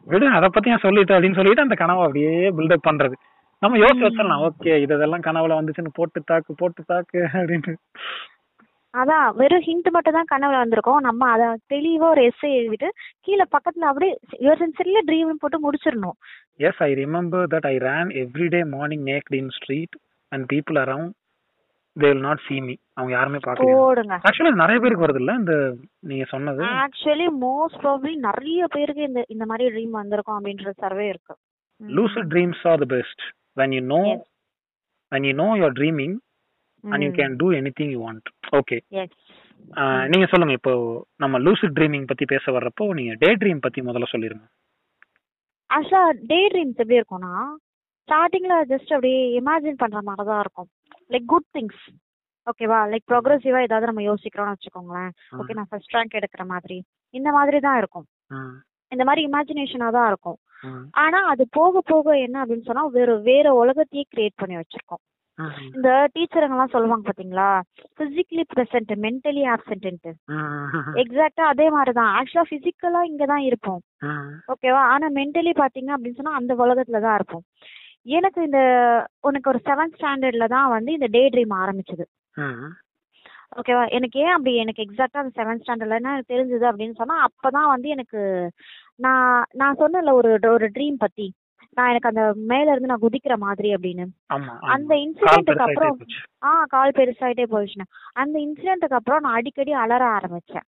விடு 0.05 0.29
அதை 0.29 0.49
பத்தி 0.53 0.71
ஏன் 0.71 0.79
சொல்லிட்டு 0.79 1.21
அப்படின்னு 1.21 1.35
சொல்லிட்டு 1.35 1.63
அந்த 1.63 1.75
கனவை 1.75 2.03
அப்படியே 2.03 2.51
பில்டப் 2.51 2.87
பண்றது. 2.91 3.13
நம்ம 3.59 3.77
யோசிச்சு 3.79 4.09
வச்சிடலாம். 4.09 4.49
ஓகே 4.49 4.81
இதெல்லாம் 4.81 5.21
கனவுல 5.21 5.61
வந்துச்சுன்னு 5.61 5.87
போட்டு 5.93 6.23
தாக்கு 6.27 6.55
போட்டு 6.55 6.83
தாக்கு 6.87 7.29
அப்படின்ட்டு. 7.33 7.75
அதான் 8.95 9.35
வெறும் 9.35 9.65
ஹிண்ட் 9.67 9.89
மட்டும் 9.91 10.17
தான் 10.19 10.31
கனவுல 10.33 10.61
வந்திருக்கோம். 10.63 11.01
நம்ம 11.01 11.31
அத 11.31 11.59
தெளிவா 11.75 12.07
ஒரு 12.09 12.23
எஸ்ஸை 12.29 12.51
எழுதிட்டு 12.61 12.89
கீழே 13.21 13.45
பக்கத்துல 13.57 13.89
அப்படியே 13.91 14.13
யுவர் 14.41 14.63
சின்சியர்ல 14.63 15.01
ட்ரீம் 15.09 15.41
போட்டு 15.43 15.59
முடிச்சிடணும். 15.65 16.17
Yes 16.57 16.83
I 16.83 16.93
remember 16.95 17.47
that 17.55 17.67
I 17.67 17.77
ran 17.79 18.11
everyday 18.23 18.69
morning 18.69 19.05
naked 19.05 19.35
in 19.35 19.49
street 19.49 19.97
and 20.33 20.53
people 20.53 20.79
around 20.85 21.15
they 21.97 22.09
will 22.09 22.21
not 22.21 22.43
see 22.49 22.61
me. 22.61 22.75
அவங்க 22.95 23.13
யாருமே 23.13 23.39
பார்க்கல 23.47 23.75
போடுங்க. 23.77 24.19
ஆக்சுவலா 24.29 24.55
நிறைய 24.55 24.81
பேருக்கு 24.81 25.07
வருது 25.07 25.15
இல்ல 25.15 25.33
இந்த 25.33 25.55
நீங்க 26.01 26.25
சொன்னது? 26.25 26.63
ஆக்சுவலி 26.85 27.29
மோஸ்ட் 27.41 27.81
ப்ராபப்ளி 27.83 28.15
நிறைய 28.29 28.67
பேருக்கு 28.67 29.03
இந்த 29.03 29.25
இந்த 29.29 29.45
மாதிரி 29.47 29.67
ட்ரீம் 29.75 29.91
வந்திருக்கும் 29.91 30.39
அப்படின்ற 30.39 30.71
சர்வே 30.77 31.09
இருக்கு. 31.09 31.35
ம். 31.81 31.91
lucid 31.99 32.27
dreams 32.35 32.61
are 32.65 32.79
the 32.85 32.89
best. 32.97 33.19
When 33.57 33.71
you 33.77 33.85
know 33.93 34.05
Yes. 34.07 34.23
when 35.13 35.23
you 35.23 35.35
know 35.41 35.51
you're 35.61 35.77
dreaming 35.81 36.13
and 36.83 37.03
you 37.03 37.11
ம். 37.11 37.15
can 37.15 37.33
do 37.43 37.47
anything 37.61 37.89
you 37.95 38.01
want. 38.07 38.25
Okay. 38.57 38.81
Yes. 38.91 39.11
ஆஹ் 39.71 40.09
நீங்க 40.09 40.27
சொல்லுங்க. 40.27 40.55
இப்போ 40.55 41.05
நம்ம 41.17 41.39
lucid 41.39 41.71
dreaming 41.75 42.05
பத்தி 42.05 42.25
பேச 42.25 42.53
வர்றப்போ 42.53 42.89
நீங்க 42.89 43.15
டே 43.19 43.37
ட்ரீம் 43.37 43.61
பத்தி 43.61 43.81
முதல்ல 43.81 44.05
சொல்லிருங்க. 44.13 44.45
ஆக்சுவலா 45.75 46.13
டே 46.23 46.49
ட்ரீம்ஸ் 46.49 46.77
எப்படி 46.77 47.01
இருக்கும்னா 47.01 47.47
ஸ்டார்டிங்ல 48.09 48.55
ஜஸ்ட் 48.69 48.93
அப்படியே 48.95 49.41
இமேஜின் 49.41 49.77
பண்ற 49.77 50.03
மாதிரி 50.03 50.29
தான் 50.29 50.41
இருக்கும். 50.41 50.69
லைக் 51.09 51.25
குட் 51.27 51.49
திங்ஸ் 51.59 51.83
ஓகேவா 52.45 52.81
லைக் 52.93 53.07
ப்ரோக்ரஸிவா 53.11 53.61
ஏதாவது 53.61 53.93
நம்ம 53.93 54.15
யோசிக்கிறோம்னு 54.15 54.55
வச்சுக்கோங்களேன். 54.55 55.11
ஓகே 55.39 55.53
நான் 55.53 55.67
ஃபர்ஸ்ட் 55.69 55.95
ரேங்க் 55.95 56.19
எடுக்கிற 56.19 56.47
மாதிரி. 56.47 56.85
இந்த 57.11 57.31
மாதிரி 57.31 57.61
தான் 57.61 57.79
இருக்கும். 57.79 58.07
இந்த 58.89 59.05
மாதிரி 59.05 59.27
இமேஜினேஷனா 59.27 59.91
தான் 59.91 60.07
இருக்கும். 60.07 60.39
ஆனா 60.91 61.27
அது 61.27 61.47
போக 61.51 61.81
போக 61.81 62.19
என்ன 62.19 62.45
அப்படின்னு 62.45 62.65
சொன்னா 62.65 62.87
வேற 62.87 63.17
வேற 63.17 63.53
உலகத்தையே 63.53 64.07
கிரியேட் 64.17 64.37
பண்ணி 64.37 64.57
வச்சிருக்கோம். 64.57 65.18
இந்த 65.69 65.89
டீச்சருங்க 66.15 66.55
எல்லாம் 66.57 66.73
சொல்லுவாங்க 66.73 67.05
பாத்தீங்களா? 67.09 67.49
பிசிக்கலி 67.99 68.45
பிரசன்ட் 68.53 68.93
மென்டலி 69.05 69.43
ஆப்சென்ட் 69.55 69.87
எக்ஸாக்டா 71.03 71.45
அதே 71.53 71.67
மாதிரிதான். 71.71 72.13
ஆக்சுவலா 72.19 72.49
பிசிக்கலா 72.53 73.03
இங்க 73.11 73.27
தான் 73.27 73.45
இருப்போம் 73.49 73.81
ஓகேவா 74.55 74.83
ஆனா 74.95 75.09
மென்டலி 75.19 75.53
பாத்தீங்க 75.61 75.93
அப்படின்னு 75.95 76.21
சொன்னா 76.21 76.39
அந்த 76.41 76.55
உலகத்துல 76.65 77.03
தான் 77.07 77.19
இருப்போம். 77.21 77.45
எனக்கு 78.17 78.41
இந்த 78.49 78.61
உனக்கு 79.21 79.51
ஒரு 79.53 79.61
செவன்த் 79.69 79.97
ஸ்டாண்டர்ட்ல 79.99 80.47
தான் 80.49 80.69
வந்து 80.69 80.91
இந்த 80.93 81.09
டே 81.17 81.23
ட்ரீம் 81.35 81.55
ஆரம்பிச்சது. 81.63 82.05
ஓகேவா 83.59 83.85
எனக்கு 83.97 84.17
ஏன் 84.23 84.35
அப்படி 84.35 84.53
எனக்கு 84.57 84.85
எக்ஸாக்டா 84.87 85.23
அந்த 85.23 85.33
செவன்த் 85.39 85.63
ஸ்டாண்டர்ட்ல 85.63 86.01
என்ன 86.01 86.15
தெரிஞ்சது 86.33 86.65
அப்படின்னு 86.71 86.99
சொன்னா 87.01 87.17
அப்பதான் 87.27 87.73
வந்து 87.75 87.89
எனக்கு 87.89 88.21
நான் 89.07 89.29
நான் 89.55 89.79
சொன்னேன்ல 89.83 90.13
ஒரு 90.21 90.31
ஒரு 90.57 90.69
ட்ரீம் 90.77 90.99
பத்தி. 90.99 91.27
நான் 91.79 91.91
எனக்கு 91.93 92.11
அந்த 92.11 92.23
மேல 92.51 92.71
இருந்து 92.71 92.91
நான் 92.91 93.05
குதிக்கிற 93.05 93.35
மாதிரி 93.45 93.69
அப்படின்னு. 93.75 94.05
அந்த 94.75 94.93
இன்சிடென்ட்டுக்கு 95.05 95.67
அப்புறம். 95.67 95.97
ஆ 96.45 96.51
கால் 96.75 96.97
பெருசாயிட்டே 96.99 97.47
போயிடுச்சுன்னு 97.53 97.87
அந்த 98.15 98.37
இன்சிடென்ட்டுக்கு 98.39 98.99
அப்புறம் 99.01 99.23
நான் 99.27 99.39
அடிக்கடி 99.41 99.73
அலற 99.85 100.05
ஆரம்பிச்சேன். 100.19 100.67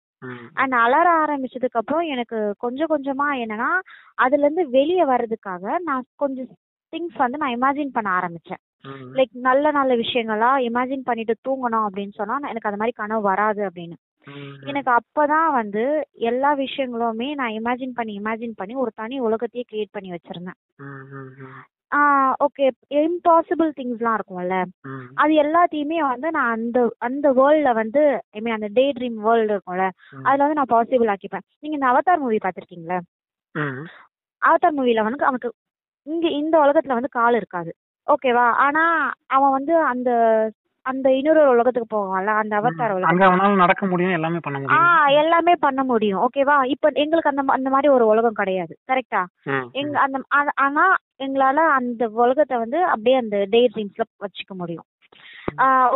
அண்ட் 0.55 0.75
அலற 0.85 1.09
ஆரம்பிச்சதுக்கு 1.23 1.81
அப்புறம் 1.81 2.07
எனக்கு 2.13 2.39
கொஞ்சம் 2.59 2.91
கொஞ்சமா 2.91 3.27
என்னன்னா 3.43 3.71
அதுல 4.25 4.45
இருந்து 4.45 4.65
வெளியே 4.71 5.05
வர்றதுக்காக 5.05 5.75
நான் 5.89 6.07
கொஞ்சம் 6.17 6.49
திங்ஸ் 6.93 7.17
வந்து 7.17 7.39
நான் 7.39 7.55
இமேஜின் 7.57 7.97
பண்ண 7.97 8.09
ஆரம்பிச்சேன். 8.19 8.63
லைக் 9.19 9.33
நல்ல 9.49 9.71
நல்ல 9.71 9.93
விஷயங்களா 9.95 10.51
இமேஜின் 10.69 11.07
பண்ணிட்டு 11.09 11.35
தூங்கணும் 11.49 11.87
அப்படின்னு 11.87 12.15
சொன்னா 12.15 12.37
எனக்கு 12.51 12.69
அந்த 12.71 12.81
மாதிரி 12.83 12.95
கனவு 12.97 13.23
வராது 13.23 13.63
அப்படின்னு. 13.69 13.97
எனக்கு 14.69 14.91
அப்பதான் 14.93 15.49
வந்து 15.53 15.83
எல்லா 16.31 16.51
விஷயங்களுமே 16.63 17.29
நான் 17.35 17.57
இமேஜின் 17.59 17.97
பண்ணி 17.97 18.13
இமேஜின் 18.21 18.59
பண்ணி 18.61 18.75
ஒரு 18.85 18.93
தனி 18.95 19.17
உலகத்தையே 19.29 19.65
கிரியேட் 19.71 19.95
பண்ணி 19.97 20.11
வச்சிருந்தேன். 20.13 20.59
ஓகே 22.45 22.65
இம்பாசிபிள் 23.01 23.71
திங்ஸ்லாம் 23.77 24.17
இருக்கும்ல. 24.19 24.57
அது 25.15 25.33
எல்லாத்தையுமே 25.45 25.99
வந்து 26.05 26.29
நான் 26.31 26.55
அந்த 26.57 26.79
அந்த 27.01 27.27
வேர்ல்ட்ல 27.39 27.73
வந்து 27.81 28.03
ஐ 28.37 28.41
மீன் 28.41 28.57
அந்த 28.57 28.69
டே 28.79 28.85
ட்ரீம் 28.97 29.19
வேர்ல்டு 29.27 29.53
இருக்கும்ல. 29.55 29.87
அதுல 30.25 30.43
வந்து 30.45 30.59
நான் 30.61 30.73
பாசிபிள் 30.75 31.13
ஆக்கிப்பேன். 31.15 31.47
நீங்க 31.61 31.77
இந்த 31.79 31.89
அவதார் 31.93 32.25
மூவி 32.25 32.41
பாத்திருக்கீங்களா 32.47 32.99
அவதார் 34.43 34.77
மூவில 34.79 35.05
வந்து 35.09 35.27
அவனுக்கு 35.29 35.51
இங்க 36.07 36.27
இந்த 36.41 36.55
உலகத்துல 36.65 36.97
வந்து 36.99 37.17
கால் 37.19 37.37
இருக்காது. 37.37 37.71
ஓகேவா 38.07 38.47
ஆனா 38.65 38.83
அவன் 39.37 39.55
வந்து 39.57 39.75
அந்த 39.93 40.11
அந்த 40.87 41.13
இன்னொரு 41.13 41.49
உலகத்துக்கு 41.49 41.91
போவான்ல 41.93 42.33
அந்த 42.35 42.55
அவதார். 42.61 42.95
உலகம் 42.97 43.57
நடக்க 43.57 43.87
முடியும் 43.87 44.13
எல்லாமே 44.13 44.39
பண்ண 44.43 44.59
ஆ 44.59 44.63
முடியும் 44.63 45.23
எல்லாமே 45.23 45.55
பண்ண 45.61 45.85
முடியும். 45.85 46.21
ஓகேவா 46.27 46.57
இப்ப 46.67 46.91
எங்களுக்கு 47.05 47.31
அந்த 47.31 47.43
அந்த 47.49 47.71
மாதிரி 47.71 47.89
ஒரு 47.89 48.07
உலகம் 48.07 48.39
கிடையாது. 48.41 48.75
கரெக்டா 48.89 49.23
ம், 49.45 49.67
எங்க 49.73 49.99
அந்த 49.99 50.19
ஆ- 50.35 50.55
ஆனா 50.57 50.85
எங்களால 51.19 51.59
அந்த 51.79 52.09
உலகத்தை 52.23 52.59
வந்து 52.59 52.79
அப்படியே 52.87 53.17
அந்த 53.17 53.47
டே 53.51 53.63
ட்ரீம்ஸ்ல 53.75 54.05
வச்சுக்க 54.21 54.55
முடியும். 54.55 54.87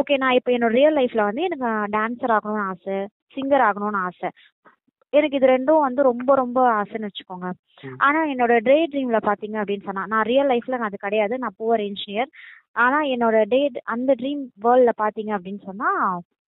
ஓகே 0.01 0.17
நான் 0.17 0.33
இப்போ 0.33 0.51
என்னோட 0.53 0.75
ரியல் 0.81 0.97
லைஃப்ல 0.97 1.23
வந்து 1.23 1.43
எனக்கு 1.43 1.69
டான்சர் 1.97 2.35
ஆகணும்னு 2.37 2.67
ஆசை 2.69 2.99
சிங்கர் 3.35 3.67
ஆகணும்னு 3.69 4.01
ஆசை. 4.07 4.31
எனக்கு 5.13 5.37
இது 5.37 5.47
ரெண்டும் 5.47 5.81
வந்து 5.81 6.03
ரொம்ப 6.03 6.35
ரொம்ப 6.35 6.59
ஆசைன்னு 6.73 7.09
வச்சுக்கோங்க. 7.09 7.49
ஆனா 7.99 8.19
என்னோட 8.25 8.59
டே 8.63 8.77
ட்ரீம்ல 8.93 9.19
பாத்தீங்க 9.21 9.57
அப்படின்னு 9.63 9.85
சொன்னா 9.85 10.03
நான் 10.07 10.29
ரியல் 10.31 10.49
லைஃப்ல 10.49 10.75
நான் 10.75 10.91
அது 10.91 10.99
கிடையாது. 11.01 11.35
நான் 11.39 11.57
புவர் 11.59 11.83
இன்ஜினியர் 11.87 12.31
ஆனா 12.77 12.99
என்னோட 13.13 13.37
டே 13.49 13.61
அந்த 13.87 14.15
ட்ரீம் 14.15 14.43
வேர்ல்ட்ல 14.63 14.93
பாத்தீங்க 14.99 15.33
அப்படின்னு 15.37 15.63
சொன்னா 15.65 15.91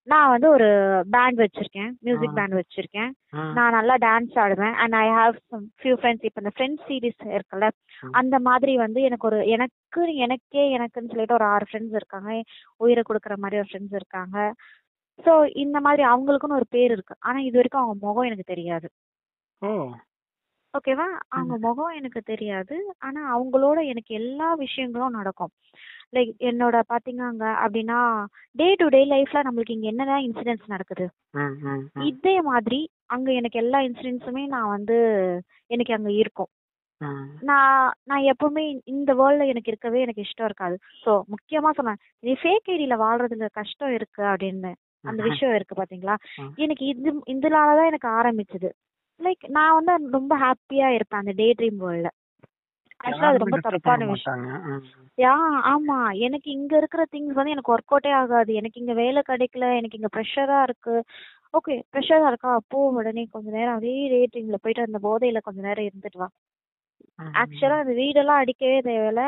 நான் 0.07 0.31
வந்து 0.31 0.49
ஒரு 0.49 0.69
பேண்ட் 1.11 1.39
வச்சிருக்கேன். 1.39 1.91
மியூசிக். 2.03 2.35
பேண்ட் 2.35 2.55
வச்சிருக்கேன். 2.55 3.11
நான் 3.55 3.73
நல்லா 3.73 3.95
டான்ஸ் 4.03 4.37
ஆடுவேன். 4.45 4.75
And 4.75 4.95
I 4.95 5.07
have 5.11 5.37
some 5.51 5.67
few 5.81 5.95
friends 5.99 6.25
இப்போ 6.25 6.41
இந்த 6.43 6.53
ஃப்ரெண்ட்ஸ் 6.57 6.87
சீரிஸ் 6.89 7.23
இருக்குல்ல. 7.37 7.67
அந்த 8.13 8.39
மாதிரி 8.39 8.77
வந்து 8.77 9.03
எனக்கு 9.03 9.27
ஒரு 9.27 9.39
எனக்கு 9.49 10.03
எனக்கே 10.19 10.65
எனக்குன்னு 10.77 11.13
சொல்லிட்டு 11.13 11.35
ஒரு 11.35 11.45
ஆறு 11.45 11.67
ஃப்ரெண்ட்ஸ் 11.71 11.95
இருக்காங்க. 11.95 12.31
உயிரை 12.81 13.05
கொடுக்குற 13.09 13.37
மாதிரி 13.37 13.61
ஒரு 13.61 13.71
ஃப்ரெண்ட்ஸ் 13.71 13.99
இருக்காங்க. 14.01 14.37
ஸோ 15.19 15.33
இந்த 15.57 15.81
மாதிரி 15.81 16.03
அவங்களுக்குன்னு 16.05 16.59
ஒரு 16.61 16.69
பேர் 16.71 16.91
இருக்கு. 16.91 17.15
ஆனா 17.21 17.39
இது 17.41 17.57
வரைக்கும் 17.57 17.83
அவங்க 17.83 18.07
முகம் 18.07 18.29
எனக்கு 18.31 18.53
தெரியாது. 18.53 18.87
ஓகேவா 20.75 21.07
அவங்க 21.29 21.55
முகம் 21.61 21.97
எனக்கு 21.97 22.21
தெரியாது. 22.25 22.77
ஆனா 22.99 23.21
அவங்களோட 23.35 23.79
எனக்கு 23.85 24.13
எல்லா 24.15 24.55
விஷயங்களும் 24.55 25.11
நடக்கும். 25.11 25.53
லைக் 26.13 26.33
என்னோட 26.49 26.77
பாத்தீங்க 26.89 27.23
அப்படின்னா 27.63 27.99
டே 28.57 28.69
டு 28.75 28.87
டே 28.89 29.01
லைஃப்ல 29.13 29.43
நம்மளுக்கு 29.43 29.77
இங்க 29.77 29.87
என்னென்ன 29.87 30.19
இன்சிடென்ட்ஸ் 30.27 30.73
நடக்குது? 30.73 31.05
இதே 32.09 32.35
மாதிரி 32.49 32.81
அங்க 33.07 33.29
எனக்கு 33.33 33.59
எல்லா 33.59 33.79
இன்சிடென்ட்ஸுமே 33.81 34.45
நான் 34.47 34.69
வந்து 34.69 34.97
எனக்கு 35.71 35.95
அங்க 35.95 36.11
இருக்கும். 36.15 36.51
நான் 37.43 37.79
நான் 38.07 38.27
எப்பவுமே 38.33 38.63
இந்த 38.93 39.11
வேர்ல்ட்ல 39.13 39.47
எனக்கு 39.47 39.71
இருக்கவே 39.73 40.01
எனக்கு 40.01 40.25
இஷ்டம் 40.27 40.45
இருக்காது. 40.45 40.77
ஸோ 41.05 41.13
முக்கியமா 41.33 41.71
சொன்னேன் 41.71 42.01
நீ 42.23 42.33
ஃபேக் 42.35 42.71
ஐடியில 42.71 42.97
வாழ்றதுல 42.99 43.49
கஷ்டம் 43.53 43.95
இருக்கு 43.95 44.23
அப்படின்னு 44.33 44.73
அந்த. 45.05 45.21
விஷயம் 45.29 45.55
இருக்கு 45.55 45.75
பாத்தீங்களா. 45.75 46.15
எனக்கு 46.59 46.85
இது 46.87 47.13
இதனாலதான் 47.35 47.91
எனக்கு 47.93 48.09
ஆரம்பிச்சது. 48.19 48.69
லைக் 49.21 49.45
நான் 49.51 49.77
வந்து 49.79 49.93
ரொம்ப 50.11 50.35
ஹாப்பியா 50.39 50.89
இருப்பேன் 50.91 51.23
அந்த 51.23 51.35
டே 51.41 51.49
ட்ரீம் 51.59 51.81
வேர்ல்ட்ல 51.83 52.11
ஆக்சுவலா 53.05 53.31
அது 53.31 53.43
ரொம்ப 53.45 53.59
தப்பான 53.67 54.01
விஷயம். 54.13 54.41
யா 55.19 55.35
ஆமா. 55.71 55.97
எனக்கு 56.27 56.49
இங்க 56.51 56.73
இருக்கிற 56.77 57.03
திங்ஸ் 57.13 57.39
வந்து 57.39 57.51
எனக்கு 57.51 57.73
ஒர்க் 57.75 57.93
அவுட்டே 57.93 58.13
ஆகாது. 58.19 58.53
எனக்கு 58.55 58.81
இங்க 58.81 58.95
வேலை 58.95 59.23
கிடைக்கல. 59.29 59.67
எனக்கு 59.77 59.99
இங்க 59.99 60.11
ப்ரெஷரா 60.17 60.59
இருக்கு. 60.63 60.95
ஓகே 61.55 61.75
ப்ரெஷரா 61.93 62.27
இருக்கா? 62.29 62.53
போ 62.69 62.79
உடனே 62.93 63.25
கொஞ்ச 63.31 63.49
நேரம் 63.51 63.75
அதே 63.75 63.95
ரேட்டிங்ல 64.13 64.59
போயிட்டு 64.63 64.83
அந்த 64.83 64.99
போதையில 65.03 65.41
கொஞ்ச 65.41 65.61
நேரம் 65.61 65.89
இருந்துட்டு 65.89 66.19
வா. 66.19 66.29
ஆக்சுவலா 67.35 67.77
அந்த 67.79 67.95
வீடெல்லாம் 67.99 68.43
அடிக்கவே 68.43 68.79
தேவையில்ல. 68.83 69.25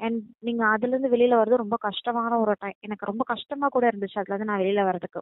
அண்ட் 0.00 0.18
நீங்க 0.40 0.62
அதுல 0.66 0.92
இருந்து 0.92 1.10
வெளியில 1.10 1.34
வர்றது 1.34 1.56
ரொம்ப 1.56 1.76
கஷ்டமான 1.80 2.38
ஒரு 2.38 2.54
டைம் 2.58 2.76
எனக்கு 2.80 3.04
ரொம்ப 3.06 3.24
கஷ்டமா 3.24 3.66
கூட 3.68 3.84
இருந்துச்சு 3.90 4.18
அதுல 4.18 4.34
இருந்து 4.34 4.50
நான் 4.50 4.62
வெளியில 4.62 4.84
வர்றதுக்கு. 4.84 5.20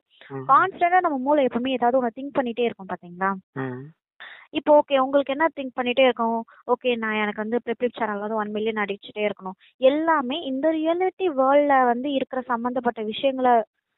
கான்ஸ்டன்டா 0.50 1.00
நம்ம 1.00 1.18
மூளை 1.18 1.42
எப்பவுமே 1.48 1.70
ஏதாவது 1.70 1.98
ஒண்ணு 2.00 2.16
திங்க் 2.16 2.36
பண்ணிட்டே 2.38 2.64
இருக்கும் 2.64 2.92
பாத்தீங்களா? 2.92 3.30
இப்போ 4.52 4.70
ஓகே 4.78 4.96
உங்களுக்கு 4.98 5.34
என்ன 5.34 5.46
திங்க் 5.56 5.76
பண்ணிட்டே 5.76 6.04
இருக்கும் 6.04 6.38
ஓகே 6.66 6.90
நான் 6.96 7.20
எனக்கு 7.20 7.42
வந்து 7.44 7.58
ப்ரிப்ளிப் 7.66 7.98
சேனல் 7.98 8.18
வந்து 8.18 8.34
ஒன் 8.34 8.50
மில்லியன் 8.50 8.82
அடிச்சுட்டே 8.84 9.22
இருக்கணும். 9.28 9.56
எல்லாமே 9.80 10.36
இந்த 10.42 10.66
ரியாலிட்டி 10.72 11.26
வேர்ல்ட்ல 11.38 11.76
வந்து 11.86 12.08
இருக்கிற 12.12 12.40
சம்பந்தப்பட்ட 12.46 13.02
விஷயங்களை 13.02 13.54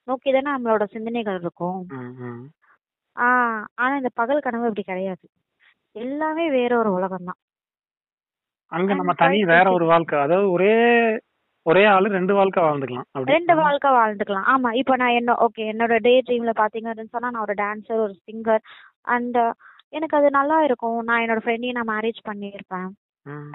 நோக்கி 0.09 0.31
தானே 0.33 0.51
நம்மளோட 0.51 0.85
சிந்தனைகள் 0.91 1.39
இருக்கும். 1.41 1.79
ம், 1.97 2.15
ம். 2.27 2.43
ஆஹ் 3.17 3.63
ஆனா 3.75 3.93
இந்த 3.97 4.11
பகல் 4.15 4.41
கனவு 4.41 4.67
இப்படி 4.67 4.83
கிடையாது. 4.83 5.25
எல்லாமே 5.97 6.51
வேற 6.51 6.73
ஒரு 6.79 6.91
உலகம் 6.93 7.29
தான். 7.29 7.41
அங்க 8.73 8.93
நம்ம 8.95 9.13
தனி 9.19 9.39
வேற. 9.47 9.67
ஒரு 9.73 9.85
வாழ்க்கை 9.85 10.17
அதாவது 10.21 10.49
ஒரே 10.51 10.73
ஒரே 11.67 11.85
ஆளு 11.87 12.07
ரெண்டு 12.11 12.33
வாழ்க்கை 12.35 12.61
வாழ்ந்துக்கலாம் 12.63 13.07
ரெண்டு 13.31 13.53
வாழ்க்கை 13.61 13.91
வாழ்ந்துக்கலாம். 13.93 14.47
ஆமா 14.53 14.71
இப்போ 14.81 14.95
நான் 14.97 15.19
என்ன 15.21 15.37
ஓகே 15.45 15.63
என்னோட 15.73 15.95
டே 16.01 16.15
ட்ரீம்ல 16.27 16.53
பாத்தீங்க 16.57 16.91
அப்படின்னு 16.91 17.15
சொன்னா 17.15 17.31
நான் 17.31 17.45
ஒரு 17.45 17.55
டான்சர் 17.61 18.03
ஒரு 18.07 18.15
சிங்கர் 18.27 18.63
அண்ட் 19.09 19.39
எனக்கு 19.95 20.17
அது 20.17 20.29
நல்லா 20.31 20.57
இருக்கும். 20.65 20.99
நான் 21.09 21.23
என்னோட 21.25 21.41
ஃப்ரெண்டையும் 21.45 21.79
நான் 21.79 21.93
மேரேஜ் 21.95 22.21
பண்ணியிருப்பேன். 22.29 22.89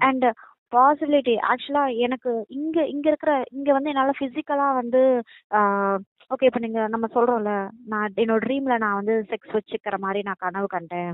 அண்ட் 0.08 0.26
பாசிபிலிட்டி 0.74 1.34
ஆக்சுவலா 1.52 1.84
எனக்கு 2.06 2.32
இங்க 2.58 2.78
இங்க 2.88 3.06
இருக்கிற 3.10 3.32
இங்க 3.58 3.70
வந்து 3.74 3.92
என்னால 3.94 4.12
பிசிக்கலா 4.20 4.68
வந்து 4.82 5.02
ஓகே 6.32 6.48
இப்போ 6.48 6.60
நீங்க 6.60 6.80
நம்ம 6.88 7.06
சொல்றோம்ல 7.14 7.52
நான் 7.92 8.18
என்னோட 8.24 8.42
ட்ரீம்ல 8.44 8.74
நான் 8.78 8.98
வந்து 9.00 9.14
செக்ஸ் 9.32 9.56
வச்சுக்கிற 9.56 9.96
மாதிரி 9.98 10.20
நான் 10.24 10.42
கனவு 10.44 10.68
கண்டேன். 10.68 11.14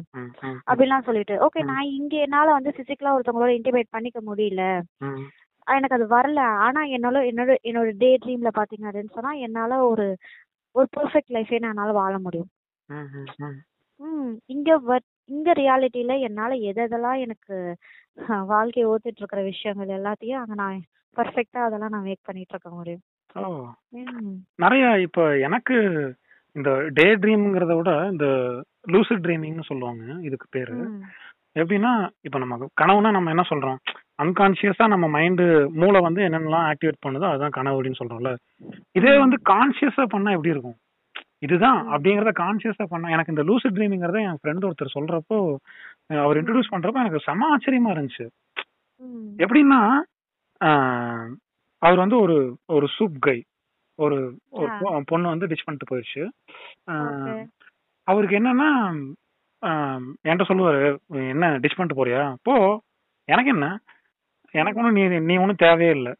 அப்படிலாம் 0.69 1.05
சொல்லிட்டு 1.05 1.35
ஓகே. 1.45 1.61
நான் 1.69 1.91
இங்க 1.99 2.15
என்னால 2.25 2.47
வந்து 2.57 2.71
பிசிக்கலா 2.79 3.13
ஒருத்தவங்களோட 3.15 3.53
இன்டிமேட் 3.57 3.93
பண்ணிக்க 3.95 4.21
முடியல. 4.21 4.63
எனக்கு 5.67 5.97
அது 5.97 6.07
வரல. 6.07 6.41
ஆனா 6.65 6.81
என்னால 6.95 7.21
என்னோட 7.29 7.53
என்னோட 7.69 7.91
டே 8.03 8.09
ட்ரீம்ல 8.23 8.51
பாத்தீங்க 8.59 8.87
அப்படின்னு 8.89 9.15
சொன்னா 9.17 9.31
என்னால 9.47 9.77
ஒரு 9.91 10.07
ஒரு 10.75 10.87
பெர்ஃபெக்ட் 10.97 11.33
லைஃபே 11.35 11.59
என்னால 11.61 11.91
வாழ 12.01 12.13
முடியும். 12.19 12.49
இங்க 14.49 14.69
இங்க 15.29 15.51
ரியாலிட்டியில 15.53 16.19
என்னால 16.19 16.53
எது 16.53 16.87
எதெல்லாம் 16.87 17.19
எனக்கு 17.19 17.55
வாழ்க்கையை 18.45 18.91
ஓட்டிட்டு 18.91 19.17
இருக்கிற 19.17 19.41
விஷயங்கள் 19.43 19.99
எல்லாத்தையும் 19.99 20.41
அங்க 20.41 20.53
நான் 20.53 20.83
பர்ஃபெக்டா 21.15 21.57
அதெல்லாம் 21.59 21.89
நான் 21.89 22.03
மேக் 22.03 22.19
பண்ணிட்டு 22.23 22.53
இருக்க 22.53 22.69
முடியும். 22.69 23.03
ஓ. 23.35 23.67
ம். 23.89 24.35
நிறைய 24.55 24.99
இப்ப 24.99 25.37
எனக்கு 25.37 25.75
இந்த 26.55 26.89
டே 26.93 27.15
ட்ரீம்ங்கிறத 27.15 27.75
விட 27.75 28.07
இந்த 28.11 28.25
லூசிட் 28.87 29.23
ட்ரீமிங்னு 29.23 29.61
சொல்லுவாங்க 29.61 30.03
இதுக்கு 30.21 30.47
பேரு. 30.49 30.73
ம். 30.73 31.01
எப்படின்னா 31.55 31.91
இப்ப 32.21 32.37
நம்ம 32.37 32.67
கனவுனா 32.81 33.11
நம்ம 33.11 33.29
என்ன 33.29 33.43
சொல்றோம்? 33.49 33.77
அன்கான்சியஸா 34.23 34.87
நம்ம 34.87 35.19
மைண்டு 35.19 35.45
மூளை 35.71 36.01
வந்து 36.01 36.21
என்னென்னலாம் 36.21 36.71
ஆக்டிவேட் 36.71 37.03
பண்ணுதோ 37.05 37.29
அதுதான் 37.29 37.49
கனவு 37.49 37.83
அப்படின்னு 37.83 38.01
சொல்றோம்ல. 38.03 38.31
இதே 38.91 39.17
வந்து 39.17 39.37
கான்சியஸா 39.49 40.03
பண்ணா 40.07 40.31
எப்படி 40.31 40.49
இருக்கும்? 40.49 40.77
இதுதான். 41.45 41.79
அப்படிங்கறத 41.93 42.31
கான்சியஸா 42.41 42.85
பண்ணா 42.91 43.13
எனக்கு 43.15 43.33
இந்த 43.33 43.43
லூசிட் 43.49 43.75
ட்ரீமிங்கிறத 43.77 44.19
என் 44.27 44.39
ஃப்ரெண்ட் 44.39 44.67
ஒருத்தர் 44.67 44.95
சொல்றப்போ 44.97 45.37
அவர் 46.23 46.39
இன்ட்ரடியூஸ் 46.39 46.73
பண்றப்போ 46.73 47.01
எனக்கு 47.03 47.25
செம 47.27 47.47
ஆச்சரியமா 47.53 47.93
இருந்துச்சு. 47.95 48.25
எப்படின்னா 49.43 49.79
அவர் 51.81 52.01
வந்து 52.03 52.17
ஒரு 52.25 52.37
ஒரு 52.75 52.85
சூப் 52.95 53.17
கை 53.25 53.37
ஒரு 53.99 54.17
ஒரு 54.59 54.69
பொண்ணு 55.11 55.33
வந்து 55.33 55.49
டிச் 55.49 55.65
பண்ணிட்டு 55.65 55.89
போயிடுச்சு 55.91 56.23
அவருக்கு 58.07 58.39
என்னன்னா 58.39 58.69
என்கிட்ட 60.23 60.45
சொல்லுவாரு 60.49 60.87
என்ன 61.33 61.45
டிச் 61.63 61.77
பண்ணிட்டு 61.77 61.99
போறியா? 61.99 62.23
போ. 62.47 62.55
எனக்கு 63.27 63.53
என்ன? 63.55 63.67
எனக்கு 64.53 64.79
ஒன்றும் 64.79 64.97
நீ 64.97 65.03
நீ 65.29 65.35
ஒன்றும் 65.43 65.63
தேவையே 65.65 65.93
இல்லை. 65.97 66.13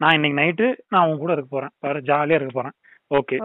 நான் 0.00 0.16
இன்னைக்கு 0.16 0.38
நைட்டு 0.40 0.66
நான் 0.92 1.06
உன் 1.08 1.22
கூட 1.22 1.32
இருக்க 1.34 1.50
போறேன். 1.52 1.72
வேற 1.84 1.96
ஜாலியா 2.10 2.38
இருக்க 2.38 2.52
போறேன். 2.54 2.76
ஓகே 3.12 3.36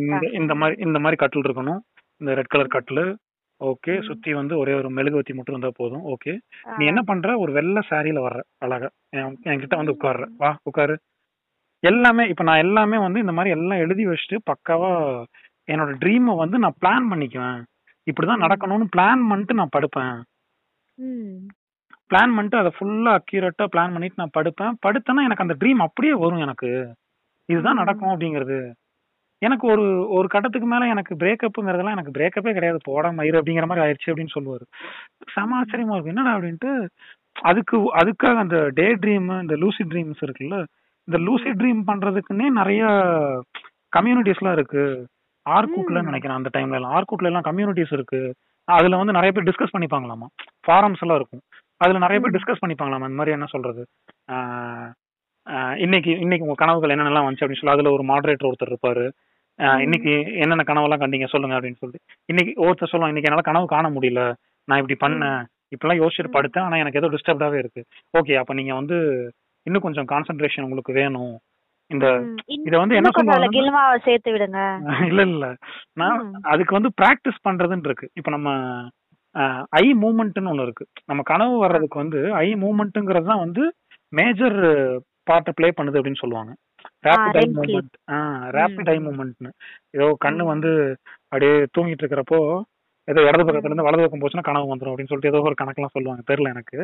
இந்த 0.00 0.30
இந்த 0.32 0.54
மாதிரி 0.54 0.82
இந்த 0.86 0.98
மாதிரி 0.98 1.16
கட்டில் 1.16 1.42
இருக்கணும். 1.42 1.78
இந்த 2.16 2.34
ரெட் 2.34 2.52
கலர் 2.54 2.66
கட்டில். 2.66 3.16
ஓகே. 3.64 4.04
சுத்தி 4.04 4.34
வந்து 4.34 4.58
ஒரே 4.58 4.72
ஒரு 4.72 4.88
மெழுகுவத்தி 4.88 5.34
மட்டும் 5.34 5.44
இருந்தா 5.46 5.70
போதும். 5.74 6.04
ஓகே 6.06 6.38
நீ 6.78 6.86
என்ன 6.86 7.02
பண்ற? 7.02 7.36
ஒரு 7.38 7.52
வெள்ளை 7.52 7.82
சாரியில 7.90 8.20
வர்ற 8.26 8.40
அழகா. 8.58 8.88
என் 9.08 9.38
என்கிட்ட 9.44 9.76
வந்து 9.76 9.92
உட்கார்ற. 9.92 10.26
வா 10.36 10.56
உட்காரு. 10.62 10.98
எல்லாமே 11.80 12.28
இப்ப 12.28 12.42
நான் 12.42 12.56
எல்லாமே 12.56 12.98
வந்து 12.98 13.20
இந்த 13.20 13.32
மாதிரி 13.32 13.60
எல்லாம் 13.60 13.78
எழுதி 13.78 14.06
வச்சுட்டு 14.06 14.38
பக்காவா 14.44 15.24
என்னோட 15.72 15.92
ட்ரீமை 16.04 16.36
வந்து 16.36 16.58
நான் 16.58 16.80
பிளான் 16.80 17.12
பண்ணிக்குவேன். 17.12 17.62
இப்படிதான். 18.10 18.42
நடக்கணும்னு 18.44 18.86
பிளான் 18.96 19.28
பண்ணிட்டு 19.28 19.54
நான் 19.54 19.74
படுப்பேன். 19.76 20.16
பிளான் 22.10 22.34
பண்ணிட்டு 22.36 22.58
அதை 22.58 22.70
ஃபுல்லா 22.80 23.18
அக்யூரேட்டா 23.18 23.66
பிளான் 23.72 23.92
பண்ணிட்டு 23.94 24.22
நான் 24.22 24.36
படுப்பேன். 24.38 24.76
படுத்தேன்னா 24.86 25.24
எனக்கு 25.26 25.44
அந்த 25.44 25.56
ட்ரீம் 25.60 25.82
அப்படியே 25.88 26.14
வரும் 26.14 26.38
எனக்கு. 26.38 26.70
இதுதான். 27.44 27.74
நடக்கும் 27.74 28.08
அப்படிங்கிறது. 28.08 28.72
எனக்கு 29.38 29.68
ஒரு 29.68 30.08
ஒரு 30.08 30.28
கட்டத்துக்கு 30.28 30.66
மேல 30.66 30.86
எனக்கு 30.86 31.14
பிரேக்கப்புங்கிறதெல்லாம் 31.14 31.96
எனக்கு 31.96 32.10
பிரேக்கப்பே 32.18 32.52
கிடையாது. 32.52 32.78
போடா 32.82 33.08
மயிறு 33.08 33.40
அப்படிங்கிற 33.40 33.66
மாதிரி 33.66 33.86
ஆயிடுச்சு 33.86 34.10
அப்படின்னு 34.10 34.36
சொல்லுவாரு. 34.40 34.64
செம 35.32 35.60
ஆச்சரியமா 35.60 35.92
இருக்கும் 35.92 36.16
என்னடா 36.16 36.36
அப்படின்ட்டு 36.36 36.88
அதுக்கு 37.40 37.76
அதுக்காக 37.94 38.36
அந்த 38.36 38.70
டே 38.74 38.94
ட்ரீம் 38.94 39.40
இந்த 39.40 39.56
லூசி 39.56 39.84
ட்ரீம்ஸ் 39.84 40.22
இருக்குல்ல 40.26 40.64
இந்த 41.08 41.18
லூசி 41.18 41.50
ட்ரீம் 41.50 41.82
பண்றதுக்குன்னே 41.86 42.48
நிறைய 42.50 42.84
கம்யூனிட்டிஸ்லாம் 43.96 44.52
இருக்கு. 44.52 45.06
ஆர்கூட்ல. 45.50 46.02
நினைக்கிறேன் 46.02 46.36
அந்த 46.36 46.50
டைம்ல 46.58 46.74
எல்லாம். 46.74 46.94
ஆர்கூட்ல 46.94 47.24
எல்லாம் 47.24 47.42
கம்யூனிட்டிஸ் 47.42 47.92
இருக்கு. 47.92 48.34
அதுல 48.64 48.96
வந்து 48.96 49.12
நிறைய 49.12 49.32
பேர் 49.32 49.44
டிஸ்கஸ் 49.44 49.76
பண்ணிப்பாங்களாமா? 49.78 50.26
ஃபாரம்ஸ் 50.66 51.02
எல்லாம் 51.02 51.16
இருக்கும். 51.16 51.40
அதுல 51.76 51.98
நிறைய 51.98 52.20
பேர். 52.20 52.30
டிஸ்கஸ் 52.30 52.64
பண்ணிப்பாங்களாமா? 52.66 53.08
இந்த 53.10 53.18
மாதிரி 53.20 53.30
என்ன 53.30 53.46
சொல்றது? 53.46 53.86
இன்னைக்கு 55.78 56.10
இன்னைக்கு 56.20 56.46
உங்க 56.46 56.58
கனவுகள் 56.60 56.92
என்னென்னலாம் 56.94 57.26
வந்துச்சு 57.26 57.44
அப்படின்னு 57.44 57.62
சொல்லி 57.62 57.76
அதுல 57.76 57.90
ஒரு 57.96 58.04
மாடரேட்டர் 58.10 58.48
ஒருத்தர் 58.50 58.72
இருப்பாரு. 58.72 59.04
இன்னைக்கு 59.82 60.12
என்னென்ன 60.42 60.64
கனவெல்லாம் 60.70 61.02
கண்டீங்க 61.02 61.26
சொல்லுங்க 61.32 61.56
அப்படின்னு 61.58 61.80
சொல்லிட்டு. 61.80 62.02
இன்னைக்கு 62.28 62.52
ஒருத்தர் 62.64 62.90
சொல்லுவாங்க 62.92 63.12
இன்னைக்கு 63.12 63.30
என்னால 63.30 63.46
கனவு 63.50 63.66
காண 63.74 63.88
முடியல. 63.96 64.22
நான் 64.68 64.80
இப்படி 64.82 64.96
பண்ணேன். 65.04 65.40
இப்படிலாம் 65.72 66.00
யோசிச்சுட்டு. 66.02 66.36
படுத்தேன். 66.36 66.66
ஆனா 66.66 66.78
எனக்கு 66.82 67.00
ஏதோ 67.00 67.10
டிஸ்டர்ப்டாவே 67.14 67.58
இருக்கு. 67.62 67.82
ஓகே 68.14 68.34
அப்ப 68.40 68.54
நீங்க 68.54 68.74
வந்து 68.74 68.96
இன்னும் 69.66 69.86
கொஞ்சம் 69.86 70.08
கான்சென்ட்ரேஷன் 70.12 70.66
உங்களுக்கு 70.66 70.92
வேணும். 71.00 71.34
இந்த 71.90 72.06
இத 72.66 72.74
வந்து 72.82 72.96
என்ன 72.98 73.08
கில்மாவை 73.54 73.96
சேர்த்து 74.04 74.30
விடுங்க. 74.34 74.60
இல்ல 75.10 75.22
இல்ல. 75.30 75.46
நான். 75.96 76.20
அதுக்கு 76.52 76.76
வந்து 76.78 76.90
பிராக்டிஸ் 77.00 77.44
பண்றதுன்னு 77.46 77.88
இருக்கு. 77.90 78.06
இப்ப 78.18 78.30
நம்ம 78.30 78.50
ஐ 79.78 79.86
மூமெண்ட்னு 80.02 80.50
ஒண்ணு 80.50 80.66
இருக்கு. 80.66 80.84
நம்ம 81.10 81.22
கனவு 81.30 81.54
வர்றதுக்கு 81.58 81.96
வந்து 82.02 82.20
ஐ 82.40 82.48
மூமெண்ட்ங்கிறது 82.56 83.30
தான் 83.32 83.44
வந்து 83.44 83.62
மேஜர் 84.12 84.58
பார்ட்டை 85.26 85.52
ப்ளே 85.58 85.68
பண்ணுது 85.78 85.98
அப்படின்னு 86.00 86.22
சொல்லுவாங்க 86.22 86.52
rapid 87.06 87.38
eye. 87.40 87.46
Movement 87.56 87.94
rapid 88.56 88.90
eye. 88.92 88.96
மூமெண்ட்னு 89.06 89.50
ஏதோ 89.96 90.06
கண்ணு. 90.24 90.44
வந்து 90.52 90.70
அப்படியே 91.24 91.54
தூங்கிட்டு 91.76 92.04
இருக்கிறப்போ 92.04 92.38
ஏதோ 93.08 93.20
இடது 93.28 93.44
பக்கத்துல. 93.46 93.70
இருந்து 93.70 93.86
வலது 93.86 94.02
பக்கம் 94.02 94.22
போச்சுன்னா 94.22 94.48
கனவு 94.48 94.70
வந்துரும் 94.70 94.92
அப்படின்னு 94.92 95.10
சொல்லிட்டு 95.10 95.32
ஏதோ 95.32 95.42
ஒரு 95.48 95.60
கணக்கெல்லாம் 95.60 95.94
சொல்லுவாங்க 95.96 96.22
தெரியல 96.30 96.52
எனக்கு 96.54 96.78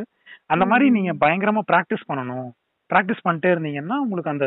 அந்த 0.54 0.64
மாதிரி. 0.70 0.86
நீங்க 0.96 1.12
பயங்கரமா 1.22 1.62
பிராக்டிஸ் 1.70 2.08
பண்ணணும் 2.10 2.48
பிராக்டிஸ் 2.90 3.26
பண்ணிட்டே 3.26 3.52
இருந்தீங்கன்னா 3.54 3.96
உங்களுக்கு 4.04 4.34
அந்த 4.34 4.46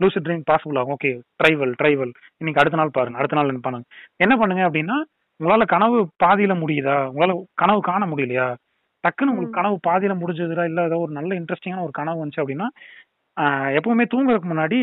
லூசி 0.00 0.20
ட்ரீம் 0.24 0.48
பாசிபிள் 0.48 0.78
ஆகும் 0.80 0.94
ஓகே 0.94 1.10
ட்ரைவல் 1.40 1.72
ட்ரைவல் 1.80 2.12
இன்னைக்கு 2.40 2.60
அடுத்த 2.62 2.78
நாள் 2.80 2.96
பாருங்க 2.96 3.18
அடுத்த 3.20 3.36
நாள் 3.38 3.64
பண்ணுங்க 3.66 3.86
என்ன 4.20 4.34
பண்ணுங்க 4.40 4.62
அப்படின்னா 4.68 4.96
உங்களால 5.40 5.64
கனவு 5.72 5.96
பாதியில 6.24 6.54
முடியுதா 6.60 6.96
உங்களால 7.08 7.32
கனவு 7.62 7.80
காண 7.88 8.02
முடியலையா 8.10 8.46
டக்குன்னு 9.04 9.32
உங்களுக்கு. 9.32 9.56
கனவு 9.56 9.76
பாதியில 9.86 10.12
முடிஞ்சதுடா 10.20 10.64
இல்ல 10.64 10.82
ஏதோ 10.84 10.98
ஒரு 11.04 11.12
நல்ல 11.12 11.30
இன்ட்ரெஸ்டிங்கான 11.40 11.84
ஒரு 11.86 11.94
கனவு 11.98 12.20
வந்துச்சு 12.20 12.42
அப்படின்னா 12.42 12.68
எப்பவுமே 13.76 14.04
தூங்குறதுக்கு 14.10 14.50
முன்னாடி 14.50 14.78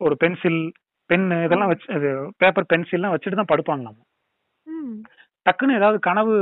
ஒரு 0.00 0.14
பென்சில் 0.16 0.60
பென் 1.10 1.26
இதெல்லாம் 1.44 1.70
வச்சு 1.70 1.86
பேப்பர் 2.40 2.70
பென்சில்லாம் 2.70 3.14
வச்சுட்டு 3.14 3.40
தான் 3.40 3.52
படுப்பாங்களாம் 3.52 3.98
ம். 4.66 4.96
டக்குன்னு 5.46 5.78
ஏதாவது 5.78 5.98
கனவு 6.00 6.34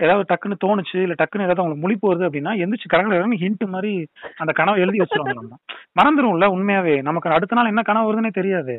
ஏதாவது 0.00 0.24
டக்குன்னு 0.28 0.62
தோணுச்சு 0.62 0.96
இல்ல 1.02 1.14
டக்குன்னு 1.14 1.46
ஏதாவது 1.46 1.62
உங்களுக்கு 1.62 1.84
முழிப்பு 1.84 2.08
வருது 2.08 2.26
அப்படின்னா 2.28 2.52
எந்திரிச்சு 2.60 2.92
கடற்கரை 2.92 3.38
ஹிண்ட் 3.42 3.64
மாதிரி 3.74 3.92
அந்த 4.38 4.52
கனவை 4.52 4.82
எழுதி 4.84 5.02
வச்சிருவாங்க 5.02 5.58
மறந்துரும்ல 5.98 6.48
உண்மையாவே 6.54 6.94
நமக்கு 7.02 7.36
அடுத்த 7.36 7.58
நாள் 7.58 7.72
என்ன 7.72 7.82
கனவு 7.82 8.08
வருதுன்னே 8.08 8.32
தெரியாது. 8.38 8.74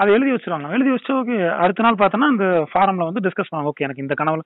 அதை 0.00 0.14
எழுதி 0.14 0.32
வச்சிருவாங்க. 0.32 0.68
எழுதி 0.70 0.90
வச்சு 0.90 1.12
ஓகே 1.14 1.36
அடுத்த 1.56 1.82
நாள் 1.82 2.00
பார்த்தோன்னா 2.00 2.28
அந்த 2.32 2.44
ஃபாரம்ல 2.72 3.06
வந்து 3.08 3.20
டிஸ்கஸ் 3.20 3.50
பண்ணுவாங்க. 3.50 3.70
ஓகே 3.70 3.84
எனக்கு 3.86 4.04
இந்த 4.04 4.14
கனவுல 4.20 4.42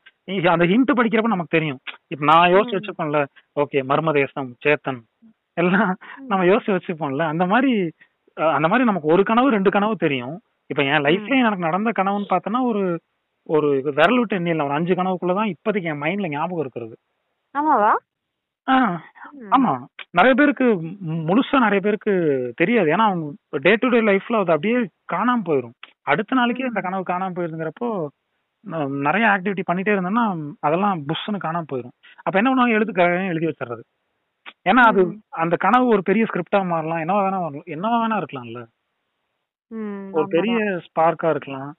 அந்த 0.48 0.66
ஹிண்ட் 0.66 0.98
படிக்கிறப்ப 0.98 1.32
நமக்கு 1.34 1.56
தெரியும். 1.58 1.80
இப்ப 2.06 2.24
நான் 2.24 2.52
யோசிச்சு 2.52 2.76
ம். 2.76 2.78
வச்சுப்பேன்ல 2.78 3.18
ஓகே 3.60 3.80
மர்மதேசம் 3.90 4.50
சேத்தன். 4.64 5.00
எல்லாம் 5.56 5.90
நம்ம 6.26 6.44
யோசிச்சு 6.44 6.74
வச்சுப்போம்ல 6.76 7.24
அந்த 7.26 7.46
மாதிரி 7.46 7.72
அந்த 8.36 8.68
மாதிரி 8.68 8.84
நமக்கு 8.84 9.12
ஒரு 9.12 9.22
கனவு 9.22 9.48
ரெண்டு 9.50 9.70
கனவு 9.70 9.96
தெரியும். 9.96 10.36
இப்ப 10.70 10.82
என் 10.82 11.02
லைஃப்லயே 11.06 11.38
எனக்கு 11.38 11.66
நடந்த 11.68 11.90
கனவுன்னு 11.98 12.30
பார்த்தோன்னா 12.30 12.60
ஒரு 12.62 12.82
ஒரு 13.48 13.68
விரல் 13.96 14.18
விட்டு 14.18 14.38
எண்ணிடலாம். 14.38 14.64
ஒரு 14.64 14.74
அஞ்சு 14.74 14.94
கனவுக்குள்ளதான் 14.94 15.50
இப்போதைக்கு 15.52 15.90
என் 15.92 16.02
மைண்ட்ல 16.02 16.28
ஞாபகம் 16.28 16.60
இருக்கிறது. 16.60 16.94
ஆமாவா? 17.54 17.92
ஆ. 18.68 18.76
ஆமா 19.52 19.72
நிறைய 20.14 20.32
பேருக்கு 20.34 20.66
முழுசா 21.26 21.58
நிறைய 21.60 21.80
பேருக்கு 21.80 22.12
தெரியாது 22.56 22.88
ஏன்னா 22.92 23.06
அவங்க 23.08 23.26
டே 23.64 23.72
டு 23.76 23.88
டே 23.88 24.00
லைஃப்ல 24.08 24.40
அது 24.42 24.54
அப்படியே 24.54 24.78
காணாம 25.08 25.44
போயிடும் 25.46 25.74
அடுத்த 26.06 26.36
நாளைக்கே 26.38 26.68
இந்த 26.68 26.82
கனவு 26.84 27.04
காணாம 27.08 27.34
போயிருதுங்கிறப்போ 27.36 27.88
ந- 28.64 28.88
நிறைய 29.06 29.24
ஆக்டிவிட்டி 29.30 29.64
பண்ணிட்டே 29.66 29.94
இருந்தோம்னா 29.94 30.24
அதெல்லாம் 30.66 30.98
புஷ்னு 31.08 31.38
காணாம 31.44 31.68
போயிடும் 31.70 31.94
அப்ப 32.26 32.34
என்ன 32.40 32.50
பண்ணுவாங்க 32.50 32.76
எழுதுக்க 32.78 33.02
எழுதி 33.32 33.48
வச்சிடுறது 33.48 33.82
ஏன்னா 34.66 34.82
அது 34.90 35.00
ம். 35.04 35.14
அந்த 35.40 35.54
கனவு 35.64 35.86
ஒரு 35.94 36.02
பெரிய 36.08 36.24
ஸ்கிரிப்டா 36.24 36.60
மாறலாம் 36.68 37.02
என்னவா 37.02 37.22
வேணா 37.24 37.40
வரலாம் 37.40 37.68
என்னவா 37.72 37.96
வேணா 38.02 38.18
இருக்கலாம்ல 38.20 38.60
ம். 39.70 40.06
ஒரு 40.14 40.26
பெரிய. 40.30 40.56
ஸ்பார்க்கா 40.86 41.30
இருக்கலாம் 41.30 41.70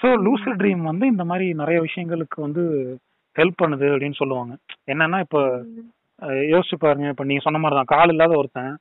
ஸோ 0.00 0.08
ம். 0.10 0.22
லூசிட் 0.24 0.58
ட்ரீம் 0.60 0.82
வந்து 0.84 1.06
இந்த 1.06 1.24
மாதிரி 1.24 1.46
நிறைய 1.54 1.78
விஷயங்களுக்கு 1.82 2.38
வந்து 2.42 2.62
ஹெல்ப் 3.36 3.60
பண்ணுது 3.60 3.86
அப்படின்னு 3.92 4.20
சொல்லுவாங்க 4.20 4.52
என்னன்னா 4.88 5.20
இப்போ 5.22 5.42
ம். 5.68 5.90
யோசிச்சு 6.28 6.76
பாருங்க. 6.78 7.08
இப்ப 7.08 7.24
நீங்க 7.24 7.42
சொன்ன 7.42 7.58
மாதிரி 7.58 7.80
தான் 7.80 7.98
கால் 7.98 8.08
இல்லாத 8.08 8.36
ஒருத்தன் 8.36 8.78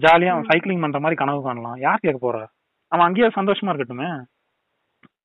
ஜாலியா 0.00 0.30
அவன். 0.30 0.48
சைக்கிளிங் 0.48 0.80
பண்ற 0.80 0.98
மாதிரி 1.00 1.14
கனவு 1.14 1.42
காணலாம். 1.42 1.76
யார் 1.76 1.98
கேட்க 1.98 2.18
போறா? 2.26 2.46
அவன் 2.92 3.06
அங்கேயே 3.06 3.26
சந்தோஷமா 3.26 3.72
இருக்கட்டுமே. 3.72 4.10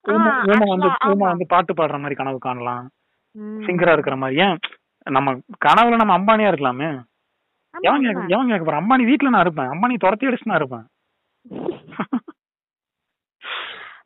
ஊமை 0.07 0.68
வந்து 0.70 0.88
ஊமை. 1.05 1.28
வந்து 1.28 1.45
பாட்டு 1.47 1.74
பாடுற 1.74 1.97
மாதிரி 1.97 2.16
கனவு 2.16 2.38
காணலாம். 2.38 2.89
சிங்கரா 3.66 3.91
இருக்கிற 3.91 4.16
மாதிரி. 4.16 4.41
ஏன் 4.41 4.57
நம்ம 5.07 5.34
கனவுல 5.66 5.95
நம்ம 5.95 6.18
அம்பானியா 6.18 6.51
இருக்கலாமே. 6.53 6.89
எவன். 7.74 8.01
கேட்க 8.01 8.26
எவன் 8.28 8.47
கேட்க 8.47 8.64
போறான் 8.64 8.84
அம்பானி 8.84 9.05
வீட்ல 9.05 9.30
நான் 9.30 9.41
இருப்பேன். 9.41 9.66
அம்பானி 9.66 9.97
துரத்தி 9.97 10.28
அடிச்சு 10.28 10.49
நான் 10.51 10.57
இருப்பேன். 10.57 10.86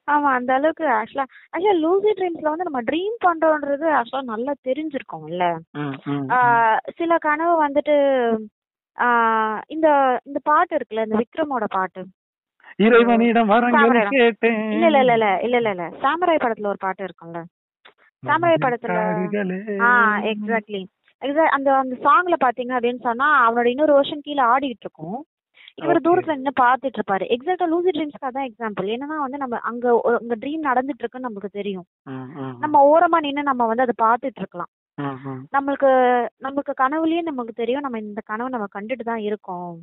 ஆமா 0.08 0.30
அந்த 0.34 0.54
அளவுக்கு 0.54 0.86
ஆக்சுவலா 0.98 1.26
ஆக்சுவலா 1.54 1.80
லூசி 1.80 2.12
ட்ரீம்ஸ்ல 2.12 2.52
வந்து 2.52 2.64
நம்ம 2.64 2.82
ட்ரீம் 2.82 3.16
பண்றோன்றது 3.26 3.88
ஆக்சுவலா 3.94 4.24
நல்லா 4.26 4.54
தெரிஞ்சிருக்கோம்ல. 4.64 5.46
சில 6.98 7.18
கனவு 7.18 7.56
வந்துட்டு 7.66 7.96
இந்த 9.68 9.88
இந்த 10.26 10.40
பாட்டு 10.44 10.76
இருக்குல்ல 10.76 11.04
இந்த 11.04 11.18
விக்ரமோட 11.18 11.66
பாட்டு? 11.70 12.02
இறைவனிடம் 13.76 14.18
இல்ல 14.76 14.86
இல்ல 14.88 15.14
இல்ல 15.14 15.14
இல்ல 15.44 15.58
இல்ல 15.58 15.70
இல்ல 15.70 15.86
சாமராய் 16.02 16.44
படத்துல 16.44 16.68
ஒரு 16.68 16.78
பாட்டு 16.78 17.04
இருக்கும்ல. 17.04 17.40
சாமராய் 18.24 18.64
படத்துல. 18.66 19.00
ஆ 19.82 19.90
எக்ஸாக்ட்லி 20.32 20.82
அந்த 21.56 21.70
அந்த 21.76 21.96
சாங்ல 22.04 22.36
பாத்தீங்க 22.40 22.74
அப்படின்னு 22.78 23.02
சொன்னா 23.02 23.28
அவனோட 23.46 23.66
இன்னொரு 23.66 23.94
வருஷன் 23.94 24.22
கீழே 24.22 24.44
ஆடிட்டு 24.48 24.86
இருக்கும். 24.88 25.20
இவர். 25.78 26.00
தூரத்துல 26.06 26.36
நின்னு 26.36 26.52
பாத்துட்டு 26.62 26.98
இருப்பாரு 27.00 27.26
எக்ஸாக்டா 27.34 27.66
லூசி 27.68 27.90
ட்ரீம்ஸ்க்கு 27.90 28.30
அதான் 28.30 28.48
எக்ஸாம்பிள் 28.50 28.88
என்னன்னா 28.94 29.18
வந்து 29.24 29.38
நம்ம 29.38 29.60
அங்க 29.70 29.86
அங்க 30.14 30.36
ட்ரீம் 30.36 30.68
நடந்துட்டு 30.70 31.04
இருக்குன்னு 31.04 31.30
நமக்கு 31.30 31.50
தெரியும் 31.60 31.88
நம்ம 32.64 32.82
ஓரமா 32.94 33.20
நின்னு 33.26 33.44
நம்ம 33.44 33.66
வந்து 33.66 33.86
அதை 33.86 33.96
பாத்துட்டு 34.06 34.42
இருக்கலாம் 34.44 34.72
நம்மளுக்கு 35.54 35.90
நமக்கு 36.38 36.72
கனவுலயே 36.82 37.22
நமக்கு 37.22 37.54
தெரியும். 37.54 37.84
நம்ம 37.86 38.00
இந்த 38.00 38.22
கனவு 38.26 38.54
நம்ம 38.54 38.68
கண்டுட்டு 38.76 39.04
தான் 39.04 39.24
இருக்கோம். 39.28 39.76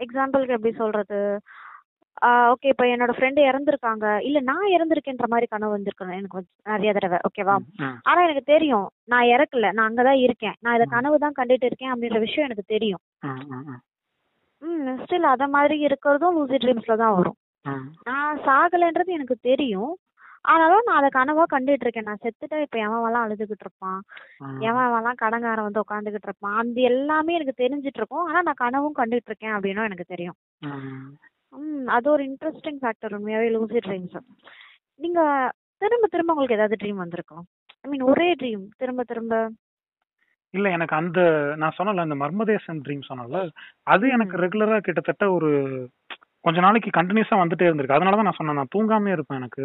எக்ஸாம்பிளுக்கு 0.00 0.56
எப்படி 0.56 0.72
சொல்றது? 0.74 1.20
ஓகே 2.22 2.68
இப்போ 2.68 2.84
என்னோட 2.84 3.12
ஃப்ரெண்டு 3.16 3.40
இறந்துருக்காங்க. 3.40 4.18
இல்ல 4.18 4.40
நான் 4.40 4.66
இறந்துருக்கேன்ற 4.68 5.26
மாதிரி 5.28 5.46
கனவு 5.46 5.76
வந்திருக்கணும். 5.76 6.16
எனக்கு 6.16 6.36
வந்து 6.36 6.50
நிறைய 6.64 6.92
தடவை 6.92 7.18
ஓகேவா 7.28 7.54
ஆனா 8.04 8.22
எனக்கு 8.22 8.44
தெரியும். 8.44 8.88
நான் 9.04 9.24
இறக்கல. 9.24 9.72
நான் 9.72 9.88
அங்கதான் 9.90 10.18
இருக்கேன். 10.18 10.56
நான் 10.60 10.74
இதை. 10.74 10.86
கனவு 10.88 11.18
தான் 11.18 11.38
கண்டுட்டு 11.38 11.64
இருக்கேன் 11.64 11.92
அப்படின்ற 11.92 12.18
விஷயம் 12.18 12.44
எனக்கு 12.44 12.62
தெரியும். 12.66 13.02
ம், 14.62 14.98
ஸ்டில் 15.02 15.22
அத 15.24 15.46
மாதிரி 15.48 15.86
இருக்கிறதும் 15.86 16.34
லூசி 16.34 16.56
ட்ரீம்ஸ்ல 16.56 16.96
தான் 16.96 17.14
வரும். 17.14 17.38
நான் 18.02 18.38
சாகலைன்றது 18.38 19.06
எனக்கு 19.08 19.36
தெரியும். 19.42 19.92
ஆனாலும் 20.42 20.84
நான் 20.86 20.96
அதை 20.96 21.08
கனவா 21.12 21.44
கண்டுட்டு 21.52 21.80
இருக்கேன். 21.80 22.04
நான் 22.04 22.22
செத்துட்டா 22.22 22.60
இப்ப 22.60 22.78
எவன்லாம் 22.78 23.24
அழுதுகிட்டு 23.24 23.64
இருப்பான். 23.66 23.98
எவன்லாம் 24.60 25.22
கடங்காரன் 25.22 25.62
வந்து 25.62 25.80
உட்காந்துக்கிட்டு 25.80 26.22
இருப்பான். 26.22 26.56
அந்த 26.56 26.80
எல்லாமே 26.80 27.34
எனக்கு 27.34 27.62
தெரிஞ்சிட்டு 27.64 27.96
இருக்கும். 27.96 28.26
ஆனா 28.26 28.42
நான் 28.42 28.62
கனவும் 28.64 28.98
கண்டுட்டு 28.98 29.26
இருக்கேன் 29.26 29.52
அப்படின்னும் 29.52 29.84
எனக்கு 29.84 30.04
தெரியும். 30.04 30.38
ம். 31.52 31.86
அது 31.88 32.06
ஒரு 32.10 32.22
இன்ட்ரெஸ்டிங் 32.28 32.80
ஃபேக்டர் 32.82 33.14
உண்மையாவே 33.16 33.48
லூசி 33.54 33.80
ட்ரீம்ஸ் 33.86 34.16
நீங்க 35.00 35.20
திரும்ப 35.82 36.06
திரும்ப 36.06 36.32
உங்களுக்கு 36.32 36.58
ஏதாவது 36.58 36.80
ட்ரீம் 36.80 37.02
வந்திருக்கும் 37.02 37.44
ஐ 37.84 37.88
மீன் 37.90 38.08
ஒரே 38.10 38.28
ட்ரீம் 38.40 38.64
திரும்ப 38.80 39.02
திரும்ப. 39.04 39.34
இல்ல 40.54 40.68
எனக்கு 40.76 40.94
அந்த 40.96 41.20
நான் 41.60 41.76
சொன்னல 41.76 42.04
அந்த 42.06 42.16
மர்மதேசம் 42.22 42.80
ட்ரீம் 42.84 43.08
சொன்னல 43.08 43.40
அது 43.86 44.04
எனக்கு. 44.08 44.34
ரெகுலரா 44.44 44.78
கிட்டத்தட்ட 44.80 45.24
ஒரு 45.36 45.50
கொஞ்ச 46.44 46.58
நாளைக்கு 46.60 46.90
கண்டினியூஸா 46.90 47.36
வந்துட்டே 47.40 47.68
இருந்திருக்கு. 47.68 47.96
அதனால 47.96 48.16
தான் 48.16 48.28
நான் 48.28 48.38
சொன்னேன் 48.38 48.60
நான் 48.60 48.74
தூங்காமே 48.74 49.10
இருப்பேன் 49.14 49.40
எனக்கு. 49.40 49.64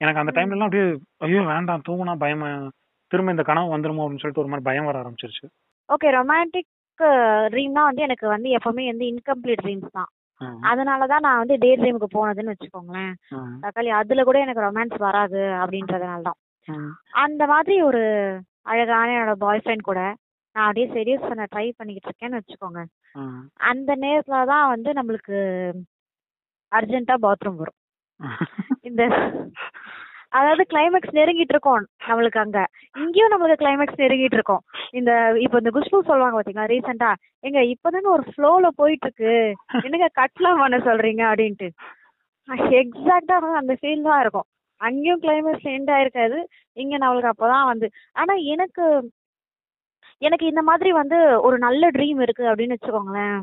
எனக்கு 0.00 0.22
அந்த 0.22 0.32
டைம்ல 0.36 0.56
எல்லாம் 0.56 0.68
அப்படியே 0.68 0.86
ஐயோ 1.26 1.40
வேண்டாம் 1.50 1.86
தூங்குனா 1.88 2.14
பயமா 2.18 2.50
திரும்ப 3.10 3.34
இந்த 3.34 3.44
கனவு 3.44 3.74
வந்துருமோ 3.74 4.02
அப்படின்னு 4.02 4.22
சொல்லிட்டு 4.22 4.42
ஒரு 4.42 4.50
மாதிரி 4.52 4.66
பயம் 4.68 4.88
வர 4.88 4.98
ஆரம்பிச்சிருச்சு. 5.02 5.46
ஓகே 5.88 6.10
ரொமான்டிக் 6.16 6.70
ட்ரீம்னா 7.52 7.82
வந்து 7.88 8.02
எனக்கு 8.06 8.26
வந்து 8.28 8.48
எப்பவுமே 8.58 8.84
வந்து 8.90 9.06
இன்கம்ப்ளீட் 9.12 9.62
ட்ரீம்ஸ் 9.64 9.96
தான். 9.98 10.10
ம். 10.40 10.58
அதனால 10.64 11.06
தான் 11.06 11.24
நான் 11.24 11.40
வந்து 11.40 11.56
டே 11.58 11.70
ட்ரீமுக்கு 11.76 12.08
போனதுன்னு 12.12 12.52
வச்சுக்கோங்களேன். 12.52 13.12
தக்காளி 13.64 13.90
அதுல 13.98 14.24
கூட 14.24 14.38
எனக்கு 14.40 14.66
ரொமான்ஸ் 14.66 14.96
வராது 15.02 15.42
அப்படின்றதுனால. 15.60 16.32
அந்த 17.20 17.42
மாதிரி 17.46 17.76
ஒரு 17.82 18.02
அழகான 18.64 19.08
என்னோட 19.12 19.34
பாய் 19.38 19.62
ஃப்ரெண்ட் 19.62 19.82
கூட 19.82 20.00
நான் 20.56 20.66
அப்படியே 20.66 20.86
சீரியஸ் 20.92 21.28
பண்ண 21.28 21.44
ட்ரை 21.46 21.66
பண்ணிக்கிட்டு 21.72 22.08
இருக்கேன்னு 22.08 22.40
வச்சுக்கோங்க. 22.40 22.80
அந்த 23.70 23.90
நேரத்துல 23.96 24.40
தான் 24.46 24.66
வந்து 24.68 24.90
நம்மளுக்கு 24.92 25.36
அர்ஜென்ட்டா 26.72 27.16
பாத்ரூம் 27.22 27.60
வரும் 27.60 27.78
இந்த 28.88 29.02
அதாவது 30.32 30.62
கிளைமேக்ஸ் 30.72 31.16
நெருங்கிட்டு 31.18 31.54
இருக்கோம் 31.54 31.84
நம்மளுக்கு 32.08 32.40
அங்க. 32.42 32.58
இங்கேயும் 32.96 33.32
நம்மளுக்கு 33.32 33.62
கிளைமேக்ஸ் 33.62 34.00
நெருங்கிட்டு 34.02 34.36
இருக்கோம். 34.38 34.62
இந்த 34.98 35.10
இப்போ 35.44 35.56
இந்த 35.62 35.70
குஷ்பு 35.76 36.08
சொல்லுவாங்க 36.10 36.36
பாத்தீங்களா 36.38 36.70
ரீசெண்டா 36.72 37.10
எங்க 37.44 37.60
இப்பதானே 37.74 38.08
ஒரு 38.16 38.24
ஃப்ளோல 38.30 38.68
போயிட்டு 38.80 39.06
இருக்கு 39.08 39.32
என்னங்க 39.84 40.08
கட்லாம் 40.20 40.62
பண்ண 40.62 40.78
சொல்றீங்க? 40.88 41.22
அப்படின்ட்டு. 41.30 41.68
எக்ஸாக்டா 42.82 43.36
அந்த 43.60 43.74
ஃபீல் 43.80 44.08
தான் 44.08 44.20
இருக்கும். 44.20 44.48
அங்கேயும் 44.80 45.22
கிளைமேக்ஸ் 45.24 45.70
எண்ட் 45.74 45.90
ஆயிருக்காது. 45.96 46.38
இங்க 46.76 46.94
நம்மளுக்கு 46.98 47.32
அப்பதான் 47.32 47.70
வந்து 47.72 47.86
ஆனா 48.14 48.34
எனக்கு 48.54 48.84
எனக்கு 50.22 50.46
இந்த 50.46 50.62
மாதிரி 50.62 50.90
வந்து 50.92 51.18
ஒரு 51.46 51.56
நல்ல 51.58 51.84
ட்ரீம் 51.96 52.18
இருக்கு 52.22 52.44
அப்படின்னு 52.50 52.76
வச்சுக்கோங்களேன். 52.76 53.38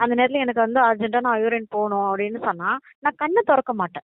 அந்த 0.00 0.12
நேரத்துல 0.14 0.42
எனக்கு 0.44 0.64
வந்து 0.64 0.80
அர்ஜென்ட்டா 0.80 1.20
நான் 1.26 1.40
யூரின் 1.42 1.72
போகணும் 1.76 2.08
அப்படின்னு 2.08 2.40
சொன்னா 2.48 2.70
நான் 3.00 3.18
கண்ணை 3.22 3.42
திறக்க 3.42 3.72
மாட்டேன். 3.74 4.06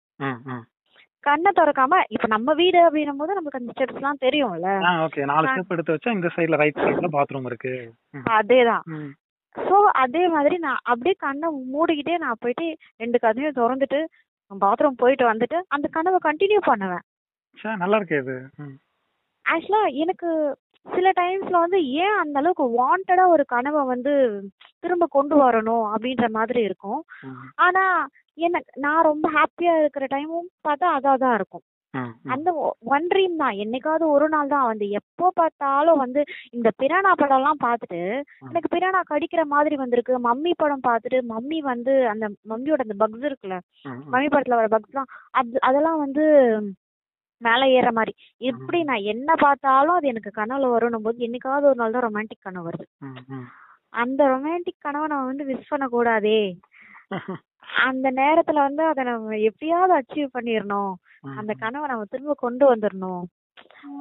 கண்ணை 1.26 1.50
திறக்காம 1.58 2.00
இப்ப 2.14 2.28
நம்ம 2.34 2.54
வீடு 2.60 2.78
அப்படின்னும் 2.86 3.20
போது 3.20 3.36
நமக்கு 3.38 3.60
அந்த 3.60 3.72
ஸ்டெப்ஸ் 3.74 3.98
எல்லாம் 4.00 4.22
தெரியும்ல 4.24 4.70
ஓகே 5.04 5.26
நாலு 5.30 5.48
ஸ்டெப் 5.50 5.74
எடுத்து 5.74 5.94
வச்சா 5.94 6.14
இந்த 6.16 6.30
சைடுல 6.34 6.60
ரைட் 6.62 6.82
சைடுல 6.84 7.10
பாத்ரூம் 7.16 7.48
இருக்கு. 7.50 7.74
அதேதான். 8.38 8.84
சோ 9.56 9.76
அதே 10.02 10.22
மாதிரி 10.28 10.56
நான் 10.66 10.84
அப்படியே 10.90 11.16
கண்ணை 11.24 11.48
மூடிக்கிட்டே 11.74 12.16
நான் 12.24 12.40
போயிட்டு 12.42 12.66
ரெண்டு 13.02 13.18
கதையும் 13.24 13.58
திறந்துட்டு 13.58 14.00
பாத்ரூம் 14.50 15.00
போயிட்டு 15.02 15.24
வந்துட்டு 15.30 15.58
அந்த 15.76 15.86
கனவை 15.96 16.20
கண்டினியூ 16.24 16.62
பண்ணுவேன் 16.70 17.04
நல்லா 17.82 17.98
இருக்கே 17.98 18.20
இது. 18.22 18.36
ஆக்சுவலா 19.44 19.82
எனக்கு 20.04 20.28
சில 20.86 21.08
டைம்ஸ்ல 21.18 21.56
வந்து 21.64 21.78
ஏன் 22.02 22.16
அந்த 22.22 22.36
அளவுக்கு 22.40 22.64
வாண்டடா 22.80 23.24
ஒரு 23.34 23.44
கனவை 23.52 23.82
வந்து 23.92 24.12
திரும்ப 24.82 25.06
கொண்டு 25.16 25.34
வரணும் 25.42 25.84
அப்படின்ற 25.92 26.26
மாதிரி 26.36 26.60
இருக்கும். 26.68 27.00
ஆனா 27.66 27.84
எனக்கு 28.38 28.72
நான் 28.80 29.06
ரொம்ப 29.08 29.26
ஹாப்பியா 29.36 29.74
இருக்கிற 29.80 30.04
டைமும் 30.12 30.48
பார்த்தா 30.66 30.88
அதா 30.96 31.12
தான் 31.22 31.36
இருக்கும். 31.38 31.64
அந்த 32.34 32.48
ஒன் 32.92 33.04
ட்ரீம் 33.10 33.34
தான். 33.40 33.56
என்னைக்காவது 33.62 34.04
ஒரு 34.14 34.26
நாள் 34.32 34.48
தான். 34.48 34.68
வந்து 34.70 34.86
எப்போ 34.98 35.26
பார்த்தாலும் 35.36 36.00
வந்து 36.02 36.20
இந்த 36.56 36.68
பிரானா 36.80 37.10
படம் 37.14 37.38
எல்லாம் 37.38 37.60
பார்த்துட்டு 37.64 38.00
எனக்கு 38.48 38.72
பிரானா 38.72 39.00
கடிக்கிற 39.12 39.42
மாதிரி 39.52 39.76
வந்திருக்கு. 39.82 40.14
மம்மி 40.26 40.52
படம் 40.62 40.86
பார்த்துட்டு 40.88 41.20
மம்மி 41.32 41.58
வந்து 41.70 41.94
அந்த 42.12 42.24
மம்மியோட 42.52 42.86
அந்த 42.86 42.96
பக்ஸ் 43.02 43.28
இருக்குல்ல. 43.28 43.58
மம்மி 44.12 44.28
படத்துல 44.28 44.58
வர 44.60 44.70
பக்ஸ்லாம் 44.74 45.10
அது 45.40 45.62
அதெல்லாம் 45.68 46.02
வந்து 46.04 46.24
மேல 47.42 47.62
ஏற 47.78 47.88
மாதிரி. 47.92 48.12
இப்படி 48.50 48.78
நான் 48.90 49.08
என்ன 49.12 49.30
பார்த்தாலும் 49.44 49.96
அது 49.96 50.12
எனக்கு 50.12 50.32
கனவுல 50.32 50.68
வரணும் 50.74 51.06
போது 51.06 51.26
என்னைக்காவது 51.26 51.68
ஒரு 51.70 51.80
நாள் 51.82 51.96
தான் 51.96 52.06
ரொமான்டிக் 52.08 52.46
கனவு 52.46 52.68
வருது. 52.68 52.86
அந்த 53.94 54.22
ரொமான்டிக் 54.32 54.84
கனவை 54.86 55.06
நம்ம 55.06 55.30
வந்து 55.32 55.44
மிஸ் 55.50 55.72
பண்ணக்கூடாதே. 55.72 56.38
அந்த 57.84 58.08
நேரத்துல 58.20 58.58
வந்து 58.58 58.82
அதை 58.84 59.02
நம்ம 59.04 59.38
எப்படியாவது 59.48 59.92
அச்சீவ் 59.98 60.34
பண்ணிடணும். 60.34 60.92
அந்த 61.40 61.52
கனவை 61.54 61.86
நம்ம 61.88 62.04
திரும்ப 62.04 62.34
கொண்டு 62.44 62.64
வந்துடணும் 62.72 63.24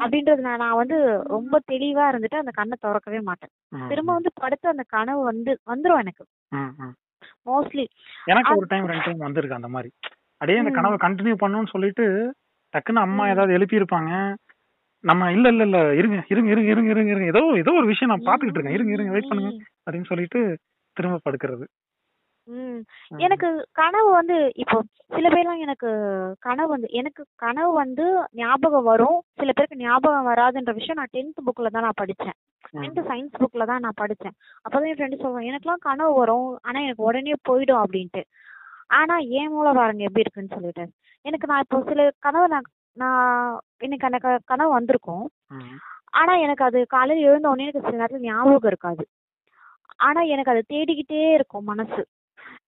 அப்படின்றது 0.01 0.41
நான் 0.41 0.61
நான் 0.63 0.79
வந்து 0.81 0.97
ரொம்ப 1.33 1.55
தெளிவா 1.71 2.03
இருந்துட்டு 2.11 2.41
அந்த 2.41 2.51
கண்ணை 2.51 2.75
திறக்கவே 2.77 3.19
மாட்டேன். 3.21 3.51
திரும்ப 3.91 4.11
வந்து 4.13 4.31
படுத்து 4.41 4.67
அந்த 4.69 4.83
கனவு 4.95 5.21
வந்து 5.23 5.51
வந்துரும் 5.71 6.01
எனக்கு. 6.03 6.23
மோஸ்ட்லி 7.47 7.85
எனக்கு 8.27 8.57
ஒரு 8.59 8.67
டைம் 8.67 8.89
ரெண்டு 8.91 9.05
டைம் 9.05 9.25
வந்திருக்கு 9.27 9.59
அந்த 9.59 9.67
மாதிரி. 9.67 9.89
அப்படியே 10.41 10.59
அந்த. 10.59 10.71
கனவை 10.71 10.97
கண்டினியூ 10.97 11.35
பண்ணணும்னு 11.41 11.73
சொல்லிட்டு 11.75 12.05
டக்குன்னு 12.73 13.05
அம்மா. 13.05 13.23
ஏதாவது 13.29 13.55
எழுப்பி 13.57 13.79
இருப்பாங்க 13.81 14.11
நம்ம 15.03 15.31
இல்ல 15.31 15.47
இல்ல 15.49 15.63
இல்ல 15.63 15.79
இருங்க 15.99 16.17
இருங்க 16.29 16.49
இருங்க 16.51 16.69
இருங்க 16.73 16.89
இருங்க 16.89 17.11
இருங்க. 17.11 17.31
ஏதோ 17.33 17.41
ஏதோ 17.61 17.71
ஒரு 17.79 17.87
விஷயம் 17.87 18.11
நான் 18.11 18.27
பாத்துக்கிட்டு 18.27 18.59
இருக்கேன். 18.59 18.77
இருங்க 18.77 18.93
இருங்க 18.95 19.11
வெயிட் 19.11 19.29
பண்ணுங்க 19.31 19.51
அப்படின்னு 19.85 20.09
சொல்லிட்டு 20.11 20.39
திரும்ப 20.97 21.19
படுக்கிறது. 21.25 21.65
ம். 22.47 22.79
எனக்கு 23.17 23.67
கனவு 23.71 24.11
வந்து 24.11 24.51
இப்போ 24.55 24.83
சில 25.15 25.29
பேர்லாம் 25.29 25.59
எனக்கு 25.59 25.89
கனவு 26.39 26.67
வந்து 26.67 26.87
எனக்கு 26.91 27.25
கனவு 27.35 27.73
வந்து 27.73 28.27
ஞாபகம் 28.31 28.83
வரும். 28.83 29.21
சில 29.33 29.51
பேருக்கு 29.51 29.75
ஞாபகம் 29.75 30.27
வராதுன்ற 30.27 30.73
விஷயம் 30.73 30.95
நான் 30.95 31.13
டென்த் 31.13 31.41
புக்ல 31.45 31.67
தான் 31.67 31.81
நான் 31.81 31.99
படிச்சேன். 32.01 32.37
டென்த் 32.73 33.05
சயின்ஸ் 33.07 33.43
புக்ல 33.43 33.65
தான் 33.65 33.79
நான் 33.79 33.99
படிச்சேன். 34.01 34.35
அப்பதான் 34.63 34.87
என் 34.87 34.95
ஃப்ரெண்டு 34.95 35.21
சொல்லுவான் 35.21 35.49
எனக்குலாம் 35.49 35.77
கனவு 35.79 36.13
வரும் 36.13 36.59
ஆனா 36.61 36.79
எனக்கு 36.79 37.03
உடனே 37.03 37.33
போயிடும் 37.49 37.83
அப்படின்ட்டு. 37.83 38.23
ஆனா 38.87 39.17
என் 39.17 39.49
மூளை 39.49 39.73
பாருங்க 39.73 40.03
எப்படி 40.03 40.19
இருக்குன்னு 40.19 40.53
சொல்லிட்டு. 40.53 40.91
எனக்கு 41.21 41.47
நான் 41.47 41.59
இப்போ 41.59 41.83
சில 41.87 42.11
கனவு 42.19 42.47
நான் 42.47 42.61
நான் 42.93 43.59
எனக்கு 43.77 44.05
அந்த 44.05 44.17
க- 44.17 44.39
கனவு 44.45 44.69
வந்திருக்கும். 44.71 45.29
ம். 45.47 45.77
ஆனா 46.09 46.35
எனக்கு 46.35 46.63
அது 46.63 46.85
காலையில 46.87 47.29
எழுந்த 47.29 47.49
உடனே 47.49 47.69
எனக்கு 47.69 47.89
சில 47.89 48.05
நேரத்துல 48.05 48.19
ஞாபகம் 48.19 48.59
இருக்காது. 48.63 49.07
ஆனா 49.95 50.21
எனக்கு 50.21 50.51
அது 50.51 50.63
தேடிக்கிட்டே 50.69 51.33
இருக்கும் 51.33 51.63
மனசு. 51.63 52.07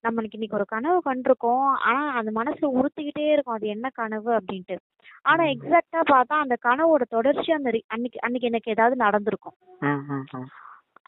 நம்மளுக்கு 0.05 0.37
இன்னைக்கு 0.37 0.55
ஒரு 0.55 0.65
கனவு 0.65 0.99
கண்டிருக்கோம் 1.05 1.63
ஆனா 1.83 2.09
அந்த 2.13 2.31
மனசுல 2.35 2.69
உறுத்திக்கிட்டே 2.73 3.31
இருக்கும் 3.31 3.55
அது 3.55 3.67
என்ன 3.67 3.89
கனவு 3.93 4.31
அப்படின்ட்டு 4.33 4.75
ஆனா. 5.21 5.43
எக்ஸாக்டா 5.53 6.01
பார்த்தா 6.11 6.35
அந்த 6.37 6.57
கனவோட 6.65 7.01
தொடர்ச்சி 7.09 7.51
அந்த 7.51 7.69
அன்னைக்கு 7.87 8.21
அன்னைக்கு 8.21 8.47
எனக்கு 8.47 8.71
ஏதாவது 8.71 8.95
நடந்திருக்கும். 8.95 9.55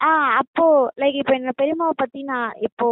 ஆஹ் 0.00 0.34
அப்போ 0.34 0.64
லைக் 0.96 1.14
இப்போ 1.14 1.38
என்னோட 1.38 1.52
பெரியம்மாவை 1.56 1.92
பத்தி 1.96 2.22
நான் 2.22 2.52
இப்போ 2.58 2.86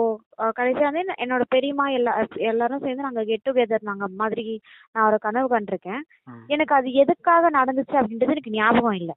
கடைசியா 0.57 0.83
வந்து 0.83 1.05
என்ன- 1.05 1.19
என்னோட 1.19 1.43
பெரியம்மா 1.49 1.89
எல்லா 1.89 2.13
எல்லாரும் 2.49 2.79
சேர்ந்து 2.79 3.03
நாங்க 3.03 3.25
கெட் 3.25 3.45
டுகெதர் 3.45 3.83
நாங்க 3.83 4.09
மாதிரி 4.15 4.47
நான் 4.93 5.07
ஒரு 5.07 5.19
கனவு 5.19 5.59
கண்டிருக்கேன். 5.59 6.01
எனக்கு 6.47 6.75
அது 6.75 6.93
எதுக்காக 6.95 7.51
நடந்துச்சு 7.51 7.95
அப்படின்றது 7.95 8.35
எனக்கு 8.35 8.51
ஞாபகம் 8.51 8.93
இல்லை. 8.93 9.15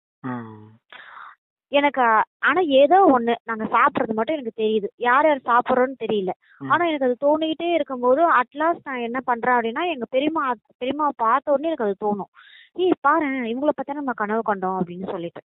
எனக்கு 1.72 2.04
ஆனா 2.44 2.62
ஏதோ 2.78 2.98
ஒண்ணு 3.14 3.34
நாங்க 3.44 3.66
சாப்பிடுறது 3.74 4.14
மட்டும் 4.14 4.36
எனக்கு 4.36 4.60
தெரியுது 4.60 4.88
யார் 5.04 5.28
யார் 5.28 5.48
சாப்பிடுறோம்னு 5.48 5.98
தெரியல. 6.00 6.32
ஆனா 6.66 6.84
எனக்கு 6.86 7.08
அது 7.08 7.18
தோணிக்கிட்டே 7.22 7.68
இருக்கும்போது 7.74 8.22
அட்லாஸ்ட் 8.38 8.88
நான் 8.88 9.06
என்ன 9.08 9.20
பண்றேன் 9.28 9.58
அப்படின்னா 9.58 9.84
எங்க 9.92 10.06
பெரியம்மா 10.12 10.46
பெரியம்மா 10.82 11.08
பார்த்த 11.20 11.54
உடனே 11.54 11.70
எனக்கு 11.70 11.88
அது 11.88 11.98
தோணும் 12.02 12.32
ஏய் 12.78 12.94
பாரு 13.02 13.24
இவங்கள 13.50 13.72
பத்தி 13.72 13.92
நம்ம 13.94 14.14
கனவு 14.16 14.42
கண்டோம் 14.44 14.78
அப்படின்னு 14.80 15.06
சொல்லிட்டு. 15.14 15.42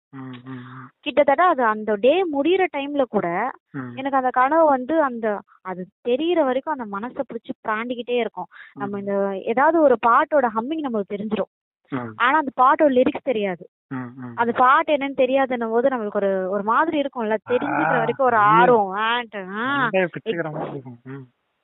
கிட்டத்தட்ட 1.05 1.45
அது 1.47 1.62
அந்த 1.66 1.97
டே 2.05 2.12
முடியிற 2.33 2.64
டைம்ல 2.75 3.05
கூட. 3.09 3.27
எனக்கு 3.99 4.21
அந்த 4.21 4.31
கனவு 4.37 4.64
வந்து 4.71 4.95
அந்த 5.03 5.27
அது 5.64 5.81
தெரியற 6.09 6.41
வரைக்கும் 6.45 6.75
அந்த 6.75 6.87
மனசை 6.95 7.23
பிடிச்சி 7.25 7.53
பிராண்டிக்கிட்டே 7.61 8.16
இருக்கும் 8.21 8.49
நம்ம 8.77 9.01
இந்த 9.01 9.14
ஏதாவது 9.53 9.79
ஒரு 9.81 9.97
பாட்டோட 10.07 10.49
ஹம்மிங் 10.55 10.87
நமக்கு 10.87 11.12
தெரிஞ்சிரும் 11.14 11.53
ம். 11.93 12.12
ஆனா 12.19 12.35
அந்த 12.39 12.53
பாட்டோட 12.59 12.91
லிரிக்ஸ் 12.95 13.29
தெரியாது 13.29 13.64
அந்த 14.34 14.53
பாட்டு 14.53 14.97
என்னன்னு 14.97 15.20
தெரியாதுன்னும் 15.24 15.70
போது 15.70 15.89
நம்மளுக்கு 15.89 16.20
ஒரு 16.20 16.51
ஒரு 16.51 16.62
மாதிரி 16.62 16.97
இருக்கும்ல. 17.01 17.36
தெரிஞ்சுக்கிற 17.51 17.99
வரைக்கும் 17.99 18.26
ஒரு. 18.26 18.36
ஆர்வம். 18.36 18.93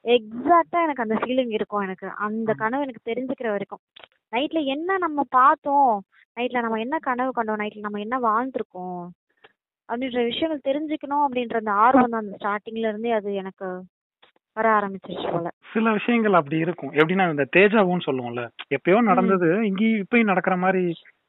எக்ஸாக்டா 0.04 0.78
எனக்கு 0.84 1.04
அந்த 1.04 1.14
ஃபீலிங் 1.14 1.52
இருக்கும் 1.52 1.80
எனக்கு. 1.80 2.08
அந்த. 2.26 2.52
கனவு 2.52 2.82
எனக்கு 2.82 3.08
தெரிஞ்சுக்கிற 3.10 3.48
வரைக்கும். 3.48 3.82
நைட்ல 4.32 4.64
என்ன 4.64 4.96
நம்ம 4.96 5.22
பார்த்தோம்? 5.30 5.92
நைட்ல 6.36 6.60
நம்ம 6.60 6.78
என்ன 6.78 6.98
கனவு 6.98 7.30
கண்டோம்? 7.30 7.60
நைட்ல 7.62 7.78
நம்ம 7.78 8.00
என்ன 8.00 8.18
வாழ்ந்திருக்கோம்? 8.18 9.04
அப்படின்ற 9.88 10.20
விஷயங்கள் 10.24 10.66
தெரிஞ்சுக்கணும் 10.68 11.24
அப்படின்ற 11.24 11.56
அந்த 11.56 11.72
ஆர்வம் 11.72 12.10
தான் 12.10 12.24
அந்த 12.24 12.36
ஸ்டார்டிங்ல 12.36 12.88
இருந்தே 12.88 13.10
அது 13.10 13.34
எனக்கு 13.34 13.66
வர 14.56 14.68
ஆரம்பிச்சிருச்சு 14.78 15.30
போல. 15.32 15.48
சில 15.72 15.92
விஷயங்கள் 15.92 16.32
அப்படி 16.32 16.56
இருக்கும். 16.56 16.92
எப்படின்னா 16.92 17.30
இந்த 17.30 17.46
தேஜாவுன்னு 17.56 18.06
சொல்லுவோம்ல. 18.06 18.42
எப்பயோ 18.74 18.98
நடந்தது 19.02 19.66
இங்கேயும் 19.66 20.04
இப்பயும் 20.04 20.24
நடக்கிற 20.24 20.56
மாதிரி 20.56 20.82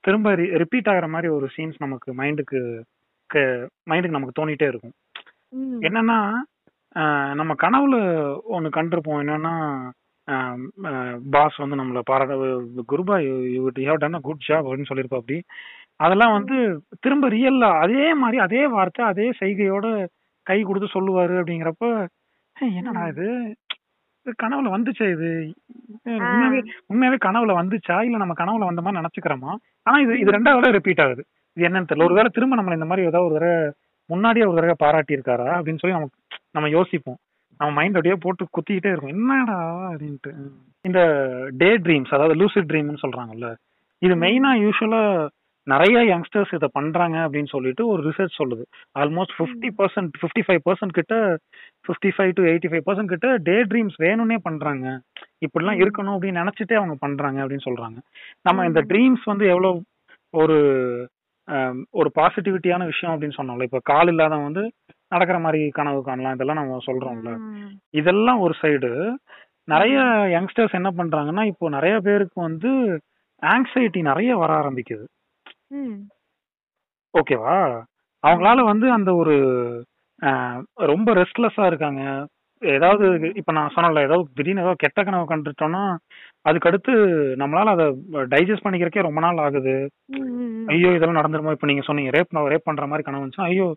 திரும்ப 0.05 0.29
ரிப்பீட் 0.61 0.89
ஆகுற 0.91 1.07
மாதிரி 1.09 1.29
ஒரு 1.37 1.47
சீன்ஸ் 1.55 1.77
நமக்கு 1.79 2.09
மைண்டுக்கு 2.21 2.59
மைண்டுக்கு 3.89 4.17
நமக்கு 4.17 4.39
தோணிட்டே 4.39 4.67
இருக்கும். 4.71 4.95
என்னன்னா 5.87 6.17
நம்ம 7.39 7.53
கனவுல 7.63 7.95
ஒண்ணு 8.55 8.69
கண்டிருப்போம். 8.77 9.21
என்னன்னா 9.23 9.53
பாஸ் 11.33 11.57
வந்து 11.63 11.79
நம்மள 11.79 11.99
பாராட்ட 12.09 12.35
Guruba 12.91 13.15
you 13.55 13.63
have 13.79 14.01
done 14.03 14.17
a 14.19 14.23
good 14.27 14.45
job 14.47 14.67
அப்படின்னு 14.67 14.89
சொல்லியிருப்பா 14.91 15.21
அப்படி. 15.21 15.37
அதெல்லாம் 15.99 16.35
வந்து 16.37 16.57
திரும்ப 17.03 17.25
ரியல்ல 17.29 17.65
அதே 17.83 18.05
மாதிரி 18.21 18.37
அதே 18.45 18.63
வார்த்தை 18.73 19.03
அதே 19.11 19.27
செய்கையோட 19.41 19.85
கை 20.47 20.57
கொடுத்து 20.63 20.87
சொல்லுவாரு 20.95 21.35
அப்படிங்கிறப்ப 21.41 21.85
"ஹே, 22.57 22.65
என்னடா 22.79 23.03
இது? 23.13 23.27
கனவுல 24.43 24.69
வந்துச்சா 24.75 25.05
இது? 25.15 25.29
இது 26.05 26.15
உண்மையாவே 26.25 26.59
உண்மையாவே 26.91 27.17
கனவுல 27.25 27.55
வந்துச்சா? 27.61 27.97
இல்ல 28.07 28.17
நம்ம 28.17 28.35
கனவுல 28.41 28.69
வந்த 28.69 28.81
மாதிரி 28.81 28.99
நினைச்சுக்கிறோமா? 29.01 29.51
ஆனா 29.83 29.97
இது 29.99 30.19
இது 30.19 30.35
ரெண்டாவது 30.37 30.61
தடவை 30.61 30.71
ரிப்பீட் 30.71 31.03
ஆகுது. 31.05 31.23
இது 31.57 31.67
என்னன்னு 31.67 31.89
தெரியல. 31.89 32.07
ஒருவேளை 32.07 32.29
திரும்ப 32.33 32.55
நம்மள 32.55 32.73
இந்த 32.73 32.85
மாதிரி 32.85 33.07
ஏதாவது 33.07 33.27
ஒரு 33.29 33.37
தடவை 33.39 33.71
முன்னாடியே 34.09 34.45
ஒரு 34.45 34.57
தடவை 34.57 34.75
பாராட்டி 34.77 35.15
இருக்காரா 35.17 35.47
அப்படின்னு 35.57 35.81
சொல்லி 35.81 35.97
நம்ம 35.97 36.09
நம்ம 36.51 36.69
யோசிப்போம். 36.69 37.19
நம்ம 37.59 37.71
மைண்ட் 37.77 37.97
அப்படியே 37.97 38.15
போட்டு 38.23 38.43
குத்திக்கிட்டே 38.55 38.91
இருக்கும் 38.91 39.13
என்னடா 39.15 39.57
அப்படின்ட்டு. 39.91 40.31
இந்த 40.85 40.99
டே 41.61 41.69
ட்ரீம்ஸ் 41.77 42.13
அதாவது 42.15 42.35
லூசிட் 42.41 42.69
ட்ரீம்னு 42.71 43.03
சொல்றாங்கல்ல 43.05 43.49
இது 44.01 44.15
மெயினா 44.15 44.51
யூஸ்வலா 44.63 45.01
நிறைய 45.67 45.97
யங்ஸ்டர்ஸ் 46.11 46.53
இதை 46.53 46.69
பண்றாங்க 46.71 47.17
அப்படின்னு 47.17 47.47
சொல்லிட்டு 47.47 47.87
ஒரு 47.87 48.01
ரிசர்ச் 48.09 48.39
சொல்லுது. 48.41 48.63
Almost 48.99 49.35
fifty 49.37 49.69
percent 49.77 50.11
fifty 50.21 50.43
five 50.47 50.61
percent 50.69 50.93
கிட்ட 50.93 51.37
fifty 51.85 52.11
five 52.17 52.31
to 52.33 52.43
eighty 52.43 52.69
five 52.71 52.85
percent 52.85 53.05
கிட்ட 53.05 53.37
டே 53.37 53.63
ட்ரீம்ஸ் 53.63 53.97
வேணும்னே 53.99 54.37
பண்றாங்க. 54.41 55.01
இப்படிலாம் 55.45 55.81
இருக்கணும் 55.83 56.15
அப்படின்னு 56.15 56.41
நினைச்சிட்டே 56.43 56.73
அவங்க 56.73 56.95
பண்றாங்க 56.99 57.45
அப்படின்னு 57.45 57.67
சொல்றாங்க. 57.69 57.97
நம்ம 58.41 58.65
இந்த 58.65 58.81
ட்ரீம்ஸ் 58.81 59.25
வந்து 59.25 59.47
எவ்வளவு 59.47 59.81
ஒரு 60.33 60.57
ஒரு 61.91 62.11
பாசிட்டிவிட்டியான 62.19 62.85
விஷயம் 62.85 63.13
அப்படின்னு 63.15 63.37
சொன்னோம்ல. 63.37 63.61
இப்ப 63.61 63.79
கால் 63.83 64.07
இல்லாதவன் 64.07 64.43
வந்து 64.43 64.71
நடக்கிற 65.07 65.39
மாதிரி 65.39 65.69
கனவு 65.69 66.03
காணலாம். 66.03 66.33
இதெல்லாம் 66.33 66.55
நம்ம 66.55 66.79
சொல்றோம்ல. 66.85 67.31
இதெல்லாம் 67.89 68.39
ஒரு 68.39 68.53
சைடு 68.61 68.91
நிறைய 69.63 69.97
யங்ஸ்டர்ஸ் 70.35 70.73
என்ன 70.73 70.89
பண்றாங்கன்னா 70.97 71.43
இப்போ 71.45 71.69
நிறைய 71.69 71.99
பேருக்கு 71.99 72.41
வந்து 72.41 72.71
ஆங்ஸைட்டி 73.41 74.01
நிறைய 74.01 74.37
வர 74.37 74.51
ஆரம்பிக்குது. 74.53 75.05
ம். 75.71 75.97
ஓகேவா 77.13 77.57
அவங்களால 78.23 78.59
வந்து 78.67 78.87
அந்த 78.91 79.09
ஒரு 79.15 79.35
ரொம்ப 80.89 81.09
ரெஸ்ட்லெஸ்ஸா 81.13 81.65
இருக்காங்க 81.67 82.01
ஏதாவது 82.61 83.05
இப்ப 83.39 83.51
நான் 83.51 83.73
சொன்னல 83.75 84.03
ஏதாவது 84.03 84.29
திடீர்னு 84.37 84.63
ஏதாவது 84.63 84.81
கெட்ட 84.83 84.99
கனவு 85.03 85.25
கண்டுட்டோம்னா 85.31 85.81
அதுக்கடுத்து 86.45 86.93
நம்மளால 87.41 87.73
அதை 87.75 87.85
டைஜஸ்ட் 88.31 88.65
பண்ணிக்கிறக்கே 88.65 89.05
ரொம்ப 89.07 89.19
நாள் 89.19 89.41
ஆகுது 89.45 89.73
ம், 90.15 90.29
ம், 90.35 90.51
ம். 90.53 90.67
ஐயோ 90.71 90.91
இதெல்லாம் 90.95 91.19
நடந்துருமோ 91.19 91.55
இப்ப 91.55 91.67
நீங்க 91.67 91.83
சொன்னீங்க 91.87 92.13
ரேப் 92.15 92.33
ரேப் 92.51 92.67
பண்ற 92.69 92.85
மாதிரி 92.87 93.05
கனவு 93.05 93.23
வந்துச்சுன்னா 93.23 93.49
ஐயோ 93.51 93.67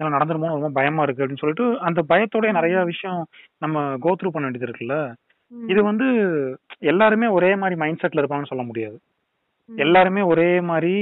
இதெல்லாம் 0.00 0.16
நடந்துருமோ 0.16 0.52
ரொம்ப 0.54 0.70
பயமா 0.74 1.04
இருக்கு 1.04 1.22
அப்படின்னு 1.22 1.42
சொல்லிட்டு 1.42 1.66
அந்த 1.86 2.00
பயத்தோட 2.10 2.52
நிறைய 2.58 2.84
விஷயம் 2.90 3.20
நம்ம 3.62 3.76
கோ 3.98 4.12
த்ரூ 4.14 4.30
பண்ண 4.30 4.46
வேண்டியது 4.46 4.68
இருக்குல்ல 4.68 4.96
ம். 5.52 5.66
இது 5.68 5.80
வந்து 5.82 6.06
எல்லாருமே 6.88 7.28
ஒரே 7.36 7.50
மாதிரி 7.56 7.76
மைண்ட் 7.76 8.02
செட்ல 8.02 8.22
இருப்பாங்கன்னு 8.22 8.52
சொல்ல 8.52 8.66
முடியாது 8.66 8.96
ம். 9.70 9.78
எல்லாருமே 9.78 10.22
ஒரே 10.32 10.50
மாதிரி 10.70 10.94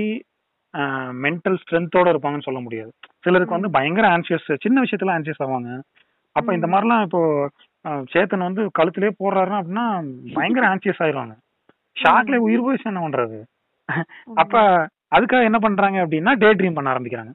மென்டல் 1.24 1.58
ஸ்ட்ரென்த்தோட 1.62 2.06
இருப்பாங்கன்னு 2.12 2.46
சொல்ல 2.46 2.60
முடியாது. 2.64 2.90
சிலருக்கு 3.24 3.56
வந்து 3.56 3.70
பயங்கர 3.76 4.06
ஆன்சியஸ் 4.16 4.48
சின்ன 4.64 4.84
விஷயத்துல 4.84 5.14
ஆன்சியஸ் 5.16 5.42
ஆவாங்க. 5.46 5.70
அப்ப 6.36 6.48
இந்த 6.56 6.68
மாதிரிலாம் 6.72 7.04
இப்போ 7.06 7.20
சேத்தன் 8.12 8.46
வந்து 8.48 8.62
கழுத்திலே 8.78 9.10
போடுறாருன்னா 9.20 9.60
அப்படின்னா 9.60 9.86
பயங்கர 10.38 10.64
ஆன்சியஸ் 10.72 11.02
ஆயிருவாங்க. 11.04 11.34
ஷாக்ல 11.96 12.38
உயிர் 12.46 12.64
போயிடுச்சு 12.64 12.90
என்ன 12.92 13.02
பண்றது? 13.04 13.38
அப்ப 14.42 14.54
அதுக்காக 15.16 15.48
என்ன 15.48 15.58
பண்றாங்க 15.64 15.98
அப்படின்னா 16.04 16.32
டே 16.42 16.48
ட்ரீம் 16.58 16.76
பண்ண 16.78 16.94
ஆரம்பிக்கிறாங்க. 16.94 17.32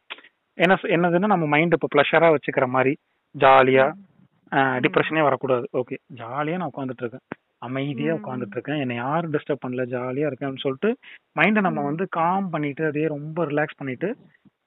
என்ன 0.58 0.74
என்னதுன்னா 0.96 1.34
நம்ம 1.34 1.46
மைண்ட் 1.54 1.76
இப்போ 1.78 1.90
ப்ளஷரா 1.94 2.30
வச்சுக்கிற 2.36 2.66
மாதிரி 2.76 2.94
ஜாலியா 3.36 3.86
டிப்ரெஷனே 4.86 5.22
வரக்கூடாது. 5.28 5.66
ஓகே 5.80 5.98
ஜாலியா 6.22 6.58
நான் 6.62 6.72
உட்காந்துட்டு 6.74 7.04
இருக்கேன். 7.04 7.26
அமைதியா. 7.62 8.12
உட்காந்துட்டு 8.18 8.56
இருக்கேன் 8.58 8.82
என்னை 8.84 8.96
யாரும் 8.98 9.34
டிஸ்டர்ப் 9.34 9.64
பண்ணல 9.64 9.84
ஜாலியா 9.94 10.30
இருக்கேன்னு 10.30 10.64
சொல்லிட்டு 10.64 10.90
மைண்டை 11.36 11.62
நம்ம. 11.62 11.82
வந்து 11.90 12.06
காம் 12.18 12.48
பண்ணிட்டு 12.54 12.86
அப்படியே 12.88 13.08
ரொம்ப 13.16 13.46
ரிலாக்ஸ் 13.52 13.80
பண்ணிட்டு 13.80 14.10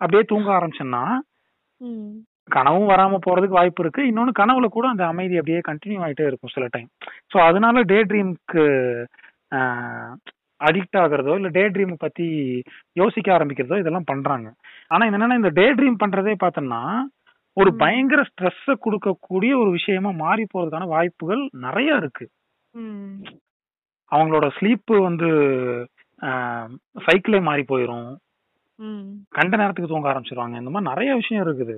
அப்படியே 0.01 0.23
தூங்க 0.33 0.49
ஆரம்பிச்சோம்னா. 0.57 1.05
கனவும் 2.49 2.91
வராம 2.91 3.19
போறதுக்கு 3.27 3.59
வாய்ப்பு 3.59 3.83
இருக்கு 3.83 4.03
இன்னொன்னு 4.09 4.33
கனவுல 4.41 4.67
கூட 4.71 4.87
அந்த 4.89 5.05
அமைதி 5.07 5.35
அப்படியே 5.41 5.61
கண்டினியூ 5.69 6.01
ஆயிட்டே 6.07 6.27
இருக்கும் 6.29 6.55
சில 6.55 6.67
டைம் 6.73 6.89
ஸோ 7.33 7.37
அதனால 7.49 7.83
டே 7.93 7.99
ட்ரீம்க்கு 8.11 8.65
அடிக்ட் 10.61 10.99
ஆகுறதோ 11.03 11.33
இல்ல 11.39 11.49
டே 11.57 11.65
ட்ரீம் 11.75 11.95
பத்தி 11.99 12.27
யோசிக்க 12.97 13.29
ஆரம்பிக்கிறதோ 13.37 13.79
இதெல்லாம் 13.81 14.11
பண்றாங்க 14.11 14.49
ஆனா 14.91 15.03
என்னன்னா 15.09 15.39
இந்த 15.41 15.53
டே 15.59 15.67
ட்ரீம் 15.79 16.01
பண்றதே 16.03 16.35
பார்த்தோம்னா 16.43 16.83
ஒரு. 17.57 17.71
பயங்கர 17.83 18.21
ஸ்ட்ரெஸ்ஸ 18.29 18.73
கொடுக்கக்கூடிய 18.85 19.53
ஒரு 19.63 19.71
விஷயமா 19.71 20.11
மாறி 20.23 20.45
போறதுக்கான 20.47 20.89
வாய்ப்புகள் 20.95 21.43
நிறைய 21.65 21.91
இருக்கு. 21.97 22.25
அவங்களோட 24.15 24.47
ஸ்லீப் 24.59 25.03
வந்து 25.03 25.29
சைக்கிளே 27.07 27.41
மாறி 27.43 27.65
போயிரும். 27.69 28.17
ம். 28.77 29.03
கண்ட 29.29 29.57
நேரத்துக்கு 29.57 29.91
தூங்க 29.93 30.09
ஆரம்பிச்சிருவாங்க. 30.13 30.59
இந்த 30.59 30.71
மாதிரி 30.71 30.91
நிறைய 30.91 31.15
விஷயம் 31.15 31.47
இருக்குது. 31.47 31.77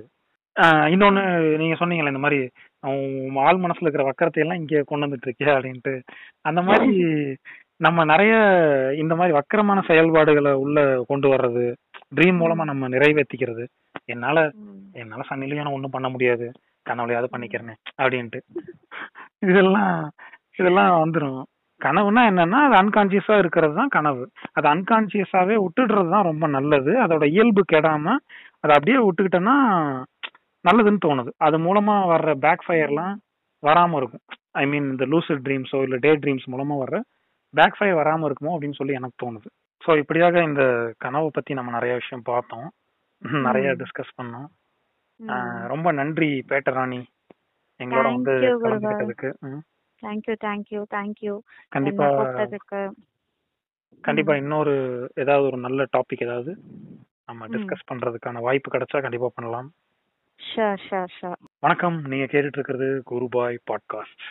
இன்னொன்னு 0.91 1.21
நீங்க 1.57 1.75
சொன்னீங்களே 1.79 2.07
இந்த 2.07 2.21
மாதிரி 2.23 2.39
ஆள் 3.47 3.61
மனசுல 3.65 3.81
இருக்கிற 3.81 4.03
வக்கரத்தை 4.11 4.39
எல்லாம் 4.43 4.57
இங்க 4.57 4.83
கொண்டு 4.85 5.05
வந்துட்டு 5.07 5.29
இருக்கியா 5.29 5.55
அப்படின்ட்டு. 5.57 5.93
அந்த 6.41 6.61
மாதிரி 6.61 6.95
நம்ம 7.85 8.05
நிறைய 8.05 8.33
இந்த 8.97 9.15
மாதிரி 9.15 9.37
வக்கரமான 9.37 9.79
செயல்பாடுகளை 9.87 10.53
உள்ள 10.63 11.03
கொண்டு 11.07 11.27
வர்றது 11.33 11.65
ட்ரீம் 12.15 12.39
மூலமா 12.41 12.63
நம்ம 12.63 12.89
நிறைவேற்றிக்கிறது 12.89 13.65
என்னால. 14.05 14.51
என்னால 14.91 15.21
சன்னிலையும் 15.29 15.71
ஒண்ணும் 15.71 15.95
பண்ண 15.95 16.09
முடியாது. 16.09 16.51
கனவுலையாவது 16.89 17.29
பண்ணிக்கிறேனே 17.35 17.75
அப்படின்ட்டு. 18.01 18.39
இதெல்லாம் 19.39 20.11
இதெல்லாம் 20.59 20.91
வந்துரும். 21.03 21.39
கனவுனா 21.81 22.21
என்னன்னா 22.29 22.59
அது 22.67 22.75
அன்கான்சியஸா 22.81 23.35
இருக்கிறது 23.37 23.73
தான் 23.79 23.91
கனவு. 23.95 24.23
அது 24.57 24.67
அன்கான்சியஸாவே 24.73 25.55
விட்டுடுறது 25.65 26.09
தான் 26.15 26.27
ரொம்ப 26.29 26.45
நல்லது. 26.47 26.91
அதோட 27.05 27.25
இயல்பு 27.35 27.63
கெடாம 27.73 28.05
அதை 28.63 28.71
அப்படியே 28.77 28.97
விட்டுக்கிட்டோம்னா 29.07 29.57
நல்லதுன்னு 30.65 31.05
தோணுது. 31.05 31.31
அது 31.37 31.57
மூலமா 31.57 31.95
வர்ற 32.13 32.31
பேக் 32.45 32.65
ஃபயர்லாம் 32.67 33.13
வராம 33.63 33.97
இருக்கும். 33.97 34.23
ஐ 34.51 34.63
மீன் 34.65 34.87
இந்த 34.91 35.05
லூசிட் 35.05 35.45
ட்ரீம்ஸோ 35.45 35.79
இல்ல 35.85 35.97
டே 35.97 36.11
ட்ரீம்ஸ் 36.15 36.47
மூலமா 36.53 36.75
வர்ற 36.81 36.97
பேக் 37.53 37.77
ஃபயர் 37.77 37.99
வராம 38.01 38.25
இருக்குமோ 38.27 38.53
அப்படின்னு 38.55 38.79
சொல்லி 38.79 38.93
எனக்கு 38.93 39.21
தோணுது. 39.23 39.47
ஸோ 39.83 39.91
இப்படியாக 40.01 40.41
இந்த 40.43 40.63
கனவை 40.97 41.29
பத்தி 41.33 41.51
நம்ம 41.53 41.71
நிறைய 41.71 41.93
விஷயம் 41.95 42.27
பார்த்தோம். 42.31 42.67
நிறைய. 43.47 43.67
டிஸ்கஸ் 43.81 44.17
பண்ணோம். 44.19 44.47
ரொம்ப 45.73 45.91
நன்றி 45.91 46.29
பேட்டராணி. 46.49 46.99
எங்களோட 47.79 48.07
வந்து. 48.15 48.33
கலந்துக்கிட்டதுக்கு. 48.63 49.29
தேங்க்யூ 50.05 50.35
தேங்க்யூ 50.45 50.83
தேங்க்யூ 50.93 51.35
கண்டிப்பா 51.69 52.05
கூப்பிட்டதுக்கு 52.09 52.89
கண்டிப்பா. 54.01 54.35
இன்னொரு 54.35 54.75
ஏதாவது 55.15 55.45
ஒரு 55.45 55.57
நல்ல 55.57 55.85
டாபிக் 55.97 56.25
ஏதாவது 56.25 56.51
நம்ம. 57.25 57.47
டிஸ்கஸ் 57.47 57.87
பண்றதுக்கான 57.91 58.39
வாய்ப்பு 58.39 58.71
கிடைச்சா 58.71 59.01
கண்டிப்பா 59.01 59.29
பண்ணலாம். 59.35 59.69
ஷூர் 60.39 60.77
ஷூர் 60.89 61.07
ஷூர் 61.21 61.39
வணக்கம். 61.59 61.97
நீங்க 62.01 62.25
கேட்டுட்டு 62.25 62.57
இருக்கிறது 62.57 63.03
குருபாய் 63.11 63.57
பாட்காஸ்ட் 63.69 64.25